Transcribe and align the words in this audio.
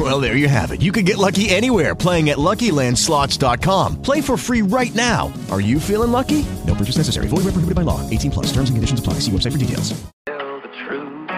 Well, 0.00 0.18
there 0.18 0.34
you 0.34 0.48
have 0.48 0.70
it. 0.72 0.80
You 0.80 0.92
can 0.92 1.04
get 1.04 1.18
lucky 1.18 1.50
anywhere 1.50 1.94
playing 1.94 2.30
at 2.30 2.38
LuckyLandSlots.com. 2.38 4.00
Play 4.00 4.22
for 4.22 4.38
free 4.38 4.62
right 4.62 4.94
now. 4.94 5.30
Are 5.50 5.60
you 5.60 5.78
feeling 5.78 6.10
lucky? 6.10 6.46
No 6.66 6.74
purchase 6.74 6.96
necessary. 6.96 7.28
Void 7.28 7.44
where 7.44 7.52
prohibited 7.52 7.74
by 7.74 7.82
law. 7.82 8.00
18 8.08 8.30
plus. 8.30 8.46
Terms 8.46 8.70
and 8.70 8.78
conditions 8.78 8.98
apply. 9.00 9.14
See 9.20 9.30
website 9.30 9.52
for 9.52 9.58
details. 9.58 9.92
Tell 10.24 10.62
the 10.62 10.68
truth. 10.88 11.28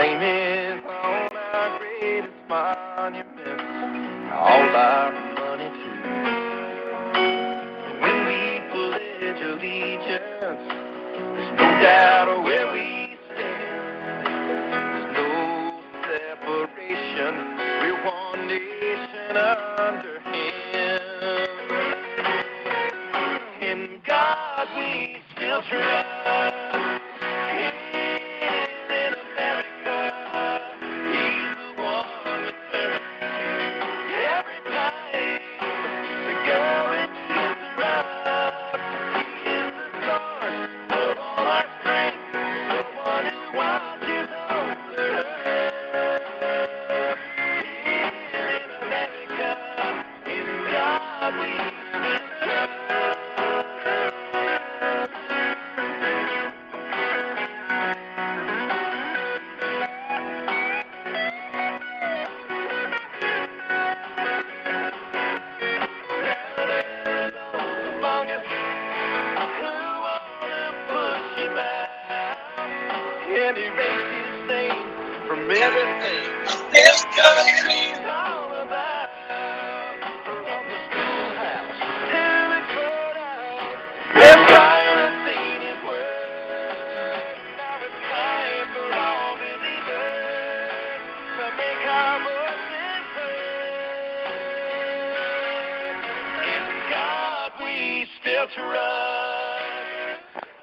Fame 0.00 0.22
is 0.22 0.82
all 0.88 1.28
our 1.52 1.78
greatest 1.78 2.32
monument. 2.48 3.60
All 4.32 4.76
our 4.80 5.12
money 5.34 5.68
too. 5.68 6.00
When 8.00 8.18
we 8.24 8.40
pledge 8.72 9.42
allegiance, 9.44 10.32
there's 10.40 11.52
no 11.52 11.68
doubt 11.84 12.44
where 12.44 12.72
we 12.72 12.83
under 19.84 20.18
Him. 20.20 21.00
In 23.60 24.00
God 24.06 24.66
we 24.78 25.18
still 25.36 25.60
trust. 25.68 26.63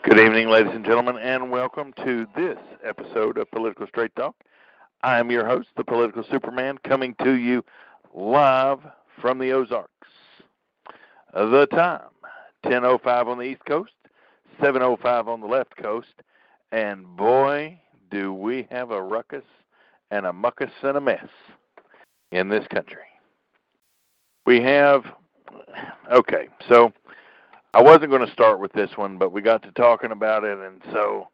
Good 0.04 0.20
evening, 0.20 0.50
ladies 0.50 0.72
and 0.76 0.86
gentlemen, 0.86 1.18
and 1.18 1.50
welcome 1.50 1.94
to 2.06 2.28
this 2.36 2.60
episode 2.84 3.40
of 3.40 3.50
Political 3.50 3.88
Straight 3.88 4.16
Talk. 4.16 4.36
I 5.02 5.18
am 5.18 5.32
your 5.32 5.48
host, 5.48 5.70
the 5.76 5.84
Political 5.84 6.26
Superman, 6.30 6.78
coming 6.88 7.16
to 7.24 7.32
you 7.32 7.66
live 8.14 8.82
from 9.20 9.40
the 9.40 9.52
Ozarks. 9.52 9.90
The 11.34 11.66
time, 11.72 12.10
10.05 12.66 13.26
on 13.26 13.40
the 13.40 13.46
East 13.46 13.66
Coast, 13.66 13.94
7.05 14.62 15.28
on 15.28 15.42
the 15.42 15.48
left 15.48 15.76
coast, 15.76 16.22
and 16.72 17.08
boy, 17.18 17.80
do 18.12 18.32
we 18.32 18.68
have 18.70 18.92
a 18.92 19.02
ruckus 19.02 19.46
and 20.12 20.28
a 20.28 20.32
muckus 20.32 20.70
and 20.84 20.98
a 20.98 21.02
mess 21.02 21.30
in 22.32 22.48
this 22.48 22.68
country. 22.68 23.02
We 24.46 24.62
have, 24.62 25.04
okay, 26.12 26.48
so 26.70 26.94
I 27.74 27.82
wasn't 27.82 28.10
going 28.10 28.26
to 28.26 28.34
start 28.34 28.60
with 28.60 28.74
this 28.74 28.92
one, 28.98 29.18
but 29.18 29.32
we 29.32 29.42
got 29.42 29.64
to 29.64 29.72
talking 29.72 30.12
about 30.12 30.44
it, 30.44 30.58
and 30.58 30.82
so 30.92 31.30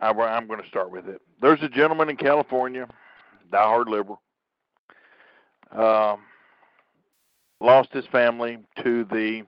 I, 0.00 0.10
I'm 0.10 0.46
going 0.46 0.62
to 0.62 0.68
start 0.68 0.90
with 0.90 1.06
it. 1.06 1.20
There's 1.40 1.62
a 1.62 1.68
gentleman 1.68 2.08
in 2.08 2.16
California, 2.16 2.88
diehard 3.52 3.88
liberal, 3.88 4.22
um, 5.72 6.20
lost 7.60 7.92
his 7.92 8.06
family 8.06 8.58
to 8.82 9.04
the 9.04 9.42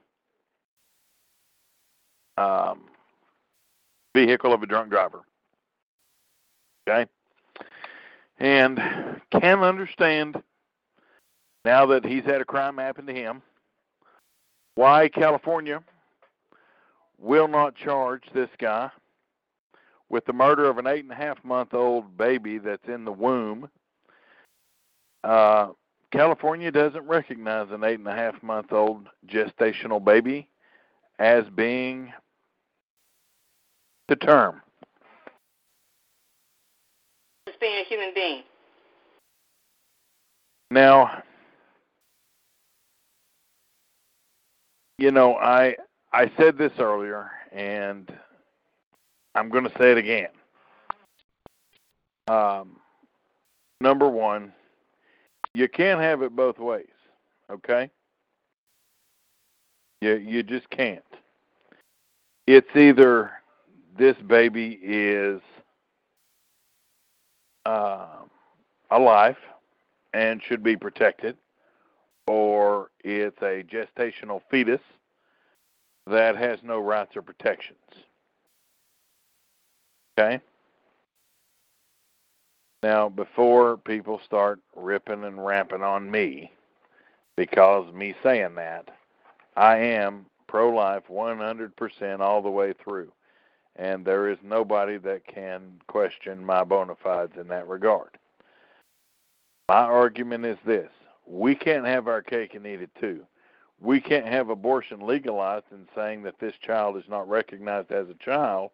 um, 2.36 2.82
vehicle 4.14 4.52
of 4.52 4.62
a 4.62 4.66
drunk 4.66 4.90
driver. 4.90 5.22
Okay? 6.88 7.10
And 8.38 8.78
can 9.30 9.62
understand 9.62 10.42
now 11.64 11.86
that 11.86 12.04
he's 12.04 12.24
had 12.24 12.40
a 12.40 12.44
crime 12.44 12.78
happen 12.78 13.06
to 13.06 13.14
him 13.14 13.42
why 14.74 15.08
California 15.08 15.82
will 17.18 17.48
not 17.48 17.74
charge 17.76 18.22
this 18.34 18.48
guy 18.58 18.90
with 20.08 20.24
the 20.24 20.32
murder 20.32 20.68
of 20.68 20.78
an 20.78 20.86
eight 20.86 21.04
and 21.04 21.12
a 21.12 21.16
half 21.16 21.42
month 21.44 21.74
old 21.74 22.16
baby 22.16 22.58
that's 22.58 22.88
in 22.88 23.04
the 23.04 23.12
womb. 23.12 23.68
Uh, 25.22 25.68
California 26.12 26.70
doesn't 26.70 27.06
recognize 27.06 27.68
an 27.70 27.84
eight 27.84 27.98
and 27.98 28.08
a 28.08 28.14
half 28.14 28.42
month 28.42 28.72
old 28.72 29.06
gestational 29.28 30.02
baby 30.02 30.48
as 31.18 31.44
being 31.54 32.12
the 34.08 34.16
term. 34.16 34.60
Just 37.46 37.60
being 37.60 37.78
a 37.80 37.84
human 37.84 38.12
being. 38.14 38.42
Now, 40.72 41.22
you 45.00 45.10
know, 45.10 45.36
I 45.36 45.76
I 46.12 46.30
said 46.36 46.58
this 46.58 46.72
earlier, 46.78 47.30
and 47.52 48.12
I'm 49.34 49.48
going 49.48 49.64
to 49.64 49.72
say 49.78 49.92
it 49.92 49.98
again. 49.98 50.28
Um, 52.28 52.76
number 53.80 54.08
one, 54.08 54.52
you 55.54 55.68
can't 55.68 56.00
have 56.00 56.20
it 56.20 56.36
both 56.36 56.58
ways. 56.58 56.84
Okay? 57.50 57.90
You 60.02 60.16
you 60.16 60.42
just 60.42 60.68
can't. 60.68 61.02
It's 62.46 62.76
either 62.76 63.30
this 63.98 64.16
baby 64.26 64.78
is 64.82 65.40
uh, 67.64 68.18
alive 68.90 69.36
and 70.12 70.42
should 70.42 70.62
be 70.62 70.76
protected, 70.76 71.38
or 72.26 72.90
it's 73.02 73.40
a 73.42 73.62
gestational 73.62 74.40
fetus 74.50 74.80
that 76.06 76.36
has 76.36 76.58
no 76.62 76.80
rights 76.80 77.16
or 77.16 77.22
protections. 77.22 77.78
Okay? 80.18 80.40
Now, 82.82 83.08
before 83.08 83.76
people 83.76 84.20
start 84.24 84.58
ripping 84.74 85.24
and 85.24 85.44
ramping 85.44 85.82
on 85.82 86.10
me, 86.10 86.50
because 87.36 87.92
me 87.92 88.14
saying 88.22 88.54
that, 88.56 88.88
I 89.56 89.76
am 89.76 90.26
pro 90.46 90.70
life 90.70 91.04
100% 91.10 92.20
all 92.20 92.42
the 92.42 92.50
way 92.50 92.72
through. 92.72 93.12
And 93.76 94.04
there 94.04 94.28
is 94.28 94.38
nobody 94.42 94.96
that 94.98 95.26
can 95.26 95.80
question 95.86 96.44
my 96.44 96.64
bona 96.64 96.94
fides 97.02 97.36
in 97.38 97.48
that 97.48 97.68
regard. 97.68 98.18
My 99.68 99.82
argument 99.82 100.44
is 100.44 100.58
this 100.66 100.90
we 101.30 101.54
can't 101.54 101.86
have 101.86 102.08
our 102.08 102.22
cake 102.22 102.54
and 102.54 102.66
eat 102.66 102.82
it 102.82 102.90
too. 103.00 103.24
We 103.80 104.00
can't 104.00 104.26
have 104.26 104.50
abortion 104.50 105.06
legalized 105.06 105.66
and 105.70 105.86
saying 105.94 106.24
that 106.24 106.38
this 106.40 106.54
child 106.60 106.96
is 106.96 107.04
not 107.08 107.28
recognized 107.28 107.92
as 107.92 108.08
a 108.08 108.24
child 108.24 108.70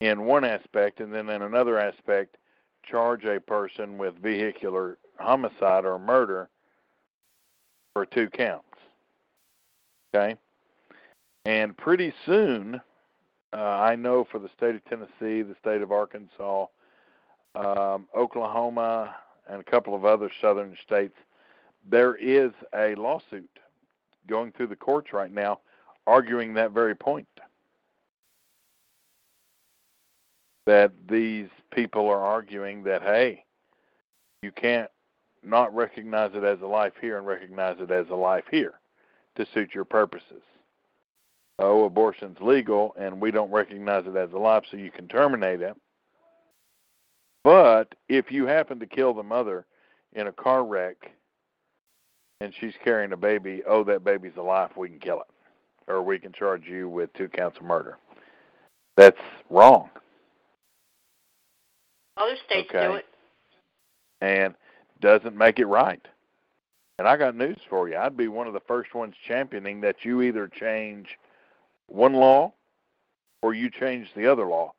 in 0.00 0.24
one 0.24 0.44
aspect, 0.44 1.00
and 1.00 1.12
then 1.12 1.28
in 1.28 1.42
another 1.42 1.78
aspect, 1.78 2.36
charge 2.82 3.24
a 3.24 3.40
person 3.40 3.98
with 3.98 4.14
vehicular 4.22 4.96
homicide 5.18 5.84
or 5.84 5.98
murder 5.98 6.48
for 7.92 8.06
two 8.06 8.30
counts. 8.30 8.64
Okay? 10.14 10.36
And 11.44 11.76
pretty 11.76 12.14
soon, 12.24 12.80
uh, 13.52 13.56
I 13.56 13.96
know 13.96 14.26
for 14.30 14.38
the 14.38 14.48
state 14.56 14.76
of 14.76 14.84
Tennessee, 14.84 15.42
the 15.42 15.56
state 15.60 15.82
of 15.82 15.92
Arkansas, 15.92 16.66
um, 17.54 18.06
Oklahoma, 18.16 19.16
and 19.48 19.60
a 19.60 19.64
couple 19.64 19.94
of 19.94 20.04
other 20.04 20.30
southern 20.40 20.76
states, 20.86 21.16
there 21.88 22.14
is 22.16 22.50
a 22.74 22.94
lawsuit 22.94 23.48
going 24.28 24.52
through 24.52 24.68
the 24.68 24.76
courts 24.76 25.12
right 25.12 25.32
now 25.32 25.60
arguing 26.06 26.54
that 26.54 26.72
very 26.72 26.94
point. 26.94 27.28
That 30.66 30.92
these 31.08 31.48
people 31.72 32.08
are 32.08 32.20
arguing 32.20 32.82
that, 32.84 33.02
hey, 33.02 33.44
you 34.42 34.52
can't 34.52 34.90
not 35.42 35.74
recognize 35.74 36.32
it 36.34 36.44
as 36.44 36.60
a 36.60 36.66
life 36.66 36.92
here 37.00 37.18
and 37.18 37.26
recognize 37.26 37.76
it 37.80 37.90
as 37.90 38.06
a 38.10 38.14
life 38.14 38.44
here 38.50 38.74
to 39.36 39.46
suit 39.54 39.74
your 39.74 39.84
purposes. 39.84 40.42
Oh, 41.58 41.84
abortion's 41.84 42.38
legal 42.40 42.94
and 42.98 43.20
we 43.20 43.30
don't 43.30 43.50
recognize 43.50 44.04
it 44.06 44.16
as 44.16 44.32
a 44.32 44.38
life, 44.38 44.64
so 44.70 44.76
you 44.76 44.90
can 44.90 45.08
terminate 45.08 45.60
it. 45.60 45.76
But 47.42 47.94
if 48.08 48.30
you 48.30 48.46
happen 48.46 48.78
to 48.80 48.86
kill 48.86 49.14
the 49.14 49.22
mother 49.22 49.66
in 50.14 50.26
a 50.26 50.32
car 50.32 50.64
wreck 50.64 51.12
and 52.40 52.52
she's 52.58 52.74
carrying 52.82 53.12
a 53.12 53.16
baby, 53.16 53.62
oh, 53.66 53.84
that 53.84 54.04
baby's 54.04 54.36
alive, 54.36 54.70
we 54.76 54.88
can 54.88 54.98
kill 54.98 55.20
it. 55.20 55.26
Or 55.90 56.02
we 56.02 56.18
can 56.18 56.32
charge 56.32 56.66
you 56.66 56.88
with 56.88 57.12
two 57.14 57.28
counts 57.28 57.58
of 57.58 57.64
murder. 57.64 57.98
That's 58.96 59.18
wrong. 59.48 59.90
Other 62.16 62.36
states 62.46 62.68
Okay. 62.70 62.86
do 62.86 62.94
it. 62.94 63.06
and 64.20 64.54
doesn't 65.00 65.34
make 65.34 65.58
it 65.58 65.66
right. 65.66 66.06
And 66.98 67.08
I 67.08 67.16
got 67.16 67.34
news 67.34 67.56
for 67.70 67.88
you. 67.88 67.96
I'd 67.96 68.18
be 68.18 68.28
one 68.28 68.46
of 68.46 68.52
the 68.52 68.60
first 68.60 68.94
ones 68.94 69.14
championing 69.26 69.80
that 69.80 70.04
you 70.04 70.20
either 70.20 70.46
change 70.46 71.18
one 71.86 72.12
law 72.12 72.52
or 73.40 73.54
you 73.54 73.70
change 73.70 74.08
the 74.14 74.26
other 74.30 74.44
law. 74.44 74.74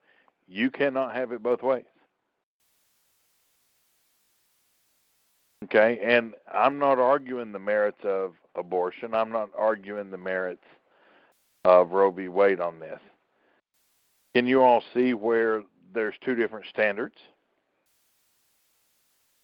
You 0.47 0.69
cannot 0.69 1.15
have 1.15 1.31
it 1.31 1.41
both 1.41 1.63
ways. 1.63 1.85
Okay, 5.63 5.99
and 6.03 6.33
I'm 6.51 6.79
not 6.79 6.97
arguing 6.97 7.51
the 7.51 7.59
merits 7.59 8.03
of 8.03 8.33
abortion. 8.55 9.13
I'm 9.13 9.31
not 9.31 9.49
arguing 9.57 10.09
the 10.09 10.17
merits 10.17 10.63
of 11.63 11.91
Roe 11.91 12.11
v. 12.11 12.27
Wade 12.27 12.59
on 12.59 12.79
this. 12.79 12.99
Can 14.33 14.47
you 14.47 14.63
all 14.63 14.83
see 14.93 15.13
where 15.13 15.63
there's 15.93 16.15
two 16.25 16.35
different 16.35 16.65
standards? 16.67 17.15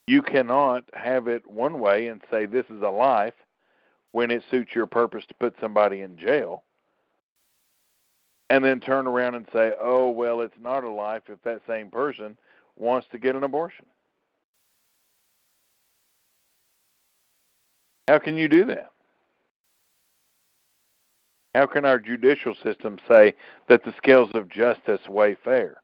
You 0.07 0.21
cannot 0.21 0.85
have 0.93 1.27
it 1.27 1.45
one 1.45 1.79
way 1.79 2.07
and 2.07 2.21
say 2.31 2.45
this 2.45 2.65
is 2.69 2.81
a 2.81 2.89
life 2.89 3.33
when 4.13 4.31
it 4.31 4.41
suits 4.49 4.73
your 4.73 4.87
purpose 4.87 5.25
to 5.27 5.33
put 5.35 5.53
somebody 5.59 6.01
in 6.01 6.17
jail, 6.17 6.63
and 8.49 8.63
then 8.63 8.79
turn 8.79 9.05
around 9.05 9.35
and 9.35 9.45
say, 9.53 9.73
oh, 9.79 10.09
well, 10.09 10.41
it's 10.41 10.57
not 10.59 10.85
a 10.85 10.89
life 10.89 11.23
if 11.27 11.41
that 11.43 11.61
same 11.67 11.89
person 11.89 12.37
wants 12.77 13.07
to 13.11 13.19
get 13.19 13.35
an 13.35 13.43
abortion. 13.43 13.85
How 18.07 18.19
can 18.19 18.37
you 18.37 18.47
do 18.47 18.65
that? 18.65 18.91
How 21.53 21.65
can 21.65 21.85
our 21.85 21.99
judicial 21.99 22.55
system 22.63 22.97
say 23.07 23.33
that 23.67 23.83
the 23.83 23.93
scales 23.97 24.29
of 24.33 24.47
justice 24.49 25.01
weigh 25.09 25.35
fair? 25.43 25.81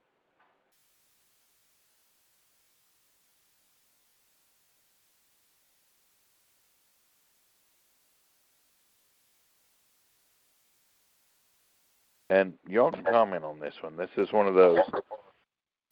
And 12.29 12.53
y'all 12.67 12.91
can 12.91 13.03
comment 13.03 13.43
on 13.43 13.59
this 13.59 13.75
one. 13.81 13.95
This 13.95 14.09
is 14.17 14.31
one 14.31 14.47
of 14.47 14.55
those, 14.55 14.79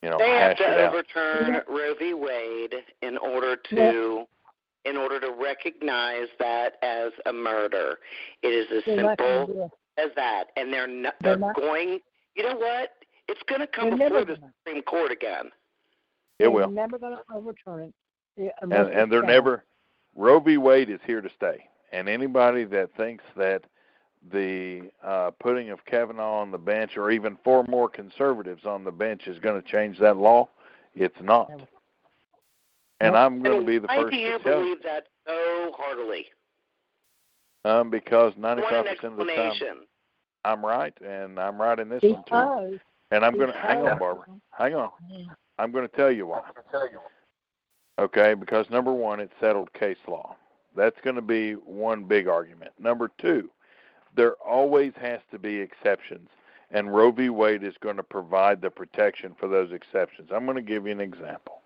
you 0.01 0.09
know, 0.09 0.17
They 0.17 0.29
have 0.29 0.57
hash 0.57 0.59
it 0.59 0.63
to 0.63 0.85
out. 0.85 0.93
overturn 0.93 1.61
Roe 1.67 1.93
v. 1.99 2.13
Wade 2.13 2.73
in 3.01 3.17
order 3.17 3.55
to 3.55 4.25
in 4.85 4.97
order 4.97 5.19
to 5.19 5.31
recognize 5.31 6.27
that 6.39 6.73
as 6.81 7.11
a 7.25 7.33
murder. 7.33 7.99
It 8.41 8.47
is 8.47 8.67
as 8.75 8.83
They're 8.85 9.15
simple 9.17 9.71
as 9.97 10.09
that, 10.15 10.45
and 10.55 10.71
they're 10.73 10.87
not, 10.87 11.13
They're 11.21 11.33
they're 11.33 11.39
not- 11.47 11.55
going. 11.55 11.99
You 12.35 12.43
know 12.49 12.55
what? 12.55 12.91
It's 13.27 13.41
going 13.47 13.61
to 13.61 13.67
come 13.67 13.97
They're 13.97 14.09
before 14.09 14.25
the 14.25 14.35
gonna. 14.35 14.53
Supreme 14.65 14.81
Court 14.83 15.11
again. 15.11 15.45
It 15.45 15.51
They're 16.39 16.51
will. 16.51 16.69
never 16.69 16.97
going 16.97 17.15
to 17.15 17.21
overturn 17.35 17.81
it. 17.81 17.93
yeah, 18.37 18.49
and 18.61 18.73
and 18.73 19.11
they're 19.11 19.21
never 19.21 19.63
Roe 20.15 20.39
v. 20.39 20.57
Wade 20.57 20.89
is 20.89 20.99
here 21.05 21.21
to 21.21 21.29
stay. 21.35 21.65
And 21.91 22.07
anybody 22.09 22.63
that 22.65 22.89
thinks 22.95 23.23
that 23.35 23.63
the 24.31 24.89
uh, 25.03 25.31
putting 25.39 25.69
of 25.71 25.83
Kavanaugh 25.85 26.39
on 26.41 26.51
the 26.51 26.57
bench, 26.57 26.95
or 26.95 27.11
even 27.11 27.37
four 27.43 27.63
more 27.67 27.89
conservatives 27.89 28.65
on 28.65 28.83
the 28.83 28.91
bench, 28.91 29.27
is 29.27 29.39
going 29.39 29.61
to 29.61 29.67
change 29.67 29.99
that 29.99 30.15
law, 30.17 30.47
it's 30.95 31.19
not. 31.21 31.49
Never. 33.01 33.15
And 33.15 33.18
I'm 33.18 33.42
going 33.42 33.62
to 33.62 33.65
be 33.65 33.80
the 33.80 33.88
first 33.88 34.12
do 34.12 34.18
you 34.18 34.38
to 34.38 34.44
tell 34.44 34.59
you, 34.59 34.63
believe 34.63 34.83
that 34.83 35.07
so 35.27 35.71
heartily? 35.77 36.27
um, 37.65 37.89
because 37.89 38.33
95% 38.33 39.03
of 39.03 39.18
the 39.18 39.25
time? 39.25 39.53
I'm 40.44 40.65
right, 40.65 40.94
and 41.06 41.39
I'm 41.39 41.62
right 41.62 41.77
in 41.80 41.89
this 41.89 42.01
one 42.01 42.24
too. 42.27 42.80
And 43.12 43.25
I'm 43.25 43.33
going 43.33 43.51
to 43.51 43.57
hang 43.57 43.80
on, 43.88 44.00
Barbara. 44.00 44.25
Hang 44.51 44.75
on. 44.75 44.89
I'm 45.59 45.71
going 45.71 45.88
to 45.88 45.95
tell 45.95 46.12
you 46.12 46.27
why. 46.27 46.42
Okay, 48.00 48.33
because 48.33 48.69
number 48.69 48.94
one, 48.94 49.19
it's 49.19 49.33
settled 49.39 49.71
case 49.74 49.98
law. 50.07 50.36
That's 50.75 51.00
going 51.03 51.18
to 51.18 51.21
be 51.21 51.53
one 51.53 52.06
big 52.06 52.27
argument. 52.27 52.71
Number 52.80 53.12
two, 53.19 53.50
there 54.15 54.33
always 54.45 54.94
has 55.00 55.19
to 55.31 55.38
be 55.38 55.56
exceptions, 55.57 56.30
and 56.71 56.94
Roe 56.95 57.12
v. 57.12 57.30
Wade 57.30 57.63
is 57.63 57.75
going 57.81 57.98
to 57.98 58.03
provide 58.03 58.62
the 58.62 58.69
protection 58.71 59.36
for 59.39 59.48
those 59.48 59.71
exceptions. 59.71 60.30
I'm 60.33 60.45
going 60.45 60.56
to 60.56 60.63
give 60.63 60.86
you 60.86 60.94
an 60.94 61.01
example. 61.01 61.60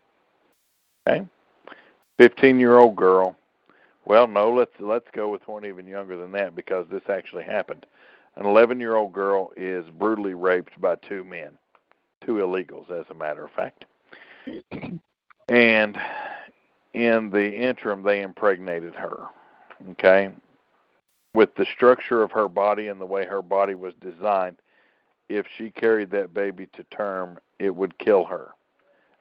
Okay, 1.07 1.25
15-year-old 2.19 2.95
girl. 2.95 3.35
Well, 4.05 4.27
no, 4.27 4.51
let's 4.51 4.71
let's 4.79 5.07
go 5.13 5.29
with 5.29 5.47
one 5.47 5.65
even 5.65 5.87
younger 5.87 6.17
than 6.17 6.31
that 6.33 6.55
because 6.55 6.85
this 6.89 7.03
actually 7.09 7.43
happened. 7.43 7.85
An 8.35 8.43
11-year-old 8.43 9.13
girl 9.13 9.51
is 9.55 9.85
brutally 9.97 10.33
raped 10.33 10.79
by 10.81 10.95
two 10.95 11.23
men, 11.23 11.51
two 12.25 12.33
illegals, 12.33 12.91
as 12.91 13.05
a 13.09 13.13
matter 13.13 13.45
of 13.45 13.51
fact. 13.51 13.85
And 15.47 15.97
in 16.93 17.29
the 17.29 17.53
interim, 17.53 18.03
they 18.03 18.21
impregnated 18.21 18.95
her. 18.95 19.27
Okay? 19.91 20.31
With 21.33 21.53
the 21.55 21.65
structure 21.75 22.23
of 22.23 22.31
her 22.31 22.47
body 22.47 22.87
and 22.87 22.99
the 22.99 23.05
way 23.05 23.25
her 23.25 23.41
body 23.41 23.75
was 23.75 23.93
designed, 24.01 24.57
if 25.29 25.45
she 25.57 25.69
carried 25.69 26.11
that 26.11 26.33
baby 26.33 26.67
to 26.73 26.83
term, 26.85 27.37
it 27.59 27.75
would 27.75 27.97
kill 27.97 28.25
her. 28.25 28.54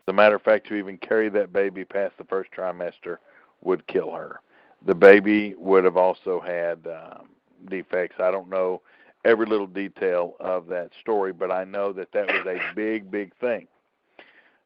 As 0.06 0.12
a 0.12 0.14
matter 0.14 0.34
of 0.34 0.42
fact, 0.42 0.66
to 0.68 0.74
even 0.74 0.98
carry 0.98 1.30
that 1.30 1.52
baby 1.52 1.84
past 1.84 2.18
the 2.18 2.24
first 2.24 2.50
trimester 2.52 3.16
would 3.62 3.86
kill 3.86 4.10
her. 4.12 4.40
The 4.84 4.94
baby 4.94 5.54
would 5.56 5.84
have 5.84 5.96
also 5.96 6.40
had 6.40 6.86
um, 6.86 7.28
defects. 7.70 8.16
I 8.20 8.30
don't 8.30 8.50
know 8.50 8.82
every 9.24 9.46
little 9.46 9.66
detail 9.66 10.36
of 10.40 10.66
that 10.66 10.90
story, 11.00 11.32
but 11.32 11.50
I 11.50 11.64
know 11.64 11.92
that 11.94 12.12
that 12.12 12.26
was 12.26 12.46
a 12.46 12.60
big, 12.74 13.10
big 13.10 13.34
thing. 13.36 13.66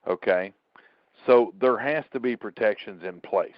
Okay? 0.08 0.52
So 1.24 1.54
there 1.60 1.78
has 1.78 2.04
to 2.12 2.18
be 2.18 2.34
protections 2.34 3.04
in 3.04 3.20
place 3.20 3.52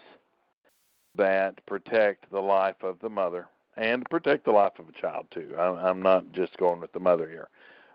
that 1.15 1.65
protect 1.65 2.31
the 2.31 2.41
life 2.41 2.83
of 2.83 2.99
the 3.01 3.09
mother 3.09 3.47
and 3.79 4.05
protect 4.11 4.45
the 4.45 4.53
life 4.53 4.79
of 4.79 4.89
a 4.89 5.01
child 5.01 5.27
too. 5.31 5.55
I'm, 5.59 5.77
I'm 5.77 6.03
not 6.03 6.31
just 6.33 6.59
going 6.59 6.81
with 6.81 6.93
the 6.93 7.01
mother 7.01 7.27
here, 7.27 7.49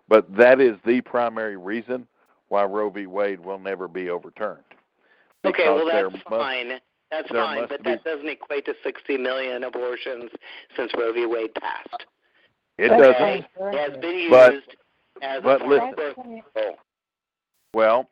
but 0.08 0.36
that 0.36 0.60
is 0.60 0.77
the 0.86 1.01
primary 1.01 1.58
reason 1.58 2.08
why 2.50 2.64
Roe 2.64 2.90
v. 2.90 3.08
Wade 3.08 3.40
will 3.40 3.60
never 3.60 3.88
be 3.88 4.10
overturned. 4.10 4.64
Okay, 5.46 5.66
well 5.70 5.86
that's 5.86 6.14
must- 6.14 6.25
fine. 6.28 6.80
That's 7.12 7.30
fine, 7.30 7.68
but 7.70 7.84
be- 7.84 7.92
that 7.92 8.04
doesn't 8.04 8.28
equate 8.28 8.66
to 8.66 8.74
60 8.84 9.18
million 9.18 9.64
abortions 9.64 10.32
since 10.75 10.92
Roe 10.98 11.14
v. 11.14 11.25
Wade 11.28 11.54
passed. 11.54 12.06
It 12.78 12.90
That's 12.90 13.02
doesn't. 13.02 13.46
It 13.74 13.90
has 13.90 13.98
been 14.00 14.18
used 14.18 14.32
But- 14.32 14.54
as 15.22 15.44
but 15.44 15.58
a 15.58 15.60
form 15.60 15.70
listen. 15.70 15.90
of 15.90 15.96
birth 15.96 16.16
control. 16.16 16.78
Well, 17.74 18.10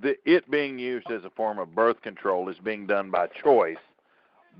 the, 0.00 0.16
it 0.24 0.50
being 0.50 0.78
used 0.78 1.10
as 1.10 1.24
a 1.24 1.30
form 1.30 1.58
of 1.58 1.74
birth 1.74 2.00
control 2.02 2.48
is 2.48 2.56
being 2.58 2.86
done 2.86 3.10
by 3.10 3.26
choice 3.26 3.76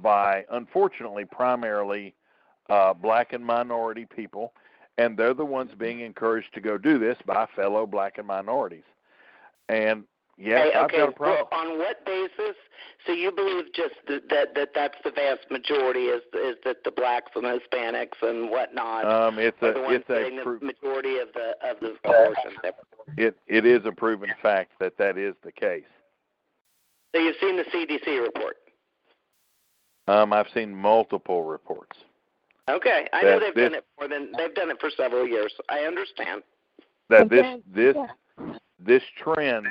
by, 0.02 0.44
unfortunately, 0.50 1.24
primarily 1.24 2.14
uh, 2.68 2.92
black 2.92 3.32
and 3.32 3.44
minority 3.44 4.04
people, 4.06 4.52
and 4.98 5.16
they're 5.16 5.32
the 5.34 5.44
ones 5.44 5.70
being 5.78 6.00
encouraged 6.00 6.52
to 6.54 6.60
go 6.60 6.76
do 6.76 6.98
this 6.98 7.16
by 7.24 7.46
fellow 7.56 7.86
black 7.86 8.18
and 8.18 8.26
minorities. 8.26 8.84
And 9.70 10.04
yes, 10.36 10.66
okay, 10.66 10.76
I've 10.78 10.84
okay. 10.86 10.96
got 10.98 11.08
a 11.10 11.12
problem. 11.12 11.46
Well, 11.52 11.60
on 11.60 11.78
what 11.78 12.04
basis? 12.04 12.56
So 13.06 13.12
you 13.12 13.30
believe 13.30 13.72
just 13.72 13.94
that 14.08 14.28
that, 14.30 14.54
that 14.56 14.70
that's 14.74 14.96
the 15.04 15.12
vast 15.12 15.48
majority 15.50 16.06
is 16.06 16.22
is 16.34 16.56
that 16.64 16.82
the 16.84 16.90
blacks 16.90 17.30
and 17.36 17.44
Hispanics 17.44 18.20
and 18.22 18.50
whatnot 18.50 19.04
Um, 19.04 19.38
it's 19.38 19.56
the 19.60 19.76
a 19.78 19.82
ones 19.82 20.00
it's 20.00 20.10
a 20.10 20.14
getting 20.14 20.42
pro- 20.42 20.58
the 20.58 20.66
majority 20.66 21.18
of 21.18 21.28
the 21.34 21.54
of 21.62 21.78
the 21.80 21.94
abortions. 22.04 22.58
it 23.16 23.36
it 23.46 23.64
is 23.64 23.80
a 23.84 23.92
proven 23.92 24.30
fact 24.42 24.72
that 24.80 24.96
that 24.98 25.16
is 25.16 25.34
the 25.44 25.52
case. 25.52 25.84
So 27.14 27.20
you've 27.22 27.36
seen 27.40 27.56
the 27.56 27.64
CDC 27.64 28.20
report. 28.22 28.56
Um, 30.08 30.32
I've 30.32 30.48
seen 30.52 30.74
multiple 30.74 31.44
reports. 31.44 31.96
Okay, 32.68 33.08
I 33.12 33.22
know 33.22 33.38
they've 33.40 33.54
this- 33.54 33.64
done 33.70 33.74
it 33.74 33.84
for 33.96 34.08
than 34.08 34.32
they've 34.36 34.54
done 34.54 34.70
it 34.70 34.80
for 34.80 34.90
several 34.90 35.26
years. 35.28 35.52
I 35.68 35.80
understand. 35.80 36.42
that 37.08 37.28
But 37.28 37.30
this 37.30 37.60
this 37.72 37.96
yeah. 37.96 38.06
This 38.84 39.02
trend 39.22 39.66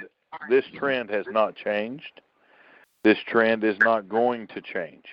this 0.49 0.65
trend 0.75 1.09
has 1.09 1.25
not 1.31 1.55
changed. 1.55 2.21
This 3.03 3.17
trend 3.27 3.63
is 3.63 3.77
not 3.79 4.07
going 4.07 4.47
to 4.47 4.61
change. 4.61 5.05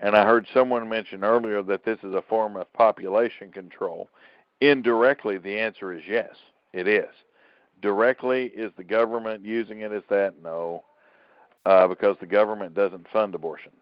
And 0.00 0.16
I 0.16 0.24
heard 0.24 0.46
someone 0.52 0.88
mention 0.88 1.22
earlier 1.24 1.62
that 1.62 1.84
this 1.84 1.98
is 2.02 2.14
a 2.14 2.22
form 2.22 2.56
of 2.56 2.70
population 2.72 3.50
control. 3.52 4.08
Indirectly, 4.60 5.38
the 5.38 5.58
answer 5.58 5.92
is 5.92 6.02
yes, 6.08 6.34
it 6.72 6.88
is. 6.88 7.08
Directly, 7.82 8.46
is 8.46 8.72
the 8.76 8.84
government 8.84 9.44
using 9.44 9.80
it 9.80 9.92
as 9.92 10.02
that? 10.10 10.34
No, 10.42 10.82
uh, 11.64 11.86
because 11.86 12.16
the 12.20 12.26
government 12.26 12.74
doesn't 12.74 13.06
fund 13.12 13.34
abortions. 13.34 13.74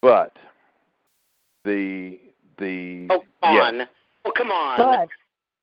But 0.00 0.36
the 1.64 2.20
the 2.58 3.08
Oh, 3.10 3.24
come 3.42 3.54
yes, 3.54 3.74
on. 3.74 3.88
Oh, 4.24 4.32
come 4.36 4.50
on. 4.50 4.78
But 4.78 5.08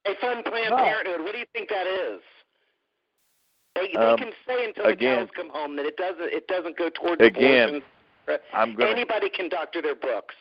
They 0.05 0.15
fund 0.19 0.43
Planned 0.45 0.69
But- 0.71 0.83
Parenthood. 0.83 1.21
What 1.21 1.31
do 1.33 1.39
you 1.39 1.45
think 1.53 1.69
that 1.69 1.87
is? 1.87 2.21
They, 3.75 3.87
they 3.93 3.99
Um, 3.99 4.17
can 4.17 4.31
say 4.47 4.65
until 4.65 4.85
again- 4.85 5.19
the 5.21 5.25
cows 5.27 5.35
come 5.35 5.49
home 5.49 5.75
that 5.75 5.85
it 5.85 5.97
doesn't 5.97 6.31
it 6.33 6.47
doesn't 6.47 6.77
go 6.77 6.89
towards 6.89 7.21
Again, 7.21 7.69
abortion. 8.27 8.41
I'm 8.53 8.73
going. 8.75 8.87
to 8.87 8.91
Anybody 8.91 9.29
can 9.29 9.49
doctor 9.49 9.81
their 9.81 9.95
books. 9.95 10.35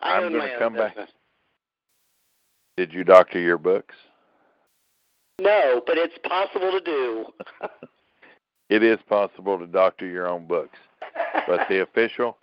I 0.00 0.16
I'm 0.16 0.24
gonna 0.24 0.38
my 0.38 0.52
own 0.52 0.58
come 0.58 0.74
back- 0.74 0.96
Did 2.76 2.92
you 2.92 3.02
doctor 3.04 3.38
your 3.40 3.58
books? 3.58 3.94
No, 5.40 5.82
but 5.86 5.96
it's 5.98 6.16
possible 6.18 6.70
to 6.72 6.80
do. 6.80 7.26
It 8.68 8.82
is 8.82 8.98
possible 9.08 9.56
to 9.60 9.66
doctor 9.68 10.06
your 10.06 10.26
own 10.28 10.48
books, 10.48 10.76
but 11.46 11.68
the 11.68 11.82
official, 11.82 12.36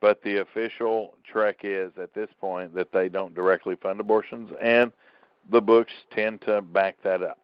but 0.00 0.20
the 0.24 0.38
official 0.38 1.16
trek 1.24 1.60
is 1.62 1.92
at 2.02 2.12
this 2.14 2.28
point 2.40 2.74
that 2.74 2.90
they 2.90 3.08
don't 3.08 3.32
directly 3.32 3.76
fund 3.76 4.00
abortions, 4.00 4.50
and 4.60 4.90
the 5.50 5.60
books 5.60 5.92
tend 6.10 6.40
to 6.42 6.62
back 6.62 6.96
that 7.04 7.22
up. 7.22 7.38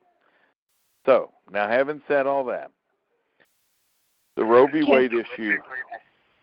So 1.07 1.31
now, 1.51 1.69
having 1.69 2.03
said 2.09 2.27
all 2.27 2.45
that, 2.45 2.71
the 4.37 4.45
Roe 4.45 4.67
v. 4.67 4.83
Wade 4.83 5.13
issue 5.13 5.59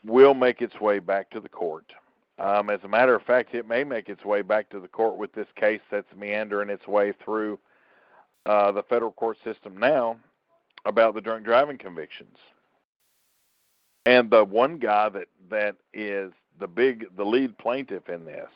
will 0.05 0.33
make 0.33 0.61
its 0.61 0.79
way 0.79 0.99
back 0.99 1.29
to 1.31 1.39
the 1.39 1.49
court. 1.49 1.85
Um, 2.39 2.69
as 2.69 2.79
a 2.83 2.87
matter 2.87 3.13
of 3.13 3.21
fact, 3.23 3.53
it 3.53 3.67
may 3.67 3.83
make 3.83 4.09
its 4.09 4.23
way 4.25 4.41
back 4.41 4.69
to 4.69 4.79
the 4.79 4.87
court 4.87 5.17
with 5.17 5.33
this 5.33 5.47
case 5.55 5.81
that's 5.91 6.07
meandering 6.15 6.69
its 6.69 6.87
way 6.87 7.13
through 7.23 7.59
uh, 8.45 8.71
the 8.71 8.83
federal 8.83 9.11
court 9.11 9.37
system 9.43 9.77
now 9.77 10.17
about 10.85 11.13
the 11.13 11.21
drunk 11.21 11.45
driving 11.45 11.77
convictions. 11.77 12.37
And 14.05 14.31
the 14.31 14.43
one 14.43 14.77
guy 14.77 15.09
that 15.09 15.27
that 15.49 15.75
is 15.93 16.31
the 16.59 16.67
big 16.67 17.05
the 17.15 17.25
lead 17.25 17.55
plaintiff 17.59 18.09
in 18.09 18.25
this, 18.25 18.49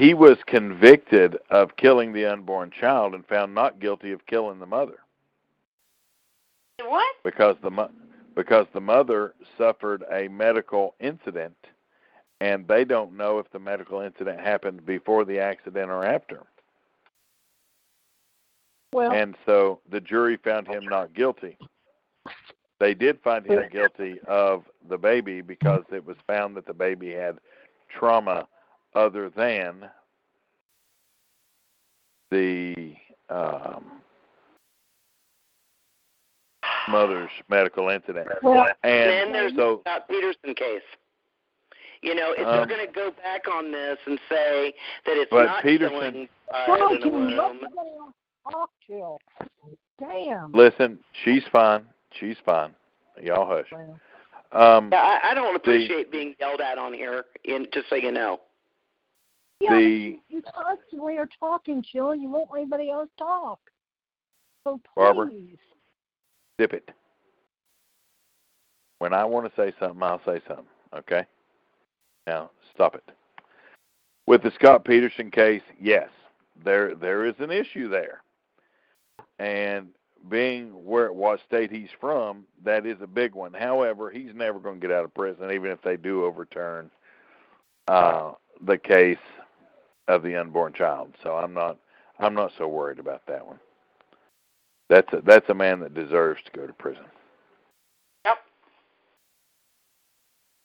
he 0.00 0.14
was 0.14 0.38
convicted 0.46 1.36
of 1.50 1.76
killing 1.76 2.14
the 2.14 2.24
unborn 2.24 2.70
child 2.70 3.14
and 3.14 3.26
found 3.26 3.54
not 3.54 3.78
guilty 3.80 4.12
of 4.12 4.24
killing 4.24 4.58
the 4.58 4.66
mother 4.66 4.96
What? 6.82 7.14
because 7.22 7.56
the 7.62 7.70
mo- 7.70 7.90
because 8.34 8.66
the 8.72 8.80
mother 8.80 9.34
suffered 9.58 10.02
a 10.10 10.26
medical 10.28 10.94
incident 11.00 11.54
and 12.40 12.66
they 12.66 12.84
don't 12.86 13.14
know 13.14 13.38
if 13.38 13.50
the 13.50 13.58
medical 13.58 14.00
incident 14.00 14.40
happened 14.40 14.86
before 14.86 15.26
the 15.26 15.38
accident 15.38 15.90
or 15.90 16.06
after. 16.06 16.40
well, 18.94 19.12
And 19.12 19.36
so 19.44 19.80
the 19.90 20.00
jury 20.00 20.38
found 20.38 20.66
him 20.66 20.84
not 20.84 21.12
guilty. 21.12 21.58
They 22.78 22.94
did 22.94 23.20
find 23.20 23.44
him 23.44 23.68
guilty 23.70 24.18
of 24.26 24.64
the 24.88 24.96
baby 24.96 25.42
because 25.42 25.84
it 25.92 26.06
was 26.06 26.16
found 26.26 26.56
that 26.56 26.64
the 26.64 26.72
baby 26.72 27.10
had 27.12 27.36
trauma 27.90 28.46
other 28.94 29.30
than 29.30 29.88
the 32.30 32.94
um, 33.28 33.84
mother's 36.88 37.30
medical 37.48 37.88
incident. 37.88 38.28
well, 38.42 38.66
then 38.82 39.08
And 39.24 39.34
there's 39.34 39.52
so 39.56 39.82
the 39.84 39.90
Scott 39.90 40.08
Peterson 40.08 40.54
case. 40.54 40.82
You 42.02 42.14
know, 42.14 42.32
if 42.32 42.46
Um, 42.46 42.56
they're 42.56 42.66
going 42.66 42.86
to 42.86 42.92
go 42.92 43.10
back 43.10 43.46
on 43.52 43.70
this 43.72 43.98
and 44.06 44.18
say 44.28 44.72
that 45.04 45.16
it's 45.16 45.30
But 45.30 45.44
not 45.46 45.62
Peterson- 45.62 45.90
killing 45.98 46.28
uh, 46.52 46.66
God, 46.66 46.92
in 46.92 47.00
the 47.00 47.06
you 47.06 47.12
womb, 47.12 47.60
talk 48.50 48.70
to? 48.86 49.16
Damn. 49.98 50.52
listen, 50.52 50.98
she's 51.24 51.42
fine. 51.52 51.84
She's 52.18 52.36
fine. 52.44 52.74
Y'all 53.22 53.46
hush. 53.46 53.70
Um, 54.52 54.88
yeah, 54.90 55.18
I, 55.22 55.30
I 55.30 55.34
don't 55.34 55.52
The- 55.52 55.56
appreciate 55.60 56.10
being 56.10 56.34
yelled 56.40 56.60
at 56.62 56.78
on 56.78 56.92
here. 56.94 57.26
In, 57.44 57.66
just 57.72 57.88
so 57.90 57.96
you 57.96 58.10
know. 58.12 58.40
Yeah, 59.60 59.74
The- 59.74 60.20
you 60.28 60.42
constantly 60.42 61.18
are 61.18 61.28
talking, 61.38 61.82
Jill. 61.82 62.14
You 62.14 62.30
won't 62.30 62.50
let 62.50 62.60
anybody 62.60 62.90
else 62.90 63.10
talk. 63.18 63.60
So 64.64 64.76
please. 64.78 64.90
Barbara? 64.96 65.30
Dip 66.58 66.72
it. 66.74 66.90
When 68.98 69.14
I 69.14 69.24
want 69.24 69.46
to 69.46 69.60
say 69.60 69.72
something, 69.78 70.02
I'll 70.02 70.20
say 70.24 70.40
something. 70.46 70.66
Okay. 70.94 71.24
Now 72.26 72.50
stop 72.74 72.94
it. 72.94 73.04
With 74.26 74.42
the 74.42 74.52
Scott 74.52 74.84
Peterson 74.84 75.30
case, 75.30 75.62
yes, 75.80 76.08
there 76.64 76.94
there 76.94 77.24
is 77.24 77.34
an 77.38 77.50
issue 77.50 77.88
there, 77.88 78.22
and 79.38 79.88
being 80.28 80.68
where 80.84 81.12
what 81.12 81.40
state 81.46 81.70
he's 81.72 81.88
from, 81.98 82.44
that 82.62 82.84
is 82.84 82.98
a 83.00 83.06
big 83.06 83.34
one. 83.34 83.54
However, 83.54 84.10
he's 84.10 84.34
never 84.34 84.58
going 84.58 84.80
to 84.80 84.86
get 84.86 84.94
out 84.94 85.04
of 85.04 85.14
prison, 85.14 85.50
even 85.50 85.70
if 85.70 85.80
they 85.82 85.96
do 85.96 86.24
overturn 86.24 86.90
uh, 87.88 88.32
the 88.60 88.76
case 88.76 89.16
of 90.10 90.22
the 90.22 90.36
unborn 90.36 90.72
child. 90.72 91.14
So 91.22 91.36
I'm 91.36 91.54
not 91.54 91.78
I'm 92.18 92.34
not 92.34 92.52
so 92.58 92.68
worried 92.68 92.98
about 92.98 93.22
that 93.26 93.46
one. 93.46 93.58
That's 94.88 95.12
a, 95.12 95.22
that's 95.24 95.48
a 95.48 95.54
man 95.54 95.80
that 95.80 95.94
deserves 95.94 96.40
to 96.44 96.58
go 96.58 96.66
to 96.66 96.72
prison. 96.72 97.04
Yep. 98.24 98.38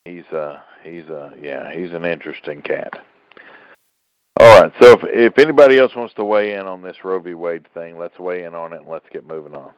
He's 0.05 0.33
uh 0.33 0.59
he's 0.83 1.05
uh 1.05 1.31
yeah 1.41 1.71
he's 1.71 1.91
an 1.93 2.05
interesting 2.05 2.61
cat. 2.61 2.93
All 4.37 4.61
right, 4.61 4.73
so 4.81 4.91
if 4.91 4.99
if 5.03 5.39
anybody 5.39 5.77
else 5.77 5.95
wants 5.95 6.13
to 6.15 6.25
weigh 6.25 6.55
in 6.55 6.65
on 6.65 6.81
this 6.81 6.97
Roe 7.03 7.19
v. 7.19 7.35
Wade 7.35 7.67
thing, 7.73 7.97
let's 7.97 8.19
weigh 8.19 8.43
in 8.43 8.53
on 8.53 8.73
it 8.73 8.81
and 8.81 8.89
let's 8.89 9.07
get 9.11 9.25
moving 9.25 9.55
on. 9.55 9.71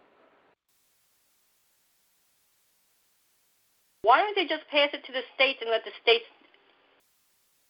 Why 4.01 4.19
don't 4.19 4.35
they 4.35 4.47
just 4.47 4.67
pass 4.71 4.89
it 4.93 5.05
to 5.05 5.11
the 5.11 5.21
states 5.35 5.59
and 5.61 5.69
let 5.69 5.83
the 5.83 5.91
states 6.01 6.25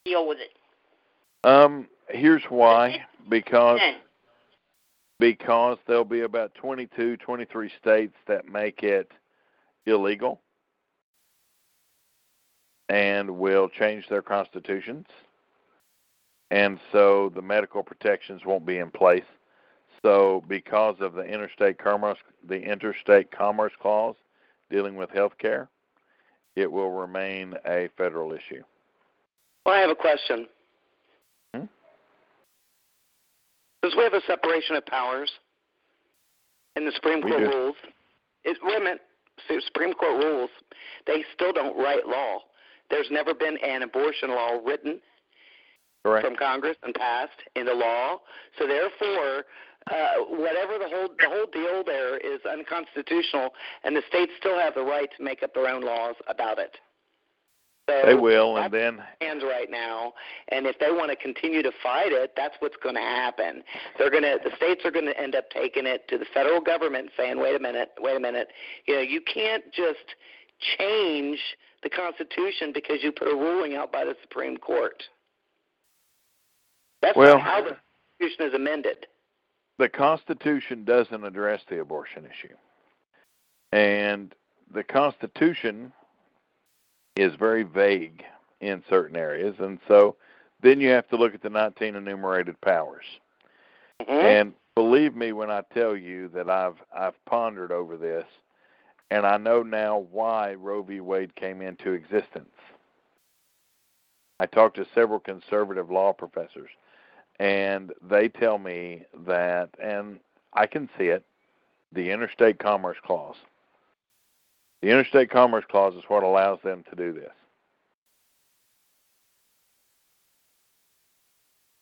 deal 0.05 0.27
with 0.27 0.37
it? 0.37 0.51
Um, 1.43 1.87
here's 2.09 2.43
why 2.49 3.01
because 3.29 3.79
because 5.19 5.77
there'll 5.87 6.05
be 6.05 6.21
about 6.21 6.53
22, 6.55 7.17
23 7.17 7.71
states 7.81 8.13
that 8.27 8.47
make 8.47 8.83
it 8.83 9.11
illegal 9.85 10.41
and 12.89 13.29
will 13.29 13.67
change 13.67 14.07
their 14.09 14.21
constitutions. 14.21 15.05
And 16.51 16.79
so 16.91 17.31
the 17.35 17.41
medical 17.41 17.83
protections 17.83 18.43
won't 18.45 18.65
be 18.65 18.77
in 18.77 18.91
place. 18.91 19.25
So 20.03 20.43
because 20.47 20.95
of 20.99 21.13
the 21.13 21.23
interstate 21.23 21.77
commerce 21.77 22.19
the 22.47 22.61
interstate 22.61 23.31
commerce 23.31 23.73
clause 23.81 24.15
dealing 24.69 24.95
with 24.95 25.09
health 25.09 25.33
care, 25.39 25.69
it 26.55 26.71
will 26.71 26.91
remain 26.91 27.55
a 27.65 27.89
federal 27.97 28.31
issue. 28.31 28.63
Well, 29.65 29.75
I 29.75 29.79
have 29.79 29.89
a 29.89 29.95
question. 29.95 30.47
Hmm? 31.53 31.65
Since 33.87 33.95
we 33.95 34.03
have 34.03 34.13
a 34.15 34.21
separation 34.27 34.75
of 34.75 34.85
powers, 34.85 35.31
and 36.75 36.85
the 36.85 36.91
Supreme 36.91 37.21
Court 37.21 37.39
rules, 37.39 37.75
it, 38.43 38.57
a 38.61 38.79
minute, 38.83 38.99
Supreme 39.65 39.93
Court 39.93 40.21
rules, 40.25 40.49
they 41.05 41.23
still 41.33 41.53
don't 41.53 41.77
write 41.77 42.05
law. 42.05 42.39
There's 42.89 43.07
never 43.09 43.33
been 43.33 43.55
an 43.63 43.83
abortion 43.83 44.31
law 44.31 44.59
written 44.65 44.99
Correct? 46.03 46.27
from 46.27 46.35
Congress 46.35 46.75
and 46.83 46.93
passed 46.95 47.39
into 47.55 47.73
law. 47.73 48.17
So 48.59 48.67
therefore, 48.67 49.45
uh, 49.89 50.25
whatever 50.31 50.77
the 50.79 50.89
whole 50.89 51.07
the 51.17 51.29
whole 51.29 51.45
deal 51.45 51.81
there 51.85 52.17
is 52.17 52.41
unconstitutional, 52.43 53.53
and 53.85 53.95
the 53.95 54.03
states 54.09 54.33
still 54.37 54.59
have 54.59 54.75
the 54.75 54.83
right 54.83 55.07
to 55.15 55.23
make 55.23 55.43
up 55.43 55.53
their 55.53 55.69
own 55.69 55.81
laws 55.81 56.15
about 56.27 56.59
it. 56.59 56.75
So 57.89 58.01
They 58.05 58.15
will, 58.15 58.57
and 58.57 58.73
then 58.73 59.01
hands 59.21 59.43
right 59.43 59.71
now, 59.71 60.13
and 60.49 60.65
if 60.65 60.77
they 60.77 60.91
want 60.91 61.09
to 61.09 61.15
continue 61.15 61.63
to 61.63 61.71
fight 61.81 62.11
it, 62.11 62.33
that's 62.35 62.55
what's 62.59 62.75
going 62.83 62.95
to 62.95 63.01
happen. 63.01 63.63
They're 63.97 64.09
going 64.09 64.23
to 64.23 64.39
the 64.43 64.53
states 64.57 64.81
are 64.83 64.91
going 64.91 65.05
to 65.05 65.17
end 65.17 65.35
up 65.35 65.49
taking 65.51 65.85
it 65.85 66.05
to 66.09 66.17
the 66.17 66.25
federal 66.33 66.59
government 66.59 67.11
saying, 67.15 67.39
"Wait 67.39 67.55
a 67.55 67.59
minute, 67.59 67.91
wait 67.99 68.17
a 68.17 68.19
minute, 68.19 68.49
you 68.87 68.95
know, 68.95 69.01
you 69.01 69.21
can't 69.21 69.63
just 69.71 70.15
change 70.77 71.39
the 71.81 71.89
Constitution 71.89 72.73
because 72.73 73.01
you 73.03 73.13
put 73.13 73.29
a 73.29 73.35
ruling 73.35 73.75
out 73.75 73.89
by 73.89 74.03
the 74.03 74.17
Supreme 74.21 74.57
Court." 74.57 75.01
That's 77.01 77.15
Well- 77.15 77.39
how 77.39 77.61
the 77.61 77.77
Constitution 78.19 78.47
is 78.47 78.53
amended. 78.53 79.07
the 79.77 79.87
Constitution 79.87 80.83
doesn't 80.83 81.23
address 81.23 81.63
the 81.69 81.79
abortion 81.79 82.25
issue. 82.25 82.55
And 83.71 84.35
the 84.71 84.83
Constitution 84.83 85.93
is 87.17 87.33
very 87.35 87.63
vague 87.63 88.23
in 88.61 88.83
certain 88.89 89.15
areas. 89.15 89.55
And 89.59 89.79
so 89.87 90.15
then 90.61 90.79
you 90.79 90.89
have 90.89 91.07
to 91.09 91.17
look 91.17 91.33
at 91.33 91.41
the 91.41 91.49
19 91.49 91.95
enumerated 91.95 92.59
powers. 92.61 93.05
Mhm. 94.01 94.09
And 94.09 94.53
believe 94.75 95.15
me 95.15 95.31
when 95.33 95.49
I 95.49 95.61
tell 95.73 95.95
you 95.95 96.27
that 96.29 96.49
I've 96.49 96.81
I've 96.93 97.23
pondered 97.25 97.71
over 97.71 97.97
this, 97.97 98.25
and 99.09 99.25
I 99.25 99.37
know 99.37 99.63
now 99.63 99.97
why 99.97 100.53
Roe 100.53 100.83
v. 100.83 100.99
Wade 100.99 101.35
came 101.35 101.61
into 101.61 101.93
existence. 101.93 102.53
I 104.39 104.45
talked 104.45 104.75
to 104.75 104.85
several 104.93 105.19
conservative 105.19 105.89
law 105.89 106.13
professors, 106.13 106.69
and 107.39 107.91
they 108.01 108.29
tell 108.29 108.59
me 108.59 109.03
that, 109.25 109.69
and 109.79 110.19
I 110.53 110.67
can 110.67 110.89
see 110.97 111.05
it, 111.05 111.23
the 111.91 112.11
Interstate 112.11 112.59
Commerce 112.59 112.97
Clause. 113.03 113.37
The 114.81 114.89
Interstate 114.89 115.29
Commerce 115.29 115.65
Clause 115.69 115.95
is 115.95 116.03
what 116.07 116.23
allows 116.23 116.59
them 116.63 116.83
to 116.89 116.95
do 116.95 117.11
this. 117.11 117.31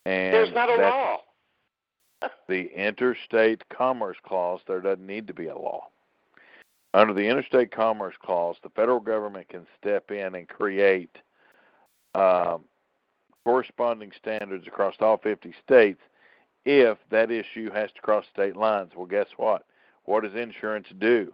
And 0.06 0.34
There's 0.34 0.54
not 0.54 0.70
a 0.70 0.76
law. 0.76 1.18
the 2.48 2.70
Interstate 2.76 3.68
Commerce 3.70 4.18
Clause, 4.26 4.62
there 4.68 4.82
doesn't 4.82 5.06
need 5.06 5.28
to 5.28 5.34
be 5.34 5.48
a 5.48 5.58
law. 5.58 5.88
Under 6.94 7.14
the 7.14 7.28
Interstate 7.28 7.72
Commerce 7.72 8.16
Clause, 8.22 8.56
the 8.64 8.70
federal 8.70 9.02
government 9.02 9.50
can 9.50 9.68
step 9.78 10.12
in 10.12 10.36
and 10.36 10.48
create 10.48 11.18
um, 12.14 12.64
corresponding 13.44 14.12
standards 14.18 14.66
across 14.68 14.96
all 15.02 15.18
50 15.18 15.54
states 15.64 16.00
if 16.64 16.98
that 17.12 17.32
issue 17.32 17.70
has 17.72 17.92
to 17.92 18.02
cross 18.02 18.26
state 18.32 18.56
lines. 18.56 18.92
Well, 18.96 19.06
guess 19.06 19.28
what? 19.38 19.66
What 20.06 20.24
does 20.24 20.36
insurance 20.36 20.88
do? 20.98 21.34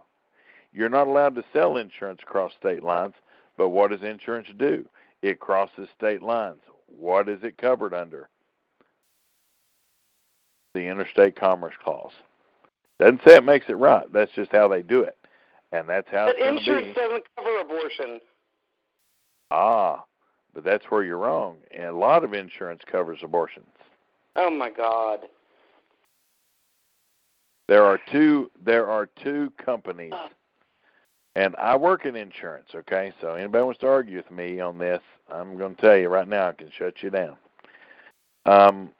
You're 0.72 0.88
not 0.88 1.06
allowed 1.06 1.34
to 1.36 1.44
sell 1.52 1.76
insurance 1.76 2.20
across 2.22 2.52
state 2.58 2.82
lines, 2.82 3.14
but 3.56 3.68
what 3.70 3.90
does 3.90 4.02
insurance 4.02 4.48
do? 4.58 4.86
It 5.22 5.40
crosses 5.40 5.88
state 5.96 6.22
lines. 6.22 6.60
What 6.86 7.28
is 7.28 7.42
it 7.42 7.58
covered 7.58 7.94
under? 7.94 8.28
the 10.74 10.80
Interstate 10.88 11.36
Commerce 11.36 11.74
Clause. 11.82 12.12
Doesn't 12.98 13.20
say 13.26 13.36
it 13.36 13.44
makes 13.44 13.66
it 13.68 13.74
right. 13.74 14.10
That's 14.12 14.32
just 14.32 14.52
how 14.52 14.68
they 14.68 14.82
do 14.82 15.02
it, 15.02 15.16
and 15.72 15.88
that's 15.88 16.08
how 16.10 16.26
But 16.26 16.38
insurance 16.38 16.88
be. 16.88 16.92
doesn't 16.94 17.24
cover 17.36 17.58
abortion. 17.60 18.20
Ah, 19.50 20.04
but 20.54 20.64
that's 20.64 20.84
where 20.86 21.02
you're 21.02 21.18
wrong. 21.18 21.56
And 21.72 21.84
a 21.88 21.96
lot 21.96 22.24
of 22.24 22.32
insurance 22.32 22.82
covers 22.90 23.18
abortions. 23.22 23.66
Oh 24.36 24.50
my 24.50 24.70
God. 24.70 25.20
There 27.68 27.84
are 27.84 27.98
two. 28.10 28.50
There 28.64 28.88
are 28.88 29.06
two 29.22 29.52
companies, 29.62 30.12
and 31.34 31.56
I 31.56 31.76
work 31.76 32.04
in 32.04 32.16
insurance. 32.16 32.68
Okay, 32.74 33.12
so 33.20 33.34
anybody 33.34 33.64
wants 33.64 33.80
to 33.80 33.88
argue 33.88 34.16
with 34.16 34.30
me 34.30 34.60
on 34.60 34.78
this, 34.78 35.00
I'm 35.30 35.56
going 35.56 35.74
to 35.74 35.80
tell 35.80 35.96
you 35.96 36.08
right 36.08 36.28
now. 36.28 36.48
I 36.48 36.52
can 36.52 36.70
shut 36.76 37.02
you 37.02 37.10
down. 37.10 37.36
Um, 38.44 38.90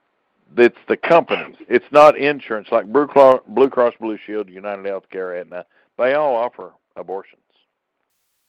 it's 0.57 0.77
the 0.87 0.97
companies. 0.97 1.57
It's 1.67 1.91
not 1.91 2.17
insurance 2.17 2.67
like 2.71 2.91
Blue 2.91 3.07
Cross, 3.07 3.41
Blue 3.47 3.69
Cross 3.69 3.95
Blue 3.99 4.17
Shield, 4.25 4.49
United 4.49 4.85
Healthcare, 4.85 5.39
Aetna. 5.39 5.65
They 5.97 6.13
all 6.13 6.35
offer 6.35 6.73
abortions. 6.95 7.41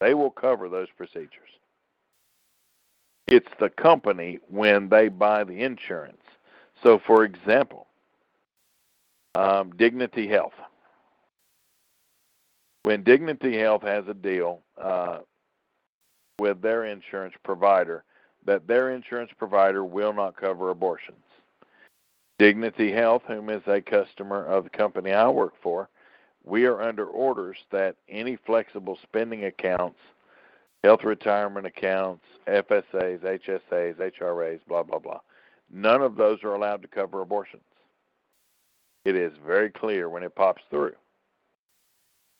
They 0.00 0.14
will 0.14 0.30
cover 0.30 0.68
those 0.68 0.88
procedures. 0.96 1.30
It's 3.26 3.48
the 3.58 3.70
company 3.70 4.38
when 4.48 4.88
they 4.88 5.08
buy 5.08 5.44
the 5.44 5.62
insurance. 5.62 6.22
So, 6.82 7.00
for 7.06 7.24
example, 7.24 7.86
um, 9.34 9.72
Dignity 9.76 10.28
Health. 10.28 10.52
When 12.84 13.02
Dignity 13.02 13.58
Health 13.58 13.82
has 13.82 14.06
a 14.08 14.14
deal 14.14 14.60
uh, 14.80 15.20
with 16.38 16.60
their 16.60 16.84
insurance 16.84 17.34
provider, 17.42 18.04
that 18.44 18.66
their 18.66 18.90
insurance 18.90 19.30
provider 19.38 19.84
will 19.84 20.12
not 20.12 20.36
cover 20.36 20.68
abortions. 20.68 21.24
Dignity 22.38 22.92
Health, 22.92 23.22
whom 23.26 23.48
is 23.48 23.62
a 23.66 23.80
customer 23.80 24.44
of 24.44 24.64
the 24.64 24.70
company 24.70 25.12
I 25.12 25.28
work 25.28 25.54
for, 25.62 25.88
we 26.44 26.66
are 26.66 26.82
under 26.82 27.06
orders 27.06 27.56
that 27.70 27.96
any 28.06 28.36
flexible 28.44 28.98
spending 29.02 29.46
accounts, 29.46 29.98
health 30.82 31.04
retirement 31.04 31.66
accounts, 31.66 32.22
FSAs, 32.46 33.20
HSAs, 33.20 33.96
HRAs, 33.96 34.60
blah, 34.68 34.82
blah, 34.82 34.98
blah, 34.98 35.20
none 35.72 36.02
of 36.02 36.16
those 36.16 36.44
are 36.44 36.54
allowed 36.54 36.82
to 36.82 36.88
cover 36.88 37.22
abortions. 37.22 37.62
It 39.06 39.16
is 39.16 39.32
very 39.46 39.70
clear 39.70 40.10
when 40.10 40.22
it 40.22 40.34
pops 40.34 40.62
through. 40.68 40.96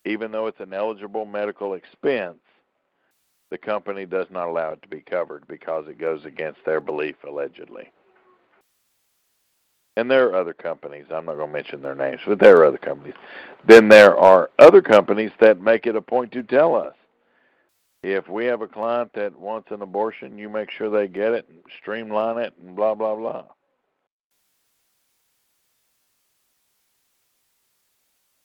Even 0.04 0.32
though 0.32 0.46
it's 0.46 0.60
an 0.60 0.72
eligible 0.72 1.24
medical 1.24 1.74
expense, 1.74 2.38
the 3.50 3.58
company 3.58 4.04
does 4.04 4.26
not 4.30 4.48
allow 4.48 4.72
it 4.72 4.82
to 4.82 4.88
be 4.88 5.00
covered 5.00 5.46
because 5.46 5.86
it 5.88 5.98
goes 5.98 6.24
against 6.24 6.64
their 6.64 6.80
belief, 6.80 7.16
allegedly. 7.26 7.90
And 9.96 10.10
there 10.10 10.26
are 10.26 10.34
other 10.34 10.54
companies, 10.54 11.06
I'm 11.10 11.26
not 11.26 11.36
going 11.36 11.48
to 11.48 11.52
mention 11.52 11.80
their 11.80 11.94
names, 11.94 12.20
but 12.26 12.40
there 12.40 12.56
are 12.58 12.64
other 12.64 12.78
companies. 12.78 13.14
Then 13.66 13.88
there 13.88 14.16
are 14.16 14.50
other 14.58 14.82
companies 14.82 15.30
that 15.40 15.60
make 15.60 15.86
it 15.86 15.94
a 15.94 16.02
point 16.02 16.32
to 16.32 16.42
tell 16.42 16.74
us 16.74 16.94
if 18.02 18.28
we 18.28 18.44
have 18.46 18.60
a 18.60 18.66
client 18.66 19.12
that 19.14 19.38
wants 19.38 19.70
an 19.70 19.82
abortion, 19.82 20.36
you 20.36 20.48
make 20.48 20.70
sure 20.70 20.90
they 20.90 21.08
get 21.08 21.32
it 21.32 21.46
and 21.48 21.58
streamline 21.80 22.38
it 22.38 22.52
and 22.60 22.76
blah, 22.76 22.94
blah, 22.94 23.14
blah. 23.14 23.44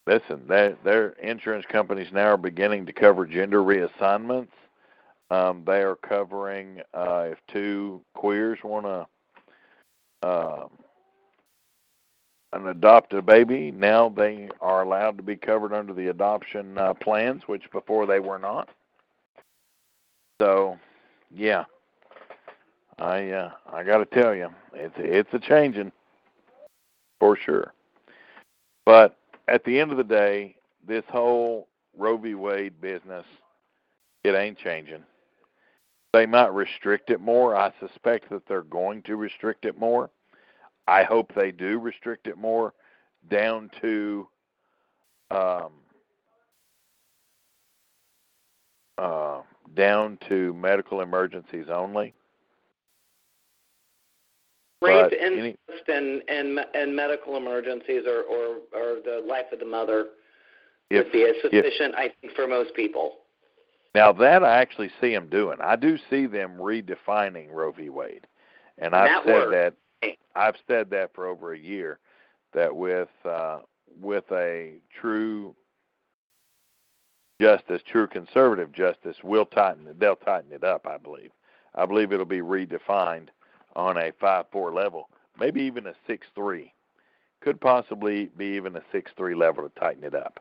Listen, 0.10 0.42
their, 0.48 0.76
their 0.84 1.10
insurance 1.22 1.68
companies 1.70 2.08
now 2.12 2.30
are 2.30 2.38
beginning 2.38 2.88
to 2.88 2.92
cover 2.92 3.28
gender 3.28 3.60
reassignments. 3.62 4.48
Um, 5.30 5.62
they 5.68 5.84
are 5.84 5.96
covering 5.96 6.82
uh, 6.96 7.28
if 7.32 7.38
two 7.48 8.02
queers 8.16 8.58
want 8.64 8.88
to 8.88 10.28
um, 10.28 10.70
an 12.54 12.68
adopt 12.70 13.14
a 13.14 13.22
baby, 13.22 13.70
now 13.70 14.10
they 14.10 14.50
are 14.60 14.82
allowed 14.82 15.18
to 15.18 15.24
be 15.24 15.36
covered 15.36 15.74
under 15.74 15.94
the 15.94 16.08
adoption 16.08 16.76
uh, 16.80 16.96
plans, 16.96 17.44
which 17.46 17.70
before 17.72 18.08
they 18.08 18.20
were 18.20 18.40
not. 18.40 18.68
So, 20.42 20.80
yeah, 21.30 21.66
I 22.98 23.30
uh, 23.30 23.52
I 23.72 23.84
got 23.84 24.00
to 24.00 24.06
tell 24.06 24.34
you, 24.34 24.50
it's 24.74 24.96
it's 24.98 25.34
a 25.36 25.40
changing 25.40 25.92
for 27.20 27.38
sure. 27.38 27.76
But 28.88 29.19
at 29.50 29.64
the 29.64 29.80
end 29.80 29.92
of 29.92 29.98
the 29.98 30.04
day, 30.04 30.56
this 30.88 31.04
whole 31.10 31.68
Roe 31.98 32.18
v. 32.18 32.36
Wade 32.36 32.80
business, 32.80 33.26
it 34.24 34.34
ain't 34.34 34.58
changing. 34.58 35.04
They 36.14 36.26
might 36.26 36.54
restrict 36.54 37.10
it 37.10 37.20
more. 37.22 37.56
I 37.56 37.72
suspect 37.80 38.30
that 38.30 38.48
they're 38.48 38.62
going 38.64 39.04
to 39.04 39.16
restrict 39.16 39.66
it 39.66 39.78
more. 39.78 40.10
I 40.88 41.04
hope 41.04 41.34
they 41.36 41.52
do 41.52 41.78
restrict 41.80 42.28
it 42.28 42.38
more 42.38 42.74
down 43.30 43.70
to 43.82 44.28
um, 45.30 45.72
uh, 48.98 49.42
down 49.76 50.18
to 50.28 50.54
medical 50.56 51.02
emergencies 51.02 51.68
only. 51.70 52.14
Rape, 54.82 55.12
any- 55.20 55.58
and 55.88 56.22
and 56.30 56.60
and 56.74 56.96
medical 56.96 57.36
emergencies, 57.38 58.04
or 58.08 58.22
or 58.24 58.58
or 58.74 58.96
the 59.04 59.22
life 59.28 59.52
of 59.52 59.60
the 59.60 59.66
mother 59.66 60.08
If, 60.90 61.06
would 61.06 61.12
be 61.12 61.20
if 61.24 61.42
sufficient, 61.42 61.96
I 61.96 62.14
think, 62.22 62.34
for 62.34 62.48
most 62.48 62.74
people. 62.76 63.18
now 63.94 64.14
that 64.14 64.44
I 64.44 64.58
actually 64.62 64.90
see 65.02 65.14
them 65.14 65.28
doing, 65.30 65.58
I 65.62 65.76
do 65.76 65.98
see 66.10 66.26
them 66.28 66.56
redefining 66.58 67.52
Roe 67.52 67.72
v. 67.72 67.90
Wade, 67.90 68.26
and 68.78 68.96
I've 68.96 69.10
That 69.10 69.26
said 69.26 69.34
works. 69.34 69.52
that 70.02 70.16
I've 70.36 70.56
said 70.68 70.90
that 70.92 71.14
for 71.14 71.28
over 71.28 71.52
a 71.54 71.60
year 71.60 72.00
that 72.54 72.74
with 72.74 73.10
uh, 73.26 73.60
with 74.00 74.32
a 74.32 74.76
true 75.02 75.54
justice, 77.42 77.82
true 77.86 78.08
conservative 78.08 78.72
justice, 78.72 79.18
will 79.24 79.46
tighten 79.46 79.88
it. 79.88 80.00
They'll 80.00 80.16
tighten 80.16 80.52
it 80.54 80.64
up. 80.64 80.88
I 80.88 80.98
believe. 80.98 81.32
I 81.76 81.86
believe 81.86 82.12
it'll 82.14 82.26
be 82.26 82.40
redefined 82.42 83.28
on 83.76 83.98
a 83.98 84.12
five-four 84.20 84.74
level, 84.74 85.10
maybe 85.40 85.62
even 85.62 85.88
a 85.88 85.94
six-three. 86.08 86.74
Could 87.42 87.62
possibly 87.62 88.30
be 88.38 88.48
even 88.48 88.76
a 88.76 88.82
six-three 88.92 89.36
level 89.36 89.64
to 89.64 89.80
tighten 89.80 90.04
it 90.04 90.14
up, 90.16 90.40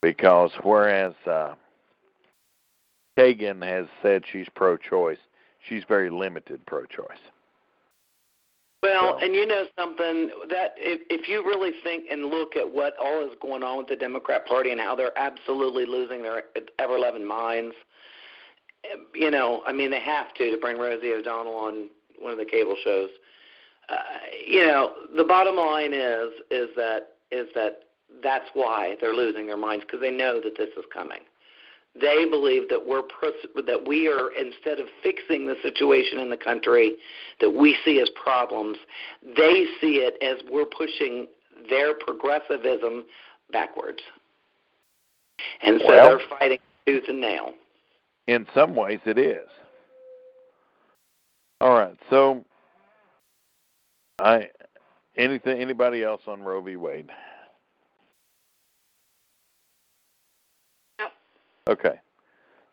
because 0.00 0.50
whereas 0.62 1.14
uh, 1.26 1.54
Kagan 3.18 3.62
has 3.62 3.86
said 4.02 4.24
she's 4.30 4.48
pro-choice, 4.54 5.18
she's 5.68 5.84
very 5.86 6.08
limited 6.08 6.64
pro-choice. 6.64 7.18
Well, 8.82 9.18
So- 9.18 9.26
and 9.26 9.34
you 9.34 9.44
know 9.46 9.66
something 9.78 10.30
that 10.48 10.74
if 10.78 11.02
if 11.10 11.28
you 11.28 11.44
really 11.44 11.72
think 11.84 12.06
and 12.10 12.26
look 12.30 12.56
at 12.56 12.70
what 12.72 12.94
all 12.98 13.22
is 13.22 13.36
going 13.42 13.62
on 13.62 13.76
with 13.76 13.88
the 13.88 13.96
Democrat 13.96 14.46
Party 14.46 14.70
and 14.70 14.80
how 14.80 14.94
they're 14.94 15.18
absolutely 15.18 15.84
losing 15.84 16.22
their 16.22 16.44
ever 16.78 16.98
loving 16.98 17.26
minds, 17.26 17.74
you 19.14 19.30
know, 19.30 19.62
I 19.66 19.72
mean 19.74 19.90
they 19.90 20.00
have 20.00 20.32
to 20.32 20.50
to 20.50 20.56
bring 20.56 20.78
Rosie 20.78 21.12
O'Donnell 21.12 21.56
on 21.56 21.90
one 22.20 22.32
of 22.32 22.38
the 22.38 22.44
cable 22.44 22.76
shows. 22.84 23.10
Uh, 23.88 23.96
you 24.46 24.64
know, 24.66 24.92
the 25.16 25.24
bottom 25.24 25.56
line 25.56 25.92
is 25.92 26.30
is 26.50 26.68
that 26.76 27.08
is 27.30 27.48
that 27.54 27.82
that's 28.22 28.46
why 28.54 28.96
they're 29.00 29.14
losing 29.14 29.46
their 29.46 29.56
minds 29.56 29.84
because 29.84 30.00
they 30.00 30.10
know 30.10 30.40
that 30.40 30.56
this 30.56 30.70
is 30.76 30.84
coming. 30.92 31.20
They 32.00 32.24
believe 32.24 32.68
that 32.68 32.86
we're 32.86 33.02
pros- 33.02 33.32
that 33.66 33.84
we 33.86 34.06
are 34.06 34.30
instead 34.32 34.78
of 34.78 34.86
fixing 35.02 35.46
the 35.46 35.56
situation 35.62 36.18
in 36.20 36.30
the 36.30 36.36
country 36.36 36.96
that 37.40 37.50
we 37.50 37.76
see 37.84 38.00
as 38.00 38.08
problems, 38.10 38.78
they 39.24 39.66
see 39.80 39.96
it 39.96 40.14
as 40.22 40.38
we're 40.50 40.66
pushing 40.66 41.26
their 41.68 41.94
progressivism 41.94 43.04
backwards. 43.52 44.00
And 45.62 45.80
so 45.80 45.88
Well- 45.88 46.18
they're 46.18 46.28
fighting 46.28 46.60
tooth 46.86 47.08
and 47.08 47.20
nail. 47.20 47.54
In 48.26 48.46
some 48.54 48.76
ways, 48.76 49.00
it 49.04 49.18
is. 49.18 49.48
All 51.60 51.74
right. 51.74 51.96
So, 52.08 52.44
I 54.18 54.48
anything 55.16 55.60
anybody 55.60 56.02
else 56.02 56.22
on 56.26 56.42
Roe 56.42 56.60
v. 56.60 56.76
Wade? 56.76 57.10
No. 60.98 61.06
Okay. 61.68 62.00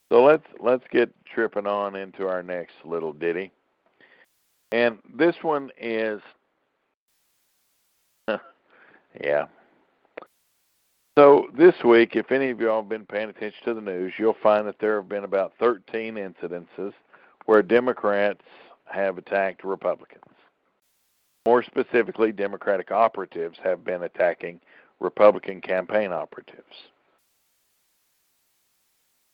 So 0.09 0.23
let's 0.23 0.45
let's 0.59 0.83
get 0.91 1.13
tripping 1.25 1.67
on 1.67 1.95
into 1.95 2.27
our 2.27 2.41
next 2.41 2.75
little 2.85 3.11
ditty. 3.11 3.51
And 4.71 4.99
this 5.13 5.35
one 5.41 5.69
is 5.79 6.21
yeah. 9.21 9.47
So 11.17 11.47
this 11.57 11.73
week, 11.83 12.15
if 12.15 12.31
any 12.31 12.51
of 12.51 12.59
y'all 12.59 12.81
have 12.81 12.89
been 12.89 13.05
paying 13.05 13.29
attention 13.29 13.59
to 13.65 13.73
the 13.73 13.81
news, 13.81 14.13
you'll 14.19 14.35
find 14.43 14.67
that 14.67 14.75
there 14.79 14.97
have 14.97 15.09
been 15.09 15.23
about 15.23 15.53
13 15.59 16.15
incidences 16.15 16.93
where 17.45 17.63
Democrats 17.63 18.43
have 18.89 19.17
attacked 19.17 19.63
Republicans. 19.63 20.23
More 21.45 21.63
specifically, 21.63 22.31
Democratic 22.31 22.91
operatives 22.91 23.57
have 23.63 23.83
been 23.83 24.03
attacking 24.03 24.59
Republican 24.99 25.61
campaign 25.61 26.11
operatives. 26.11 26.65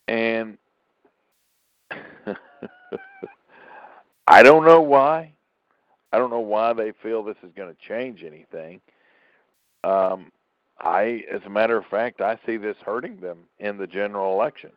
And 0.07 0.57
I 4.27 4.43
don't 4.43 4.65
know 4.65 4.81
why. 4.81 5.33
I 6.11 6.19
don't 6.19 6.29
know 6.29 6.39
why 6.39 6.73
they 6.73 6.91
feel 6.91 7.23
this 7.23 7.37
is 7.43 7.51
going 7.55 7.73
to 7.73 7.87
change 7.87 8.23
anything. 8.23 8.81
Um, 9.83 10.31
I, 10.79 11.23
as 11.31 11.41
a 11.45 11.49
matter 11.49 11.77
of 11.77 11.85
fact, 11.85 12.21
I 12.21 12.37
see 12.45 12.57
this 12.57 12.77
hurting 12.85 13.17
them 13.17 13.39
in 13.59 13.77
the 13.77 13.87
general 13.87 14.33
election. 14.33 14.71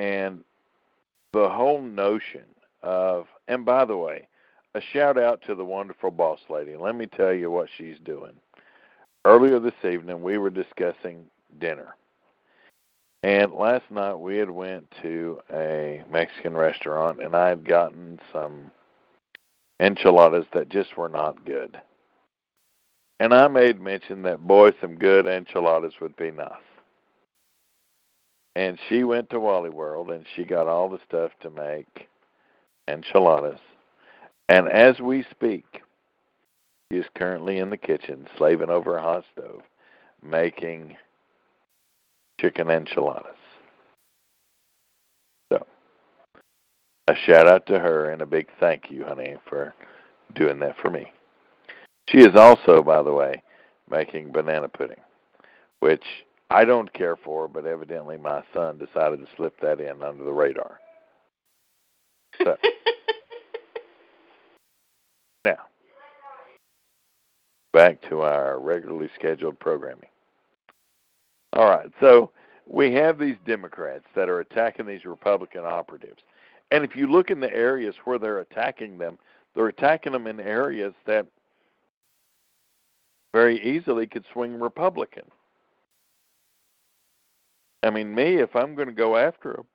And 0.00 0.44
the 1.34 1.50
whole 1.50 1.82
notion 1.82 2.46
of, 2.82 3.26
and 3.48 3.66
by 3.66 3.84
the 3.84 3.98
way, 3.98 4.28
a 4.74 4.80
shout 4.80 5.18
out 5.18 5.42
to 5.42 5.54
the 5.54 5.64
wonderful 5.64 6.10
boss 6.10 6.40
lady. 6.48 6.74
Let 6.74 6.96
me 6.96 7.04
tell 7.04 7.34
you 7.34 7.50
what 7.50 7.68
she's 7.76 7.98
doing. 8.02 8.32
Earlier 9.26 9.58
this 9.58 9.74
evening, 9.84 10.22
we 10.22 10.38
were 10.38 10.48
discussing 10.48 11.26
dinner. 11.58 11.96
And 13.22 13.52
last 13.52 13.90
night 13.90 14.14
we 14.14 14.38
had 14.38 14.48
went 14.48 14.90
to 15.02 15.40
a 15.52 16.02
Mexican 16.10 16.56
restaurant 16.56 17.22
and 17.22 17.36
I 17.36 17.50
had 17.50 17.68
gotten 17.68 18.20
some 18.32 18.70
enchiladas 19.80 20.46
that 20.54 20.70
just 20.70 20.96
were 20.96 21.10
not 21.10 21.44
good. 21.44 21.78
And 23.18 23.34
I 23.34 23.48
made 23.48 23.78
mention 23.78 24.22
that 24.22 24.46
boy 24.46 24.70
some 24.80 24.94
good 24.94 25.26
enchiladas 25.26 25.92
would 26.00 26.16
be 26.16 26.30
nice. 26.30 26.69
And 28.56 28.78
she 28.88 29.04
went 29.04 29.30
to 29.30 29.40
Wally 29.40 29.70
World 29.70 30.10
and 30.10 30.24
she 30.34 30.44
got 30.44 30.66
all 30.66 30.88
the 30.88 30.98
stuff 31.06 31.30
to 31.42 31.50
make 31.50 32.08
enchiladas. 32.88 33.60
And 34.48 34.68
as 34.68 34.98
we 34.98 35.24
speak, 35.30 35.82
she 36.90 36.98
is 36.98 37.06
currently 37.14 37.58
in 37.58 37.70
the 37.70 37.76
kitchen 37.76 38.26
slaving 38.36 38.70
over 38.70 38.96
a 38.96 39.02
hot 39.02 39.24
stove 39.32 39.62
making 40.22 40.96
chicken 42.40 42.70
enchiladas. 42.70 43.36
So, 45.52 45.66
a 47.08 47.14
shout 47.14 47.46
out 47.46 47.66
to 47.66 47.78
her 47.78 48.10
and 48.10 48.22
a 48.22 48.26
big 48.26 48.48
thank 48.58 48.90
you, 48.90 49.04
honey, 49.04 49.36
for 49.48 49.74
doing 50.34 50.58
that 50.60 50.76
for 50.82 50.90
me. 50.90 51.12
She 52.08 52.18
is 52.18 52.34
also, 52.34 52.82
by 52.82 53.02
the 53.02 53.12
way, 53.12 53.42
making 53.90 54.32
banana 54.32 54.68
pudding, 54.68 55.00
which 55.80 56.04
I 56.50 56.64
don't 56.64 56.92
care 56.92 57.14
for, 57.14 57.46
but 57.46 57.64
evidently 57.64 58.16
my 58.16 58.42
son 58.52 58.76
decided 58.76 59.20
to 59.20 59.28
slip 59.36 59.60
that 59.60 59.80
in 59.80 60.02
under 60.02 60.24
the 60.24 60.32
radar. 60.32 60.80
So, 62.42 62.56
now, 65.44 65.58
back 67.72 68.02
to 68.08 68.22
our 68.22 68.58
regularly 68.58 69.08
scheduled 69.14 69.60
programming. 69.60 70.08
All 71.52 71.68
right, 71.68 71.90
so 72.00 72.32
we 72.66 72.92
have 72.94 73.18
these 73.18 73.36
Democrats 73.46 74.06
that 74.16 74.28
are 74.28 74.40
attacking 74.40 74.86
these 74.86 75.04
Republican 75.04 75.64
operatives. 75.64 76.22
And 76.72 76.84
if 76.84 76.96
you 76.96 77.06
look 77.06 77.30
in 77.30 77.40
the 77.40 77.52
areas 77.52 77.94
where 78.04 78.18
they're 78.18 78.40
attacking 78.40 78.98
them, 78.98 79.18
they're 79.54 79.68
attacking 79.68 80.12
them 80.12 80.26
in 80.26 80.40
areas 80.40 80.94
that 81.06 81.26
very 83.32 83.60
easily 83.62 84.06
could 84.06 84.24
swing 84.32 84.58
Republican. 84.58 85.24
I 87.82 87.90
mean, 87.90 88.14
me, 88.14 88.36
if 88.36 88.54
I'm 88.54 88.74
going 88.74 88.88
to 88.88 88.94
go 88.94 89.16
after 89.16 89.54
them, 89.54 89.66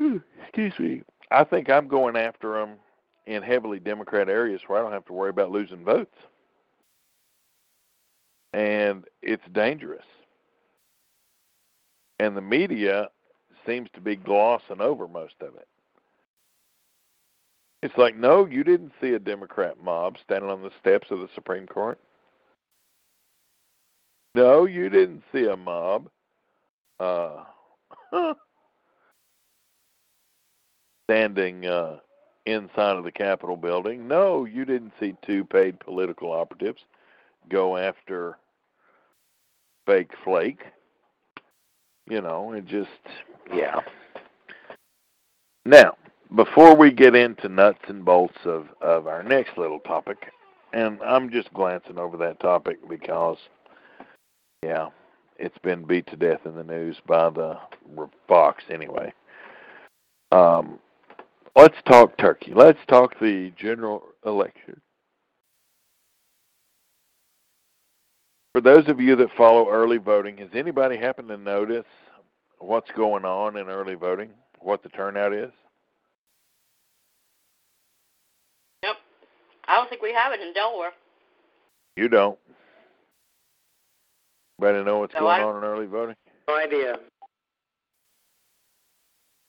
hmm, 0.00 0.16
excuse 0.42 0.72
me, 0.78 1.02
I 1.30 1.44
think 1.44 1.68
I'm 1.68 1.88
going 1.88 2.16
after 2.16 2.54
them 2.54 2.76
in 3.26 3.42
heavily 3.42 3.80
Democrat 3.80 4.28
areas 4.28 4.62
where 4.66 4.78
I 4.78 4.82
don't 4.82 4.92
have 4.92 5.04
to 5.06 5.12
worry 5.12 5.30
about 5.30 5.50
losing 5.50 5.84
votes. 5.84 6.14
And 8.52 9.04
it's 9.20 9.42
dangerous. 9.52 10.04
And 12.18 12.36
the 12.36 12.40
media 12.42 13.08
seems 13.66 13.90
to 13.94 14.00
be 14.00 14.16
glossing 14.16 14.80
over 14.80 15.06
most 15.08 15.34
of 15.40 15.54
it. 15.56 15.68
It's 17.82 17.96
like, 17.98 18.16
no, 18.16 18.46
you 18.46 18.64
didn't 18.64 18.92
see 19.00 19.12
a 19.12 19.18
Democrat 19.18 19.76
mob 19.82 20.16
standing 20.22 20.50
on 20.50 20.62
the 20.62 20.70
steps 20.80 21.10
of 21.10 21.18
the 21.18 21.28
Supreme 21.34 21.66
Court. 21.66 22.00
No, 24.36 24.66
you 24.66 24.90
didn't 24.90 25.22
see 25.32 25.46
a 25.46 25.56
mob. 25.56 26.10
Uh, 27.00 27.44
standing 31.04 31.64
uh, 31.64 31.96
inside 32.44 32.96
of 32.98 33.04
the 33.04 33.12
Capitol 33.12 33.56
building. 33.56 34.06
No, 34.06 34.44
you 34.44 34.66
didn't 34.66 34.92
see 35.00 35.14
two 35.24 35.42
paid 35.46 35.80
political 35.80 36.32
operatives 36.32 36.82
go 37.48 37.78
after 37.78 38.36
fake 39.86 40.10
flake. 40.22 40.64
You 42.06 42.20
know, 42.20 42.52
it 42.52 42.66
just, 42.66 42.90
yeah. 43.54 43.80
Now, 45.64 45.96
before 46.34 46.76
we 46.76 46.90
get 46.90 47.14
into 47.14 47.48
nuts 47.48 47.80
and 47.88 48.04
bolts 48.04 48.38
of, 48.44 48.68
of 48.82 49.06
our 49.06 49.22
next 49.22 49.56
little 49.56 49.80
topic, 49.80 50.30
and 50.74 51.00
I'm 51.02 51.30
just 51.30 51.50
glancing 51.54 51.98
over 51.98 52.18
that 52.18 52.38
topic 52.38 52.86
because, 52.86 53.38
yeah, 54.66 54.88
it's 55.38 55.58
been 55.58 55.84
beat 55.84 56.08
to 56.08 56.16
death 56.16 56.40
in 56.44 56.56
the 56.56 56.64
news 56.64 56.96
by 57.06 57.30
the 57.30 57.56
Fox 58.26 58.64
anyway. 58.68 59.12
Um, 60.32 60.80
let's 61.54 61.76
talk 61.86 62.18
Turkey. 62.18 62.52
Let's 62.52 62.78
talk 62.88 63.14
the 63.20 63.52
general 63.56 64.02
election. 64.24 64.80
For 68.54 68.60
those 68.60 68.88
of 68.88 69.00
you 69.00 69.14
that 69.16 69.28
follow 69.36 69.70
early 69.70 69.98
voting, 69.98 70.38
has 70.38 70.48
anybody 70.52 70.96
happened 70.96 71.28
to 71.28 71.36
notice 71.36 71.84
what's 72.58 72.90
going 72.96 73.24
on 73.24 73.56
in 73.56 73.68
early 73.68 73.94
voting? 73.94 74.30
What 74.58 74.82
the 74.82 74.88
turnout 74.88 75.32
is? 75.32 75.52
Nope. 78.82 78.96
I 79.68 79.76
don't 79.76 79.88
think 79.88 80.02
we 80.02 80.12
have 80.12 80.32
it 80.32 80.40
in 80.40 80.52
Delaware. 80.54 80.90
You 81.96 82.08
don't. 82.08 82.38
Anybody 84.60 84.84
know 84.84 84.98
what's 84.98 85.14
No, 85.14 85.20
going 85.20 85.40
I- 85.40 85.44
on 85.44 85.56
in 85.58 85.64
early 85.64 85.86
voting? 85.86 86.16
No 86.48 86.56
idea. 86.56 86.98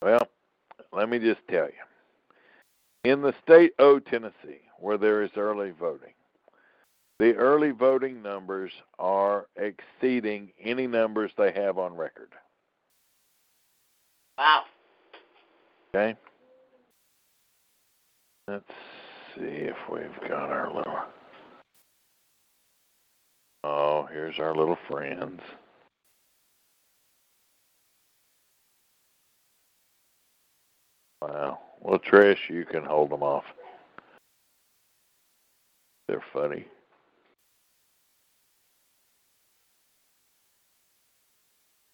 Well, 0.02 0.28
let 0.92 1.10
me 1.10 1.20
just 1.20 1.40
tell 1.48 1.66
you. 1.68 1.74
In 3.04 3.22
the 3.22 3.34
state 3.44 3.74
of 3.80 4.04
Tennessee, 4.06 4.62
where 4.80 4.98
there 4.98 5.22
is 5.22 5.32
early 5.38 5.72
voting, 5.72 6.14
the 7.20 7.36
early 7.36 7.72
voting 7.72 8.22
numbers 8.22 8.72
are 9.00 9.48
exceeding 9.56 10.52
any 10.60 10.88
numbers 10.88 11.32
they 11.38 11.52
have 11.54 11.78
on 11.78 11.96
record. 11.96 12.34
Wow. 14.38 14.66
Okay? 15.96 16.16
Let's 18.48 18.70
see 19.36 19.42
if 19.42 19.78
we've 19.90 20.30
got 20.30 20.50
our 20.50 20.72
little. 20.74 21.00
Oh, 23.70 24.08
here's 24.10 24.40
our 24.40 24.56
little 24.56 24.78
friends. 24.90 25.42
Wow. 31.22 31.60
Well, 31.82 32.00
Trish, 32.00 32.38
you 32.50 32.64
can 32.64 32.86
hold 32.86 33.10
them 33.10 33.24
off. 33.24 33.44
They're 36.08 36.24
funny. 36.32 36.66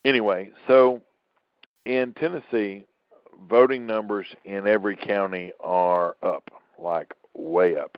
Anyway, 0.06 0.52
so 0.68 1.02
in 1.88 2.14
Tennessee, 2.14 2.86
voting 3.50 3.88
numbers 3.88 4.28
in 4.46 4.68
every 4.68 4.96
county 4.96 5.52
are 5.60 6.18
up, 6.22 6.52
like 6.78 7.16
way 7.34 7.78
up. 7.78 7.98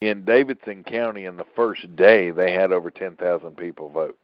In 0.00 0.24
Davidson 0.24 0.84
County, 0.84 1.24
in 1.24 1.36
the 1.36 1.46
first 1.56 1.96
day, 1.96 2.30
they 2.30 2.52
had 2.52 2.72
over 2.72 2.90
10,000 2.90 3.56
people 3.56 3.88
vote. 3.88 4.18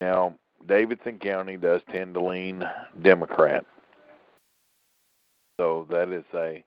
Now, 0.00 0.34
Davidson 0.66 1.18
County 1.18 1.56
does 1.56 1.80
tend 1.90 2.14
to 2.14 2.20
lean 2.20 2.64
Democrat. 3.02 3.64
So 5.60 5.86
that 5.90 6.08
is 6.08 6.24
a, 6.34 6.64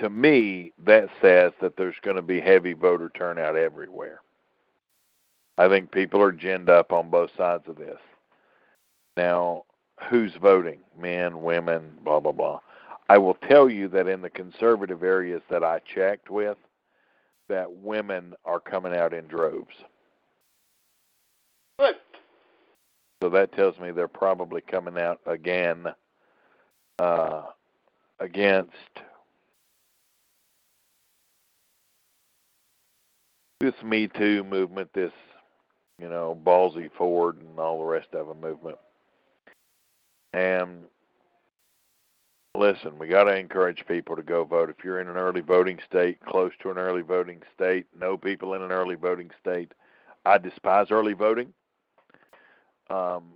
to 0.00 0.10
me, 0.10 0.72
that 0.84 1.08
says 1.22 1.52
that 1.60 1.76
there's 1.76 1.94
going 2.02 2.16
to 2.16 2.22
be 2.22 2.40
heavy 2.40 2.72
voter 2.72 3.10
turnout 3.14 3.56
everywhere. 3.56 4.22
I 5.56 5.68
think 5.68 5.92
people 5.92 6.20
are 6.20 6.32
ginned 6.32 6.68
up 6.68 6.92
on 6.92 7.10
both 7.10 7.30
sides 7.36 7.64
of 7.68 7.76
this. 7.76 7.98
Now, 9.16 9.64
who's 10.10 10.32
voting? 10.40 10.80
Men, 10.98 11.42
women, 11.42 11.92
blah, 12.02 12.18
blah, 12.18 12.32
blah. 12.32 12.58
I 13.08 13.18
will 13.18 13.34
tell 13.34 13.68
you 13.68 13.88
that 13.88 14.08
in 14.08 14.22
the 14.22 14.30
conservative 14.30 15.02
areas 15.02 15.42
that 15.50 15.62
I 15.62 15.80
checked 15.80 16.30
with, 16.30 16.56
that 17.48 17.70
women 17.70 18.34
are 18.44 18.60
coming 18.60 18.94
out 18.94 19.12
in 19.12 19.26
droves. 19.26 19.74
Good. 21.78 21.96
So 23.22 23.28
that 23.30 23.52
tells 23.52 23.78
me 23.78 23.90
they're 23.90 24.08
probably 24.08 24.60
coming 24.60 24.98
out 24.98 25.20
again 25.26 25.86
uh, 26.98 27.42
against 28.20 28.72
this 33.60 33.74
Me 33.82 34.08
Too 34.08 34.44
movement, 34.44 34.90
this 34.94 35.12
you 35.98 36.08
know 36.08 36.38
Blasey 36.44 36.90
Ford 36.96 37.38
and 37.40 37.58
all 37.58 37.78
the 37.78 37.84
rest 37.84 38.08
of 38.14 38.28
them 38.28 38.40
movement. 38.40 38.78
And 40.32 40.84
listen, 42.56 42.98
we 42.98 43.08
got 43.08 43.24
to 43.24 43.36
encourage 43.36 43.84
people 43.86 44.16
to 44.16 44.22
go 44.22 44.44
vote. 44.44 44.70
If 44.70 44.84
you're 44.84 45.00
in 45.00 45.08
an 45.08 45.16
early 45.16 45.40
voting 45.40 45.78
state, 45.88 46.18
close 46.20 46.52
to 46.62 46.70
an 46.70 46.78
early 46.78 47.02
voting 47.02 47.42
state, 47.54 47.86
know 47.98 48.16
people 48.16 48.54
in 48.54 48.62
an 48.62 48.72
early 48.72 48.94
voting 48.94 49.30
state. 49.40 49.72
I 50.24 50.38
despise 50.38 50.90
early 50.90 51.12
voting. 51.12 51.52
Um, 52.90 53.32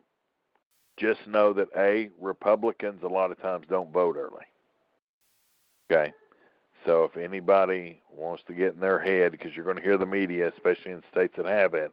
just 0.97 1.27
know 1.27 1.53
that 1.53 1.69
a 1.77 2.11
Republicans 2.21 3.03
a 3.03 3.09
lot 3.09 3.31
of 3.31 3.41
times 3.41 3.67
don't 3.69 3.93
vote 3.93 4.17
early. 4.17 4.45
Okay, 5.91 6.13
so 6.85 7.05
if 7.05 7.17
anybody 7.17 8.03
wants 8.11 8.43
to 8.47 8.53
get 8.53 8.75
in 8.75 8.81
their 8.81 8.99
head, 8.99 9.33
because 9.33 9.55
you're 9.55 9.65
going 9.65 9.77
to 9.77 9.83
hear 9.83 9.97
the 9.97 10.07
media, 10.07 10.49
especially 10.49 10.93
in 10.93 11.03
states 11.11 11.35
that 11.37 11.47
have 11.47 11.75
it, 11.75 11.93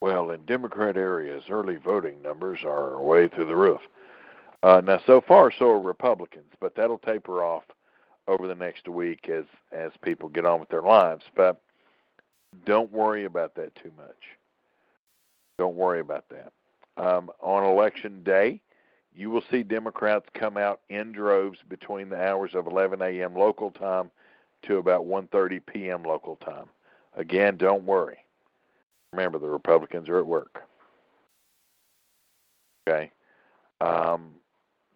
well, 0.00 0.30
in 0.30 0.44
Democrat 0.44 0.96
areas, 0.96 1.44
early 1.48 1.76
voting 1.76 2.22
numbers 2.22 2.60
are 2.64 3.00
way 3.00 3.28
through 3.28 3.46
the 3.46 3.56
roof. 3.56 3.80
Uh, 4.62 4.80
now, 4.84 5.00
so 5.06 5.20
far, 5.20 5.50
so 5.50 5.70
are 5.70 5.80
Republicans, 5.80 6.52
but 6.60 6.74
that'll 6.76 6.98
taper 6.98 7.42
off 7.42 7.64
over 8.28 8.46
the 8.46 8.54
next 8.54 8.88
week 8.88 9.28
as 9.28 9.44
as 9.72 9.90
people 10.02 10.28
get 10.28 10.46
on 10.46 10.60
with 10.60 10.68
their 10.68 10.82
lives. 10.82 11.24
But 11.34 11.60
don't 12.64 12.92
worry 12.92 13.24
about 13.24 13.54
that 13.56 13.74
too 13.74 13.90
much. 13.96 14.16
Don't 15.58 15.76
worry 15.76 16.00
about 16.00 16.26
that. 16.28 16.52
Um, 16.96 17.30
on 17.40 17.64
election 17.64 18.22
day, 18.22 18.60
you 19.14 19.30
will 19.30 19.42
see 19.50 19.62
Democrats 19.62 20.26
come 20.34 20.56
out 20.56 20.80
in 20.88 21.12
droves 21.12 21.58
between 21.68 22.08
the 22.08 22.22
hours 22.22 22.52
of 22.54 22.66
11 22.66 23.02
a.m. 23.02 23.34
local 23.34 23.70
time 23.70 24.10
to 24.62 24.76
about 24.76 25.06
1:30 25.06 25.60
p.m. 25.66 26.04
local 26.04 26.36
time. 26.36 26.66
Again, 27.16 27.56
don't 27.56 27.84
worry. 27.84 28.18
Remember, 29.12 29.38
the 29.38 29.48
Republicans 29.48 30.08
are 30.08 30.18
at 30.18 30.26
work. 30.26 30.62
Okay. 32.88 33.10
Um, 33.80 34.34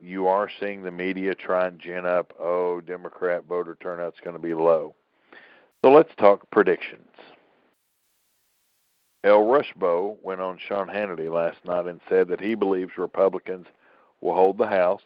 you 0.00 0.26
are 0.26 0.50
seeing 0.60 0.82
the 0.82 0.90
media 0.90 1.34
try 1.34 1.66
and 1.66 1.78
gin 1.78 2.06
up, 2.06 2.32
oh, 2.38 2.80
Democrat 2.80 3.44
voter 3.44 3.76
turnout's 3.80 4.20
going 4.22 4.36
to 4.36 4.42
be 4.42 4.54
low. 4.54 4.94
So 5.84 5.90
let's 5.90 6.14
talk 6.16 6.50
predictions. 6.50 7.08
El 9.24 9.44
Rushbo 9.44 10.16
went 10.22 10.40
on 10.40 10.58
Sean 10.58 10.86
Hannity 10.88 11.32
last 11.32 11.58
night 11.64 11.86
and 11.86 12.00
said 12.08 12.28
that 12.28 12.40
he 12.40 12.54
believes 12.54 12.92
Republicans 12.96 13.66
will 14.20 14.34
hold 14.34 14.58
the 14.58 14.66
House. 14.66 15.02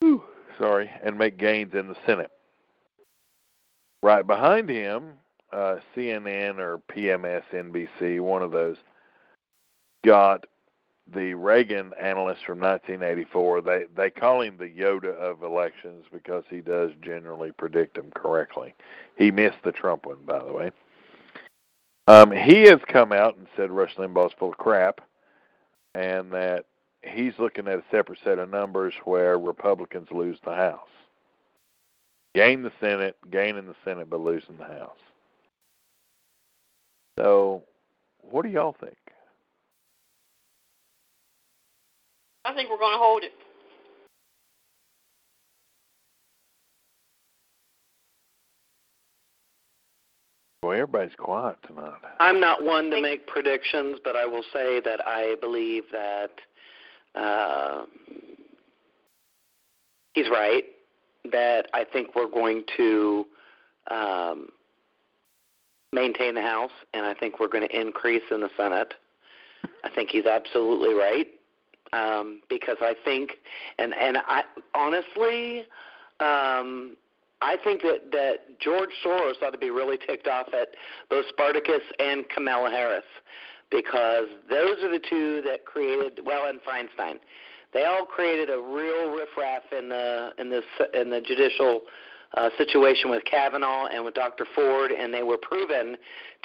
Whew, 0.00 0.22
sorry, 0.58 0.90
and 1.02 1.18
make 1.18 1.36
gains 1.36 1.74
in 1.74 1.88
the 1.88 1.96
Senate. 2.06 2.30
Right 4.02 4.26
behind 4.26 4.70
him, 4.70 5.12
uh, 5.52 5.76
CNN 5.94 6.58
or 6.58 6.80
PMS 6.90 7.42
NBC, 7.52 8.20
one 8.20 8.42
of 8.42 8.52
those, 8.52 8.76
got 10.04 10.46
the 11.12 11.34
Reagan 11.34 11.92
analyst 12.00 12.44
from 12.44 12.60
1984. 12.60 13.62
They 13.62 13.84
they 13.96 14.10
call 14.10 14.42
him 14.42 14.56
the 14.58 14.68
Yoda 14.68 15.14
of 15.16 15.42
elections 15.42 16.04
because 16.12 16.44
he 16.48 16.60
does 16.60 16.90
generally 17.02 17.52
predict 17.52 17.96
them 17.96 18.10
correctly. 18.14 18.74
He 19.16 19.30
missed 19.30 19.58
the 19.64 19.72
Trump 19.72 20.06
one, 20.06 20.18
by 20.24 20.42
the 20.42 20.52
way. 20.52 20.70
Um, 22.06 22.30
he 22.32 22.62
has 22.62 22.80
come 22.88 23.12
out 23.12 23.36
and 23.36 23.46
said 23.56 23.70
Rush 23.70 23.94
Limbaugh's 23.96 24.34
full 24.38 24.50
of 24.50 24.58
crap, 24.58 25.00
and 25.94 26.32
that 26.32 26.64
he's 27.02 27.34
looking 27.38 27.68
at 27.68 27.78
a 27.78 27.84
separate 27.90 28.18
set 28.24 28.38
of 28.38 28.50
numbers 28.50 28.94
where 29.04 29.38
Republicans 29.38 30.08
lose 30.10 30.38
the 30.44 30.54
House, 30.54 30.88
gain 32.34 32.62
the 32.62 32.72
Senate, 32.80 33.16
gain 33.30 33.56
in 33.56 33.66
the 33.66 33.76
Senate, 33.84 34.10
but 34.10 34.20
losing 34.20 34.56
the 34.56 34.64
House. 34.64 34.98
So, 37.18 37.64
what 38.22 38.42
do 38.42 38.48
y'all 38.48 38.76
think? 38.80 38.96
I 42.44 42.54
think 42.54 42.70
we're 42.70 42.78
going 42.78 42.94
to 42.94 42.98
hold 42.98 43.22
it. 43.22 43.32
Well, 50.62 50.72
everybody's 50.72 51.16
quiet 51.16 51.56
tonight. 51.66 51.94
I'm 52.18 52.38
not 52.38 52.62
one 52.62 52.90
to 52.90 53.00
make 53.00 53.26
predictions, 53.26 53.98
but 54.04 54.14
I 54.14 54.26
will 54.26 54.44
say 54.52 54.80
that 54.80 55.00
I 55.06 55.36
believe 55.40 55.84
that 55.90 56.30
uh, 57.14 57.84
he's 60.12 60.28
right. 60.28 60.64
That 61.30 61.68
I 61.72 61.84
think 61.84 62.14
we're 62.14 62.30
going 62.30 62.64
to 62.76 63.26
um, 63.90 64.48
maintain 65.92 66.34
the 66.34 66.42
House, 66.42 66.70
and 66.94 67.04
I 67.06 67.14
think 67.14 67.40
we're 67.40 67.48
going 67.48 67.66
to 67.66 67.80
increase 67.80 68.22
in 68.30 68.40
the 68.40 68.50
Senate. 68.56 68.94
I 69.84 69.90
think 69.90 70.10
he's 70.10 70.26
absolutely 70.26 70.94
right 70.94 71.26
um, 71.92 72.40
because 72.48 72.76
I 72.80 72.94
think, 73.04 73.32
and 73.78 73.94
and 73.94 74.18
I 74.18 74.42
honestly, 74.74 75.60
um, 76.20 76.96
I 77.42 77.56
think 77.62 77.82
that 77.82 78.10
that 78.12 78.58
George 78.60 78.90
Soros 79.04 79.42
ought 79.42 79.50
to 79.50 79.58
be 79.58 79.70
really 79.70 79.98
ticked 80.06 80.28
off 80.28 80.48
at 80.52 80.68
both 81.08 81.26
Spartacus 81.28 81.82
and 81.98 82.28
Kamala 82.28 82.70
Harris 82.70 83.04
because 83.70 84.26
those 84.48 84.82
are 84.82 84.90
the 84.90 85.00
two 85.08 85.42
that 85.42 85.64
created 85.64 86.20
well 86.24 86.48
and 86.48 86.60
Feinstein. 86.60 87.18
They 87.72 87.84
all 87.84 88.04
created 88.04 88.50
a 88.50 88.60
real 88.60 89.10
riffraff 89.14 89.62
in 89.76 89.88
the 89.88 90.30
in 90.38 90.50
this 90.50 90.64
in 90.92 91.10
the 91.10 91.20
judicial 91.20 91.82
uh, 92.36 92.50
situation 92.56 93.10
with 93.10 93.24
Kavanaugh 93.24 93.86
and 93.86 94.04
with 94.04 94.14
Dr. 94.14 94.46
Ford, 94.54 94.92
and 94.92 95.12
they 95.12 95.22
were 95.22 95.38
proven 95.38 95.96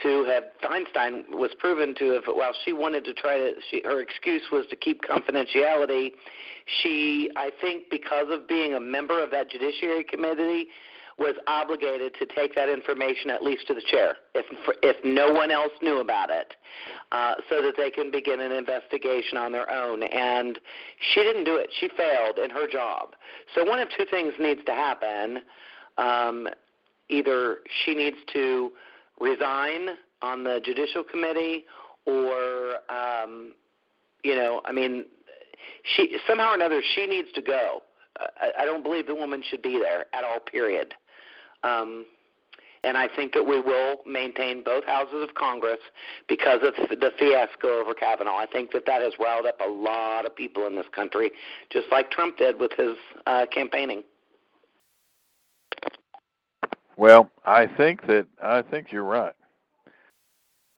to 0.01 0.25
have 0.25 0.43
Feinstein 0.63 1.29
was 1.29 1.51
proven 1.59 1.93
to 1.95 2.11
have. 2.13 2.23
While 2.25 2.53
she 2.63 2.73
wanted 2.73 3.05
to 3.05 3.13
try 3.13 3.37
to, 3.37 3.53
she, 3.69 3.81
her 3.85 4.01
excuse 4.01 4.41
was 4.51 4.65
to 4.69 4.75
keep 4.75 5.01
confidentiality. 5.01 6.11
She, 6.81 7.29
I 7.35 7.51
think, 7.61 7.89
because 7.91 8.27
of 8.29 8.47
being 8.47 8.73
a 8.73 8.79
member 8.79 9.23
of 9.23 9.29
that 9.31 9.51
Judiciary 9.51 10.03
Committee, 10.03 10.67
was 11.17 11.35
obligated 11.47 12.13
to 12.19 12.25
take 12.25 12.55
that 12.55 12.67
information 12.67 13.29
at 13.29 13.41
least 13.41 13.67
to 13.67 13.73
the 13.73 13.81
chair, 13.89 14.17
if 14.33 14.45
if 14.83 14.97
no 15.05 15.31
one 15.31 15.49
else 15.49 15.71
knew 15.81 15.99
about 15.99 16.29
it, 16.29 16.55
uh, 17.11 17.35
so 17.47 17.61
that 17.61 17.75
they 17.77 17.89
can 17.89 18.11
begin 18.11 18.41
an 18.41 18.51
investigation 18.51 19.37
on 19.37 19.51
their 19.51 19.69
own. 19.71 20.03
And 20.03 20.59
she 21.13 21.21
didn't 21.21 21.45
do 21.45 21.55
it; 21.55 21.69
she 21.79 21.89
failed 21.95 22.37
in 22.37 22.49
her 22.49 22.67
job. 22.67 23.15
So 23.53 23.63
one 23.63 23.79
of 23.79 23.87
two 23.97 24.05
things 24.11 24.33
needs 24.39 24.61
to 24.65 24.73
happen 24.73 25.41
um, 25.97 26.47
either 27.09 27.59
she 27.83 27.95
needs 27.95 28.17
to 28.33 28.71
resign 29.19 29.89
on 30.21 30.43
the 30.43 30.59
judicial 30.63 31.03
committee 31.03 31.65
or 32.05 32.77
um, 32.89 33.53
you 34.23 34.35
know 34.35 34.61
i 34.65 34.71
mean 34.71 35.05
she 35.83 36.17
somehow 36.27 36.51
or 36.51 36.55
another 36.55 36.81
she 36.95 37.05
needs 37.05 37.31
to 37.33 37.41
go 37.41 37.81
I, 38.17 38.51
I 38.59 38.65
don't 38.65 38.83
believe 38.83 39.07
the 39.07 39.15
woman 39.15 39.43
should 39.47 39.61
be 39.61 39.79
there 39.79 40.05
at 40.13 40.23
all 40.23 40.39
period 40.39 40.93
um, 41.63 42.05
and 42.85 42.97
I 42.97 43.07
think 43.13 43.33
that 43.33 43.43
we 43.43 43.59
will 43.59 43.97
maintain 44.05 44.63
both 44.63 44.85
houses 44.85 45.27
of 45.27 45.33
Congress 45.33 45.79
because 46.29 46.59
of 46.61 46.75
the 46.87 47.11
fiasco 47.17 47.81
over 47.81 47.95
Kavanaugh. 47.95 48.37
I 48.37 48.45
think 48.45 48.71
that 48.73 48.85
that 48.85 49.01
has 49.01 49.13
riled 49.19 49.47
up 49.47 49.59
a 49.59 49.67
lot 49.67 50.27
of 50.27 50.35
people 50.35 50.67
in 50.67 50.75
this 50.75 50.85
country, 50.93 51.31
just 51.71 51.87
like 51.91 52.11
Trump 52.11 52.37
did 52.37 52.59
with 52.59 52.71
his 52.73 52.95
uh, 53.25 53.47
campaigning. 53.51 54.03
Well, 56.97 57.29
I 57.45 57.67
think 57.67 58.07
that 58.07 58.27
I 58.41 58.61
think 58.61 58.91
you're 58.91 59.03
right. 59.03 59.33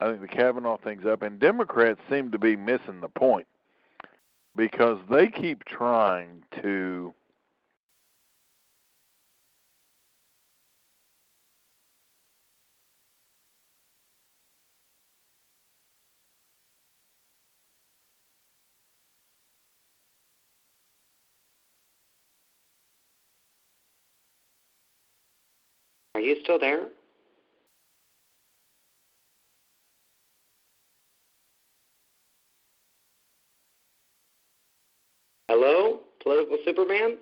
I 0.00 0.08
think 0.08 0.20
the 0.20 0.28
Kavanaugh 0.28 0.78
thing's 0.78 1.06
up, 1.06 1.22
and 1.22 1.38
Democrats 1.40 2.00
seem 2.10 2.30
to 2.30 2.38
be 2.38 2.56
missing 2.56 3.00
the 3.00 3.08
point 3.08 3.46
because 4.56 4.98
they 5.10 5.28
keep 5.28 5.64
trying 5.64 6.42
to 6.62 7.14
Are 26.18 26.20
you 26.20 26.36
still 26.42 26.58
there? 26.58 26.88
Hello, 35.48 36.00
political 36.20 36.58
Superman? 36.64 37.18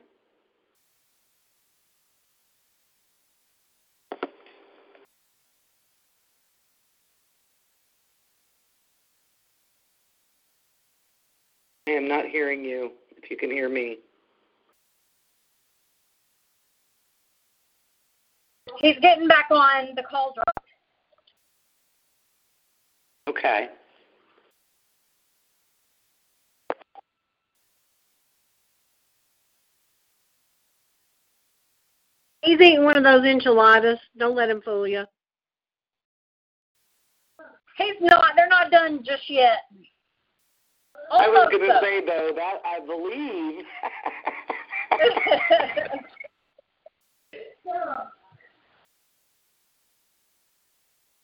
I 11.87 11.91
am 11.91 12.09
not 12.09 12.25
hearing 12.25 12.65
you, 12.65 12.93
if 13.23 13.31
you 13.31 13.37
can 13.37 13.51
hear 13.51 13.69
me. 13.69 13.99
He's 18.79 18.99
getting 19.01 19.27
back 19.27 19.47
on 19.51 19.95
the 19.95 20.03
call 20.03 20.33
drop. 20.35 20.65
Okay. 23.29 23.69
He's 32.43 32.61
eating 32.61 32.85
one 32.85 32.97
of 32.97 33.05
those 33.05 33.25
enchiladas. 33.25 33.99
Don't 34.17 34.37
let 34.37 34.51
him 34.51 34.63
fool 34.63 34.87
you. 34.87 35.05
He's 37.77 37.97
not. 38.01 38.35
They're 38.37 38.49
not 38.49 38.71
done 38.71 39.03
just 39.05 39.29
yet. 39.29 39.59
I 41.11 41.29
was 41.29 41.49
going 41.51 41.63
to 41.63 41.69
though. 41.69 41.81
say 41.83 42.01
though 42.05 42.33
that 42.35 42.63
I 42.65 42.81
believe. 42.81 43.65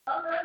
Okay. 0.08 0.42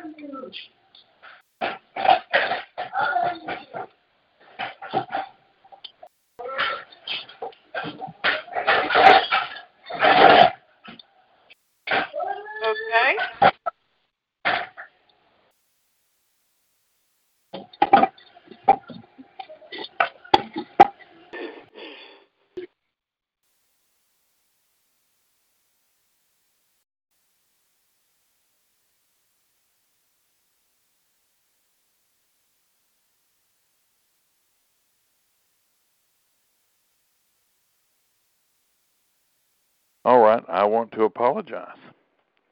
All 40.08 40.20
right, 40.20 40.42
I 40.48 40.64
want 40.64 40.90
to 40.92 41.02
apologize. 41.02 41.76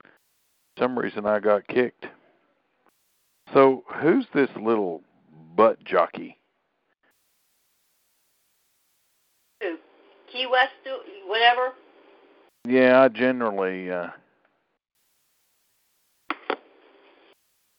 For 0.02 0.10
some 0.78 0.98
reason 0.98 1.24
I 1.24 1.40
got 1.40 1.66
kicked. 1.66 2.04
So, 3.54 3.82
who's 4.02 4.26
this 4.34 4.50
little 4.60 5.00
butt 5.56 5.82
jockey? 5.82 6.36
Who? 9.62 9.76
Key 10.30 10.46
West, 10.52 10.72
whatever. 11.26 11.72
Yeah, 12.68 13.00
I 13.00 13.08
generally 13.08 13.90
uh 13.90 14.08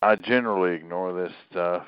I 0.02 0.16
generally 0.16 0.74
ignore 0.74 1.14
this 1.14 1.34
stuff. 1.52 1.86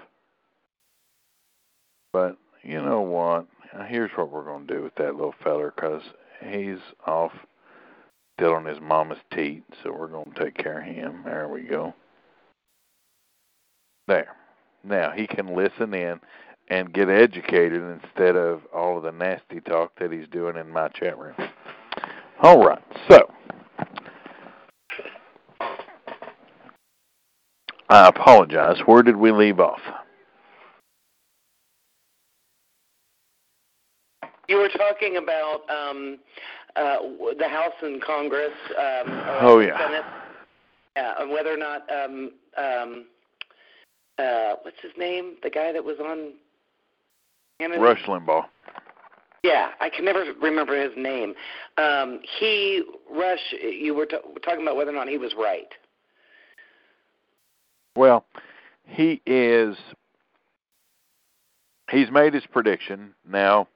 But 2.13 2.37
you 2.61 2.83
know 2.83 3.01
what? 3.01 3.47
Here's 3.87 4.11
what 4.11 4.29
we're 4.29 4.45
going 4.45 4.67
to 4.67 4.75
do 4.75 4.83
with 4.83 4.93
that 4.97 5.15
little 5.15 5.33
feller 5.43 5.71
cuz 5.71 6.03
he's 6.39 6.77
off 7.07 7.31
stealing 8.39 8.65
his 8.65 8.79
mama's 8.81 9.19
teat, 9.33 9.63
so 9.83 9.91
we're 9.91 10.07
going 10.07 10.31
to 10.31 10.43
take 10.43 10.55
care 10.55 10.79
of 10.79 10.85
him. 10.85 11.23
There 11.25 11.49
we 11.49 11.63
go. 11.63 11.93
There. 14.07 14.35
Now 14.83 15.11
he 15.11 15.27
can 15.27 15.55
listen 15.55 15.93
in 15.93 16.19
and 16.69 16.93
get 16.93 17.09
educated 17.09 17.81
instead 17.81 18.35
of 18.35 18.61
all 18.73 18.97
of 18.97 19.03
the 19.03 19.11
nasty 19.11 19.59
talk 19.59 19.91
that 19.99 20.11
he's 20.11 20.27
doing 20.31 20.55
in 20.55 20.69
my 20.69 20.87
chat 20.89 21.17
room. 21.17 21.35
All 22.41 22.63
right. 22.63 22.81
So, 23.09 23.29
I 27.89 28.07
apologize. 28.07 28.77
Where 28.85 29.03
did 29.03 29.17
we 29.17 29.31
leave 29.31 29.59
off? 29.59 29.81
You 34.47 34.57
were 34.57 34.69
talking 34.69 35.17
about 35.17 35.69
um, 35.69 36.17
uh, 36.75 36.97
the 37.37 37.47
House 37.47 37.73
and 37.81 38.01
Congress. 38.01 38.53
Um, 38.77 39.23
Oh, 39.41 39.59
yeah. 39.59 39.77
Senate, 39.77 40.05
yeah, 40.95 41.13
and 41.19 41.31
whether 41.31 41.53
or 41.53 41.57
not 41.57 41.89
um, 41.91 42.31
um, 42.57 43.05
uh, 44.17 44.53
what's 44.61 44.79
his 44.81 44.91
name? 44.97 45.35
The 45.43 45.49
guy 45.49 45.71
that 45.71 45.83
was 45.83 45.97
on. 45.99 46.33
Hannity? 47.61 47.79
Rush 47.79 48.03
Limbaugh. 48.03 48.45
Yeah, 49.43 49.69
I 49.79 49.89
can 49.89 50.03
never 50.03 50.25
remember 50.41 50.81
his 50.81 50.91
name. 50.97 51.33
Um, 51.77 52.19
he 52.39 52.83
Rush. 53.09 53.53
You 53.61 53.93
were 53.93 54.05
t- 54.05 54.17
talking 54.43 54.61
about 54.61 54.75
whether 54.75 54.91
or 54.91 54.95
not 54.95 55.07
he 55.07 55.17
was 55.17 55.33
right. 55.37 55.69
Well, 57.95 58.25
he 58.85 59.21
is. 59.25 59.77
He's 61.89 62.11
made 62.11 62.33
his 62.33 62.45
prediction. 62.45 63.13
Now, 63.27 63.67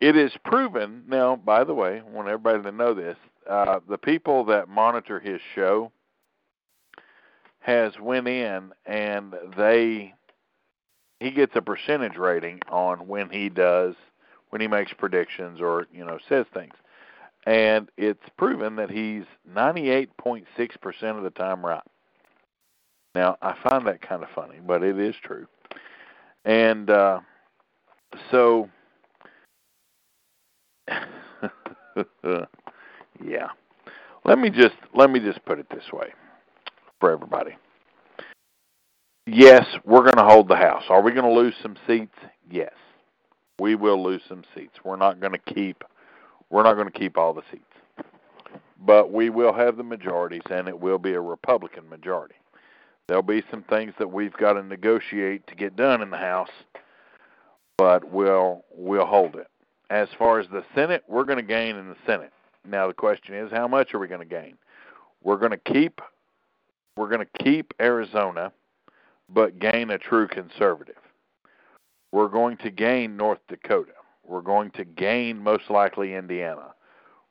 it 0.00 0.16
is 0.16 0.32
proven. 0.44 1.04
Now, 1.08 1.36
by 1.36 1.64
the 1.64 1.74
way, 1.74 2.00
I 2.00 2.10
want 2.10 2.28
everybody 2.28 2.62
to 2.62 2.72
know 2.72 2.94
this. 2.94 3.16
Uh, 3.48 3.80
the 3.88 3.98
people 3.98 4.44
that 4.46 4.68
monitor 4.68 5.20
his 5.20 5.40
show 5.54 5.92
has 7.60 7.92
went 8.00 8.28
in 8.28 8.72
and 8.86 9.34
they 9.56 10.14
he 11.18 11.30
gets 11.30 11.52
a 11.56 11.62
percentage 11.62 12.16
rating 12.16 12.60
on 12.70 13.08
when 13.08 13.28
he 13.28 13.48
does 13.48 13.94
when 14.50 14.60
he 14.60 14.68
makes 14.68 14.92
predictions 14.92 15.60
or 15.60 15.86
you 15.92 16.04
know 16.04 16.18
says 16.28 16.46
things 16.54 16.74
and 17.44 17.90
it's 17.96 18.22
proven 18.36 18.76
that 18.76 18.90
he's 18.90 19.24
98.6% 19.52 20.46
of 21.16 21.24
the 21.24 21.30
time 21.30 21.66
right 21.66 21.82
now 23.16 23.36
i 23.42 23.54
find 23.68 23.84
that 23.86 24.00
kind 24.00 24.22
of 24.22 24.28
funny 24.32 24.58
but 24.64 24.84
it 24.84 24.98
is 24.98 25.16
true 25.22 25.46
and 26.44 26.88
uh 26.88 27.18
so 28.30 28.70
yeah. 33.24 33.48
Let 34.24 34.38
me 34.38 34.50
just 34.50 34.74
let 34.94 35.10
me 35.10 35.20
just 35.20 35.44
put 35.44 35.58
it 35.58 35.66
this 35.70 35.84
way 35.92 36.12
for 37.00 37.10
everybody. 37.10 37.56
Yes 39.26 39.66
we're 39.84 40.02
going 40.02 40.16
to 40.16 40.24
hold 40.24 40.48
the 40.48 40.56
house. 40.56 40.84
Are 40.88 41.02
we 41.02 41.12
going 41.12 41.24
to 41.24 41.32
lose 41.32 41.54
some 41.62 41.76
seats? 41.86 42.14
Yes. 42.50 42.72
We 43.58 43.74
will 43.74 44.02
lose 44.02 44.22
some 44.28 44.44
seats. 44.54 44.74
We're 44.84 44.96
not 44.96 45.20
going 45.20 45.32
to 45.32 45.54
keep 45.54 45.82
we're 46.50 46.62
not 46.62 46.74
going 46.74 46.90
to 46.90 46.98
keep 46.98 47.18
all 47.18 47.34
the 47.34 47.42
seats. 47.50 47.64
But 48.78 49.12
we 49.12 49.30
will 49.30 49.52
have 49.52 49.76
the 49.76 49.82
majorities 49.82 50.42
and 50.50 50.68
it 50.68 50.78
will 50.78 50.98
be 50.98 51.14
a 51.14 51.20
republican 51.20 51.88
majority. 51.88 52.34
There'll 53.08 53.22
be 53.22 53.42
some 53.50 53.62
things 53.62 53.94
that 53.98 54.10
we've 54.10 54.36
got 54.36 54.54
to 54.54 54.62
negotiate 54.62 55.46
to 55.46 55.54
get 55.54 55.76
done 55.76 56.02
in 56.02 56.10
the 56.10 56.16
house 56.16 56.50
but 57.78 58.10
we'll 58.10 58.64
we'll 58.74 59.06
hold 59.06 59.36
it 59.36 59.48
as 59.90 60.08
far 60.18 60.40
as 60.40 60.46
the 60.48 60.64
senate 60.74 61.04
we're 61.08 61.24
going 61.24 61.38
to 61.38 61.42
gain 61.42 61.76
in 61.76 61.88
the 61.88 61.96
senate. 62.06 62.32
Now 62.68 62.88
the 62.88 62.94
question 62.94 63.34
is 63.34 63.50
how 63.52 63.68
much 63.68 63.94
are 63.94 63.98
we 63.98 64.08
going 64.08 64.20
to 64.20 64.26
gain? 64.26 64.56
We're 65.22 65.36
going 65.36 65.52
to 65.52 65.72
keep 65.72 66.00
we're 66.96 67.08
going 67.08 67.26
to 67.26 67.44
keep 67.44 67.74
arizona 67.80 68.52
but 69.28 69.58
gain 69.58 69.90
a 69.90 69.98
true 69.98 70.28
conservative. 70.28 70.96
We're 72.12 72.28
going 72.28 72.56
to 72.58 72.70
gain 72.70 73.16
north 73.16 73.40
dakota. 73.48 73.92
We're 74.24 74.40
going 74.40 74.70
to 74.72 74.84
gain 74.84 75.38
most 75.38 75.70
likely 75.70 76.14
indiana. 76.14 76.74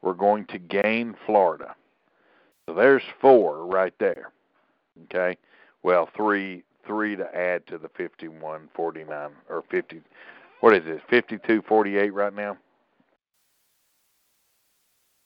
We're 0.02 0.14
going 0.14 0.46
to 0.48 0.60
gain 0.60 1.16
florida. 1.26 1.76
So 2.68 2.76
there's 2.76 3.04
four 3.22 3.66
right 3.66 3.94
there 4.00 4.32
okay? 5.04 5.38
Well 5.84 6.10
three 6.16 6.64
three 6.86 7.16
to 7.16 7.36
add 7.36 7.66
to 7.68 7.78
the 7.78 7.90
fifty-one 7.90 8.70
forty-nine 8.74 9.32
or 9.50 9.64
fifty. 9.70 10.02
What 10.62 10.74
is 10.74 10.84
it? 10.86 11.02
Fifty-two 11.10 11.64
forty-eight 11.68 12.14
right 12.14 12.34
now. 12.34 12.58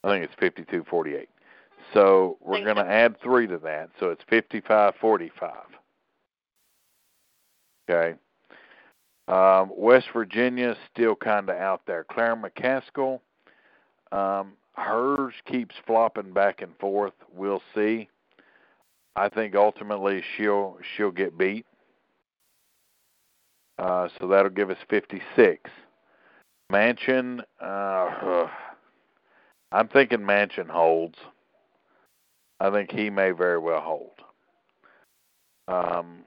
I 0.04 0.10
think 0.10 0.26
it's 0.26 0.34
fifty-two 0.40 0.86
forty-eight. 0.90 1.30
So 1.94 2.38
we're 2.42 2.64
going 2.64 2.76
to 2.76 2.86
add 2.86 3.20
three 3.22 3.48
to 3.48 3.58
that, 3.60 3.90
so 4.00 4.10
it's 4.10 4.24
fifty-five 4.30 4.94
forty-five. 5.00 5.66
Okay. 7.90 8.16
Um, 9.28 9.72
West 9.76 10.08
Virginia 10.12 10.76
still 10.92 11.16
kind 11.16 11.50
of 11.50 11.56
out 11.56 11.82
there. 11.86 12.04
Claire 12.12 12.36
McCaskill, 12.36 13.20
um, 14.12 14.54
hers 14.74 15.34
keeps 15.46 15.76
flopping 15.86 16.34
back 16.34 16.62
and 16.62 16.76
forth. 16.80 17.14
We'll 17.34 17.62
see. 17.76 18.10
I 19.16 19.30
think 19.30 19.56
ultimately 19.56 20.24
she'll 20.36 20.78
she'll 20.96 21.12
get 21.12 21.38
beat. 21.38 21.66
Uh, 23.80 24.10
so 24.20 24.28
that'll 24.28 24.50
give 24.50 24.70
us 24.70 24.78
56. 24.90 25.72
Manchin, 26.72 27.40
uh, 27.62 28.48
I'm 29.72 29.88
thinking 29.88 30.20
Manchin 30.20 30.68
holds. 30.68 31.18
I 32.60 32.70
think 32.72 32.92
he 32.92 33.10
may 33.10 33.32
very 33.32 33.58
well 33.58 33.80
hold. 33.80 34.12
Um, 35.70 36.26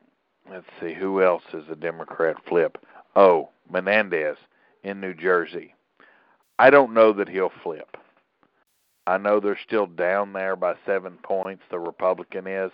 let's 0.50 0.66
see 0.80 0.94
who 0.94 1.22
else 1.22 1.42
is 1.52 1.64
a 1.70 1.76
Democrat 1.76 2.36
flip. 2.48 2.78
Oh, 3.14 3.50
Menendez 3.70 4.38
in 4.82 5.00
New 5.00 5.12
Jersey. 5.12 5.74
I 6.58 6.70
don't 6.70 6.94
know 6.94 7.12
that 7.12 7.28
he'll 7.28 7.52
flip. 7.62 7.96
I 9.06 9.18
know 9.18 9.40
they're 9.40 9.58
still 9.66 9.86
down 9.86 10.32
there 10.32 10.56
by 10.56 10.74
seven 10.86 11.18
points, 11.22 11.64
the 11.70 11.78
Republican 11.78 12.46
is, 12.46 12.70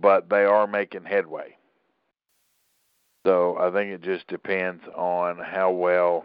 but 0.00 0.28
they 0.28 0.44
are 0.44 0.66
making 0.66 1.04
headway. 1.04 1.56
So 3.26 3.56
I 3.58 3.72
think 3.72 3.90
it 3.90 4.02
just 4.02 4.28
depends 4.28 4.84
on 4.94 5.38
how 5.38 5.72
well 5.72 6.24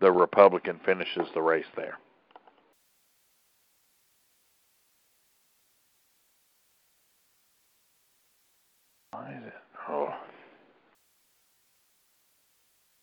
the 0.00 0.10
Republican 0.10 0.80
finishes 0.82 1.26
the 1.34 1.42
race 1.42 1.66
there. 1.76 1.98
Why 9.10 9.28
is 9.28 9.46
it? 9.46 9.52
Oh. 9.90 10.14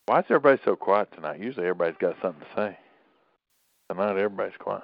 Why 0.07 0.17
is 0.17 0.25
everybody 0.31 0.59
so 0.65 0.75
quiet 0.75 1.09
tonight? 1.13 1.39
Usually 1.39 1.67
everybody's 1.67 1.97
got 1.99 2.15
something 2.19 2.41
to 2.41 2.47
say. 2.55 2.77
Tonight 3.91 4.17
everybody's 4.17 4.57
quiet. 4.57 4.81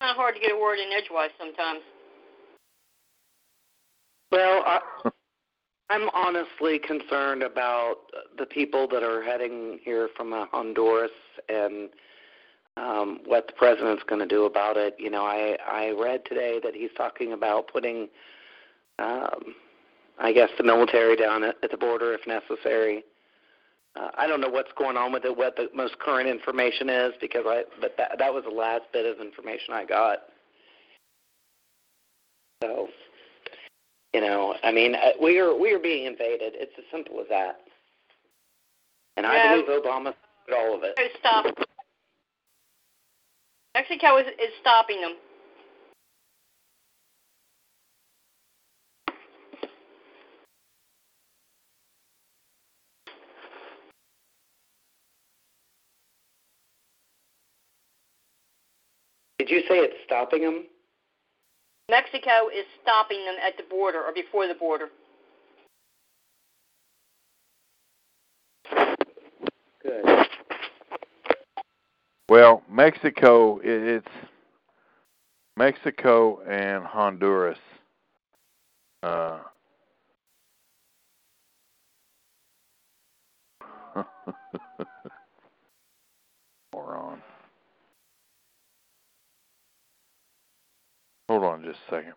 Kind 0.00 0.10
of 0.10 0.16
hard 0.16 0.34
to 0.34 0.40
get 0.40 0.50
a 0.50 0.58
word 0.60 0.80
in 0.80 0.90
edgewise 0.92 1.30
sometimes. 1.38 1.82
Well, 4.32 4.64
I, 4.66 4.80
I'm 5.90 6.08
honestly 6.14 6.78
concerned 6.78 7.42
about 7.42 7.96
the 8.38 8.46
people 8.46 8.86
that 8.88 9.02
are 9.02 9.24
heading 9.24 9.80
here 9.84 10.08
from 10.16 10.32
uh, 10.32 10.46
Honduras 10.52 11.10
and 11.48 11.88
um, 12.76 13.18
what 13.26 13.48
the 13.48 13.52
president's 13.54 14.04
going 14.04 14.20
to 14.20 14.26
do 14.26 14.44
about 14.44 14.76
it. 14.76 14.94
You 15.00 15.10
know, 15.10 15.24
I 15.24 15.56
I 15.66 15.90
read 16.00 16.24
today 16.24 16.60
that 16.62 16.76
he's 16.76 16.92
talking 16.96 17.32
about 17.32 17.72
putting, 17.72 18.08
um, 19.00 19.56
I 20.20 20.32
guess, 20.32 20.48
the 20.56 20.62
military 20.62 21.16
down 21.16 21.42
at, 21.42 21.56
at 21.64 21.72
the 21.72 21.76
border 21.76 22.14
if 22.14 22.24
necessary. 22.24 23.02
Uh, 23.96 24.10
I 24.16 24.28
don't 24.28 24.40
know 24.40 24.48
what's 24.48 24.70
going 24.78 24.96
on 24.96 25.12
with 25.12 25.24
it, 25.24 25.36
what 25.36 25.56
the 25.56 25.68
most 25.74 25.98
current 25.98 26.28
information 26.28 26.88
is, 26.88 27.14
because 27.20 27.42
I 27.46 27.64
but 27.80 27.96
that 27.98 28.12
that 28.16 28.32
was 28.32 28.44
the 28.44 28.54
last 28.54 28.84
bit 28.92 29.06
of 29.06 29.20
information 29.20 29.74
I 29.74 29.84
got. 29.84 30.18
So, 32.62 32.86
you 34.12 34.20
know, 34.20 34.54
I 34.62 34.72
mean, 34.72 34.94
uh, 34.94 35.10
we 35.22 35.38
are 35.38 35.56
we 35.56 35.72
are 35.72 35.78
being 35.78 36.06
invaded. 36.06 36.54
It's 36.56 36.72
as 36.78 36.84
simple 36.90 37.20
as 37.20 37.26
that. 37.28 37.60
And 39.16 39.26
I 39.26 39.56
believe 39.56 39.82
Obama 39.82 40.14
did 40.46 40.56
all 40.56 40.76
of 40.76 40.82
it. 40.82 40.96
Stop. 41.18 41.46
Mexico 43.74 44.18
is, 44.18 44.26
is 44.26 44.50
stopping 44.60 45.00
them. 45.00 45.14
Did 59.38 59.50
you 59.50 59.60
say 59.68 59.78
it's 59.78 59.94
stopping 60.04 60.42
them? 60.42 60.64
Mexico 61.90 62.48
is 62.56 62.64
stopping 62.82 63.24
them 63.24 63.34
at 63.44 63.56
the 63.56 63.64
border 63.64 64.00
or 64.00 64.12
before 64.12 64.46
the 64.46 64.54
border. 64.54 64.88
Good. 69.82 70.26
Well, 72.28 72.62
Mexico, 72.70 73.60
it's 73.62 74.06
Mexico 75.56 76.40
and 76.48 76.84
Honduras. 76.84 77.58
Uh, 79.02 79.40
Hold 91.30 91.44
on 91.44 91.64
just 91.64 91.78
a 91.88 91.90
second. 91.90 92.14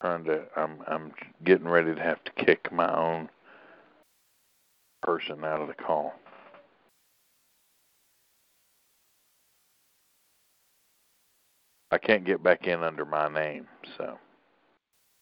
trying 0.00 0.24
to 0.24 0.44
I'm 0.56 0.78
I'm 0.86 1.12
getting 1.44 1.68
ready 1.68 1.94
to 1.94 2.00
have 2.02 2.22
to 2.24 2.32
kick 2.32 2.72
my 2.72 2.88
own 2.94 3.28
person 5.02 5.44
out 5.44 5.62
of 5.62 5.68
the 5.68 5.74
call. 5.74 6.14
I 11.90 11.98
can't 11.98 12.24
get 12.24 12.42
back 12.42 12.66
in 12.66 12.82
under 12.82 13.04
my 13.04 13.28
name, 13.28 13.66
so 13.96 14.18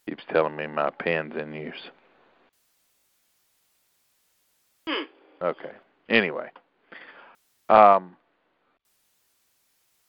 keeps 0.08 0.24
telling 0.32 0.56
me 0.56 0.66
my 0.66 0.90
pen's 0.90 1.34
in 1.36 1.52
use. 1.52 1.90
Hmm. 4.88 5.04
Okay. 5.42 5.72
Anyway, 6.08 6.50
um, 7.68 8.16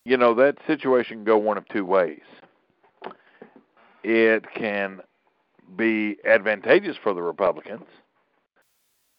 you 0.06 0.18
know 0.18 0.34
that 0.36 0.58
situation 0.68 1.18
can 1.18 1.24
go 1.24 1.38
one 1.38 1.58
of 1.58 1.68
two 1.70 1.86
ways. 1.86 2.22
It 4.04 4.46
can 4.54 5.02
be 5.76 6.18
advantageous 6.26 6.96
for 7.02 7.14
the 7.14 7.24
Republicans 7.24 7.86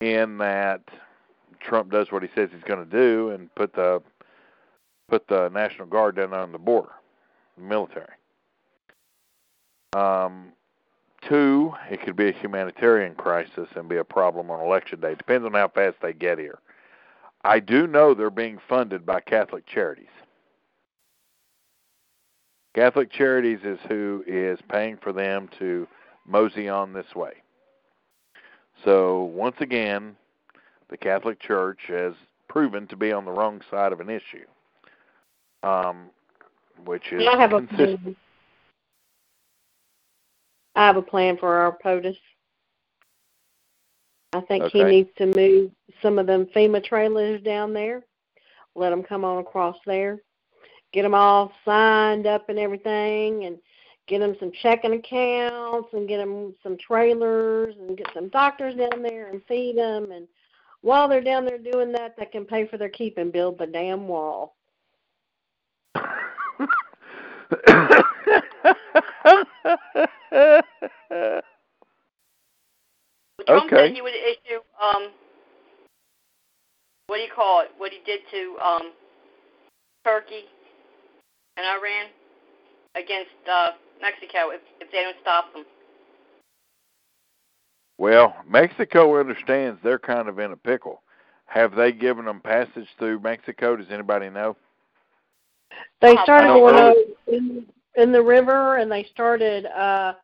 in 0.00 0.38
that 0.38 0.82
Trump 1.60 1.90
does 1.90 2.12
what 2.12 2.22
he 2.22 2.28
says 2.34 2.50
he's 2.52 2.62
going 2.62 2.88
to 2.88 2.90
do 2.90 3.30
and 3.30 3.52
put 3.54 3.74
the 3.74 4.00
put 5.08 5.26
the 5.28 5.48
National 5.48 5.86
Guard 5.86 6.16
down 6.16 6.34
on 6.34 6.52
the 6.52 6.58
border, 6.58 6.92
military. 7.58 8.14
Um, 9.94 10.52
two, 11.28 11.72
it 11.90 12.02
could 12.02 12.16
be 12.16 12.28
a 12.28 12.32
humanitarian 12.32 13.14
crisis 13.14 13.68
and 13.74 13.88
be 13.88 13.96
a 13.96 14.04
problem 14.04 14.50
on 14.50 14.60
election 14.60 15.00
day. 15.00 15.14
Depends 15.14 15.46
on 15.46 15.52
how 15.52 15.68
fast 15.68 15.96
they 16.02 16.12
get 16.12 16.38
here. 16.38 16.58
I 17.44 17.60
do 17.60 17.86
know 17.86 18.12
they're 18.12 18.30
being 18.30 18.58
funded 18.68 19.06
by 19.06 19.20
Catholic 19.20 19.66
Charities. 19.66 20.06
Catholic 22.74 23.10
Charities 23.10 23.60
is 23.64 23.78
who 23.88 24.22
is 24.26 24.58
paying 24.68 24.98
for 24.98 25.12
them 25.12 25.48
to 25.58 25.86
mosey 26.26 26.68
on 26.68 26.92
this 26.92 27.14
way. 27.14 27.32
So, 28.84 29.22
once 29.22 29.56
again, 29.60 30.16
the 30.90 30.96
Catholic 30.96 31.40
Church 31.40 31.80
has 31.88 32.12
proven 32.48 32.86
to 32.88 32.96
be 32.96 33.12
on 33.12 33.24
the 33.24 33.30
wrong 33.30 33.62
side 33.70 33.92
of 33.92 34.00
an 34.00 34.10
issue, 34.10 34.44
um, 35.62 36.10
which 36.84 37.12
is 37.12 37.26
I 37.26 37.36
have 37.38 37.52
a 37.52 37.60
consistent. 37.60 38.02
plan. 38.02 38.16
I 40.74 40.86
have 40.86 40.96
a 40.96 41.02
plan 41.02 41.38
for 41.38 41.56
our 41.56 41.78
POTUS. 41.78 42.16
I 44.34 44.40
think 44.42 44.70
he 44.70 44.84
needs 44.84 45.08
to 45.16 45.26
move 45.26 45.70
some 46.02 46.18
of 46.18 46.26
them 46.26 46.46
FEMA 46.54 46.84
trailers 46.84 47.40
down 47.42 47.72
there. 47.72 48.02
Let 48.74 48.90
them 48.90 49.02
come 49.02 49.24
on 49.24 49.38
across 49.38 49.76
there. 49.86 50.20
Get 50.92 51.02
them 51.02 51.14
all 51.14 51.52
signed 51.64 52.26
up 52.26 52.50
and 52.50 52.58
everything, 52.58 53.46
and 53.46 53.56
get 54.06 54.18
them 54.18 54.36
some 54.38 54.52
checking 54.62 54.92
accounts, 54.92 55.88
and 55.94 56.06
get 56.06 56.18
them 56.18 56.54
some 56.62 56.76
trailers, 56.76 57.74
and 57.78 57.96
get 57.96 58.08
some 58.12 58.28
doctors 58.28 58.74
down 58.74 59.02
there 59.02 59.28
and 59.28 59.42
feed 59.48 59.78
them. 59.78 60.12
And 60.12 60.28
while 60.82 61.08
they're 61.08 61.22
down 61.22 61.46
there 61.46 61.58
doing 61.58 61.92
that, 61.92 62.16
they 62.18 62.26
can 62.26 62.44
pay 62.44 62.66
for 62.66 62.76
their 62.76 62.90
keep 62.90 63.16
and 63.16 63.32
build 63.32 63.58
the 63.58 63.66
damn 63.66 64.06
wall. 64.06 64.56
Trump 73.46 73.66
okay. 73.66 73.76
said 73.76 73.92
he 73.92 74.02
would 74.02 74.12
issue 74.14 74.60
um, 74.82 75.10
what 77.06 77.16
do 77.18 77.22
you 77.22 77.30
call 77.34 77.60
it? 77.60 77.68
What 77.78 77.92
he 77.92 78.00
did 78.04 78.20
to 78.30 78.56
um, 78.64 78.92
Turkey 80.04 80.44
and 81.56 81.66
Iran 81.66 82.06
against 82.96 83.30
uh, 83.50 83.70
Mexico 84.00 84.50
if 84.50 84.60
if 84.80 84.90
they 84.90 85.02
don't 85.02 85.16
stop 85.22 85.52
them. 85.52 85.64
Well, 87.98 88.36
Mexico 88.48 89.18
understands 89.18 89.80
they're 89.82 89.98
kind 89.98 90.28
of 90.28 90.38
in 90.38 90.52
a 90.52 90.56
pickle. 90.56 91.02
Have 91.46 91.74
they 91.74 91.92
given 91.92 92.26
them 92.26 92.40
passage 92.40 92.88
through 92.98 93.20
Mexico? 93.20 93.76
Does 93.76 93.86
anybody 93.90 94.28
know? 94.28 94.56
They 96.00 96.16
started 96.22 96.48
going 96.48 96.76
out 96.76 96.96
in, 97.26 97.66
in 97.96 98.12
the 98.12 98.22
river 98.22 98.76
and 98.76 98.90
they 98.90 99.04
started 99.04 99.66
uh 99.66 100.14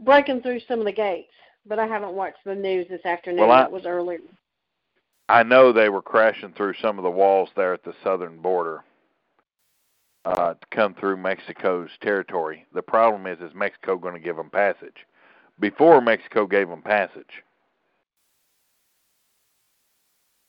breaking 0.00 0.42
through 0.42 0.60
some 0.66 0.80
of 0.80 0.84
the 0.84 0.92
gates. 0.92 1.30
But 1.66 1.78
I 1.78 1.86
haven't 1.86 2.12
watched 2.12 2.44
the 2.44 2.54
news 2.54 2.86
this 2.88 3.04
afternoon. 3.06 3.40
Well, 3.40 3.50
I- 3.52 3.62
that 3.62 3.72
was 3.72 3.86
earlier. 3.86 4.18
I 5.28 5.42
know 5.42 5.72
they 5.72 5.88
were 5.88 6.02
crashing 6.02 6.52
through 6.52 6.74
some 6.82 6.98
of 6.98 7.02
the 7.02 7.10
walls 7.10 7.48
there 7.56 7.72
at 7.72 7.82
the 7.82 7.94
southern 8.02 8.36
border 8.42 8.84
uh, 10.26 10.52
to 10.52 10.66
come 10.70 10.94
through 10.94 11.16
Mexico's 11.16 11.88
territory. 12.02 12.66
The 12.74 12.82
problem 12.82 13.26
is, 13.26 13.40
is 13.40 13.54
Mexico 13.54 13.96
going 13.96 14.12
to 14.12 14.20
give 14.20 14.36
them 14.36 14.50
passage? 14.50 15.06
Before 15.60 16.02
Mexico 16.02 16.46
gave 16.46 16.68
them 16.68 16.82
passage, 16.82 17.42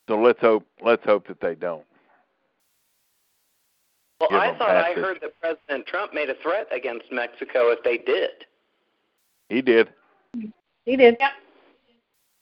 so 0.10 0.20
let's 0.20 0.40
hope 0.42 0.66
let's 0.82 1.04
hope 1.06 1.28
that 1.28 1.40
they 1.40 1.56
don't. 1.56 1.86
Well, 4.20 4.30
I 4.32 4.48
them 4.48 4.58
thought 4.58 4.76
I 4.76 4.94
heard 4.94 5.20
that 5.22 5.40
President 5.42 5.86
Trump 5.88 6.14
made 6.14 6.30
a 6.30 6.36
threat 6.36 6.68
against 6.72 7.12
Mexico 7.12 7.72
if 7.72 7.84
they 7.84 7.98
did. 7.98 8.32
He 9.50 9.62
did. 9.62 9.90
He 10.86 10.96
did. 10.96 11.18
Yep. 11.20 11.32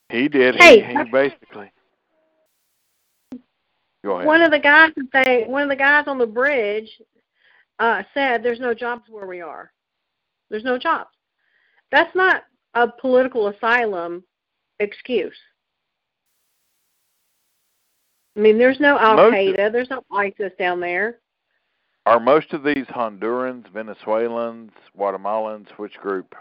He 0.10 0.28
did. 0.28 0.56
Hey. 0.56 0.82
He, 0.82 0.96
he 0.96 1.04
basically. 1.12 1.72
Go 4.04 4.16
ahead. 4.16 4.28
One 4.28 4.42
of 4.42 4.52
the 4.52 4.60
guys 4.60 4.92
that 4.96 5.08
they 5.14 5.46
one 5.48 5.64
of 5.64 5.70
the 5.70 5.76
guys 5.76 6.06
on 6.08 6.18
the 6.18 6.28
bridge 6.28 6.90
uh 7.80 8.04
said 8.14 8.44
there's 8.44 8.60
no 8.60 8.74
jobs 8.74 9.04
where 9.10 9.26
we 9.26 9.42
are. 9.42 9.72
There's 10.50 10.64
no 10.64 10.78
jobs. 10.78 11.10
That's 11.92 12.14
not 12.16 12.44
a 12.74 12.88
political 12.88 13.48
asylum 13.48 14.24
excuse. 14.80 15.38
I 18.36 18.40
mean, 18.40 18.58
there's 18.58 18.80
no 18.80 18.98
Al 18.98 19.18
Qaeda, 19.32 19.72
there's 19.72 19.90
no 19.90 20.04
ISIS 20.12 20.52
down 20.58 20.80
there. 20.80 21.20
Are 22.06 22.20
most 22.20 22.52
of 22.52 22.64
these 22.64 22.86
Hondurans, 22.88 23.72
Venezuelans, 23.72 24.72
Guatemalans? 24.98 25.70
Which 25.78 25.96
group? 25.96 26.36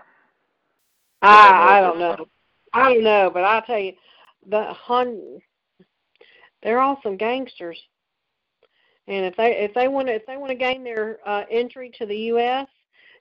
I 1.22 1.78
I 1.78 1.80
don't 1.80 1.98
know. 1.98 2.26
I 2.72 2.94
don't 2.94 3.04
know, 3.04 3.30
but 3.32 3.44
I'll 3.44 3.62
tell 3.62 3.78
you, 3.78 3.92
the 4.48 4.72
Hun, 4.72 5.40
they're 6.62 6.80
all 6.80 6.98
some 7.02 7.16
gangsters. 7.16 7.80
And 9.06 9.26
if 9.26 9.36
they 9.36 9.56
if 9.58 9.74
they 9.74 9.88
want 9.88 10.08
to 10.08 10.14
if 10.14 10.26
they 10.26 10.36
want 10.36 10.50
to 10.50 10.56
gain 10.56 10.82
their 10.82 11.18
uh, 11.26 11.44
entry 11.50 11.92
to 11.98 12.06
the 12.06 12.16
U.S. 12.16 12.66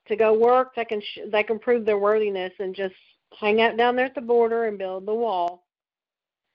to 0.07 0.15
go 0.15 0.33
work, 0.33 0.75
they 0.75 0.85
can 0.85 1.01
sh- 1.01 1.29
they 1.31 1.43
can 1.43 1.59
prove 1.59 1.85
their 1.85 1.97
worthiness 1.97 2.53
and 2.59 2.75
just 2.75 2.95
hang 3.39 3.61
out 3.61 3.77
down 3.77 3.95
there 3.95 4.05
at 4.05 4.15
the 4.15 4.21
border 4.21 4.65
and 4.65 4.77
build 4.77 5.05
the 5.05 5.13
wall. 5.13 5.63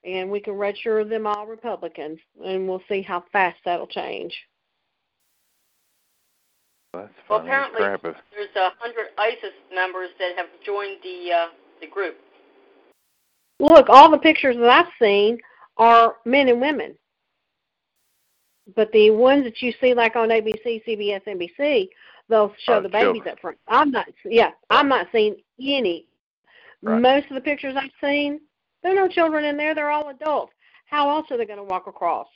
And 0.03 0.29
we 0.29 0.39
can 0.39 0.53
register 0.53 1.03
them 1.03 1.27
all 1.27 1.45
Republicans, 1.45 2.19
and 2.45 2.67
we'll 2.67 2.83
see 2.87 3.01
how 3.01 3.25
fast 3.31 3.57
that'll 3.65 3.87
change. 3.87 4.33
That's 6.93 7.09
Well, 7.29 7.39
funny 7.39 7.49
as 7.51 7.67
apparently 7.69 7.79
crap. 7.79 8.23
There's 8.31 8.55
a 8.55 8.69
hundred 8.79 9.07
ISIS 9.17 9.53
members 9.73 10.09
that 10.19 10.35
have 10.37 10.47
joined 10.65 10.97
the 11.03 11.31
uh, 11.33 11.47
the 11.81 11.87
group. 11.87 12.15
Look, 13.59 13.87
all 13.89 14.09
the 14.11 14.17
pictures 14.17 14.55
that 14.57 14.69
I've 14.69 14.91
seen 15.01 15.37
are 15.77 16.15
men 16.25 16.47
and 16.49 16.61
women. 16.61 16.95
But 18.75 18.91
the 18.91 19.11
ones 19.11 19.43
that 19.45 19.61
you 19.61 19.73
see 19.81 19.93
like 19.93 20.15
on 20.15 20.29
ABC, 20.29 20.83
CBS, 20.85 21.21
NBC, 21.25 21.87
they'll 22.29 22.53
show 22.59 22.73
Are 22.73 22.81
the 22.81 22.89
babies 22.89 23.13
children. 23.15 23.33
up 23.33 23.39
front. 23.39 23.57
I'm 23.67 23.91
not 23.91 24.07
yeah, 24.25 24.51
I'm 24.69 24.89
not 24.89 25.07
seeing 25.11 25.35
any. 25.59 26.05
Right. 26.81 27.01
Most 27.01 27.27
of 27.29 27.35
the 27.35 27.41
pictures 27.41 27.75
I've 27.77 27.89
seen, 28.01 28.39
there 28.83 28.91
are 28.91 29.07
no 29.07 29.07
children 29.07 29.45
in 29.45 29.57
there, 29.57 29.73
they're 29.73 29.89
all 29.89 30.09
adults. 30.09 30.53
How 30.85 31.09
else 31.09 31.27
are 31.31 31.37
they 31.37 31.45
going 31.45 31.57
to 31.57 31.63
walk 31.63 31.87
across? 31.87 32.27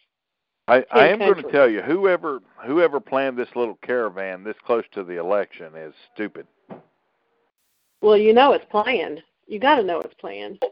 I, 0.72 0.86
I 0.92 1.08
am 1.10 1.20
going 1.20 1.36
to 1.36 1.52
tell 1.52 1.70
you, 1.70 1.82
whoever 1.82 2.40
whoever 2.66 3.02
planned 3.02 3.38
this 3.38 3.50
little 3.56 3.78
caravan 3.82 4.44
this 4.44 4.56
close 4.66 4.86
to 4.94 5.04
the 5.04 5.20
election 5.20 5.76
is 5.76 5.94
stupid 6.14 6.48
Well, 8.02 8.18
you 8.18 8.34
know 8.34 8.54
it's 8.54 8.66
planned. 8.70 9.22
You 9.48 9.60
got 9.60 9.76
to 9.76 9.84
know 9.84 10.00
it's 10.00 10.14
planned. 10.14 10.64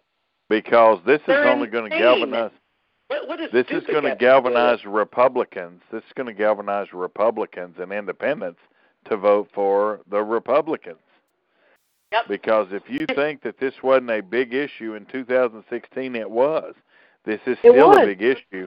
because 0.48 1.00
this 1.06 1.20
is 1.20 1.28
They're 1.28 1.50
only 1.50 1.68
going 1.68 1.92
to 1.92 1.98
galvanize. 1.98 2.52
What, 3.08 3.28
what 3.28 3.40
is 3.42 3.52
This 3.52 3.68
is 3.72 3.84
going 3.88 4.06
to 4.06 4.16
galvanize 4.16 4.86
Republicans. 4.86 5.82
This 5.92 6.04
is 6.04 6.14
going 6.16 6.28
to 6.28 6.34
galvanize 6.34 6.94
Republicans 6.94 7.76
and 7.80 7.92
independents 7.92 8.60
to 9.10 9.18
vote 9.18 9.50
for 9.54 10.00
the 10.10 10.24
Republicans. 10.24 11.00
Yep. 12.14 12.28
Because 12.28 12.68
if 12.72 12.84
you 12.88 13.06
think 13.16 13.44
that 13.44 13.60
this 13.60 13.74
wasn't 13.84 14.12
a 14.12 14.22
big 14.22 14.54
issue 14.54 14.96
in 14.96 15.06
2016, 15.06 16.16
it 16.16 16.30
was. 16.30 16.74
This 17.26 17.40
is 17.46 17.58
still 17.60 17.92
a 17.92 18.06
big 18.06 18.22
issue. 18.22 18.66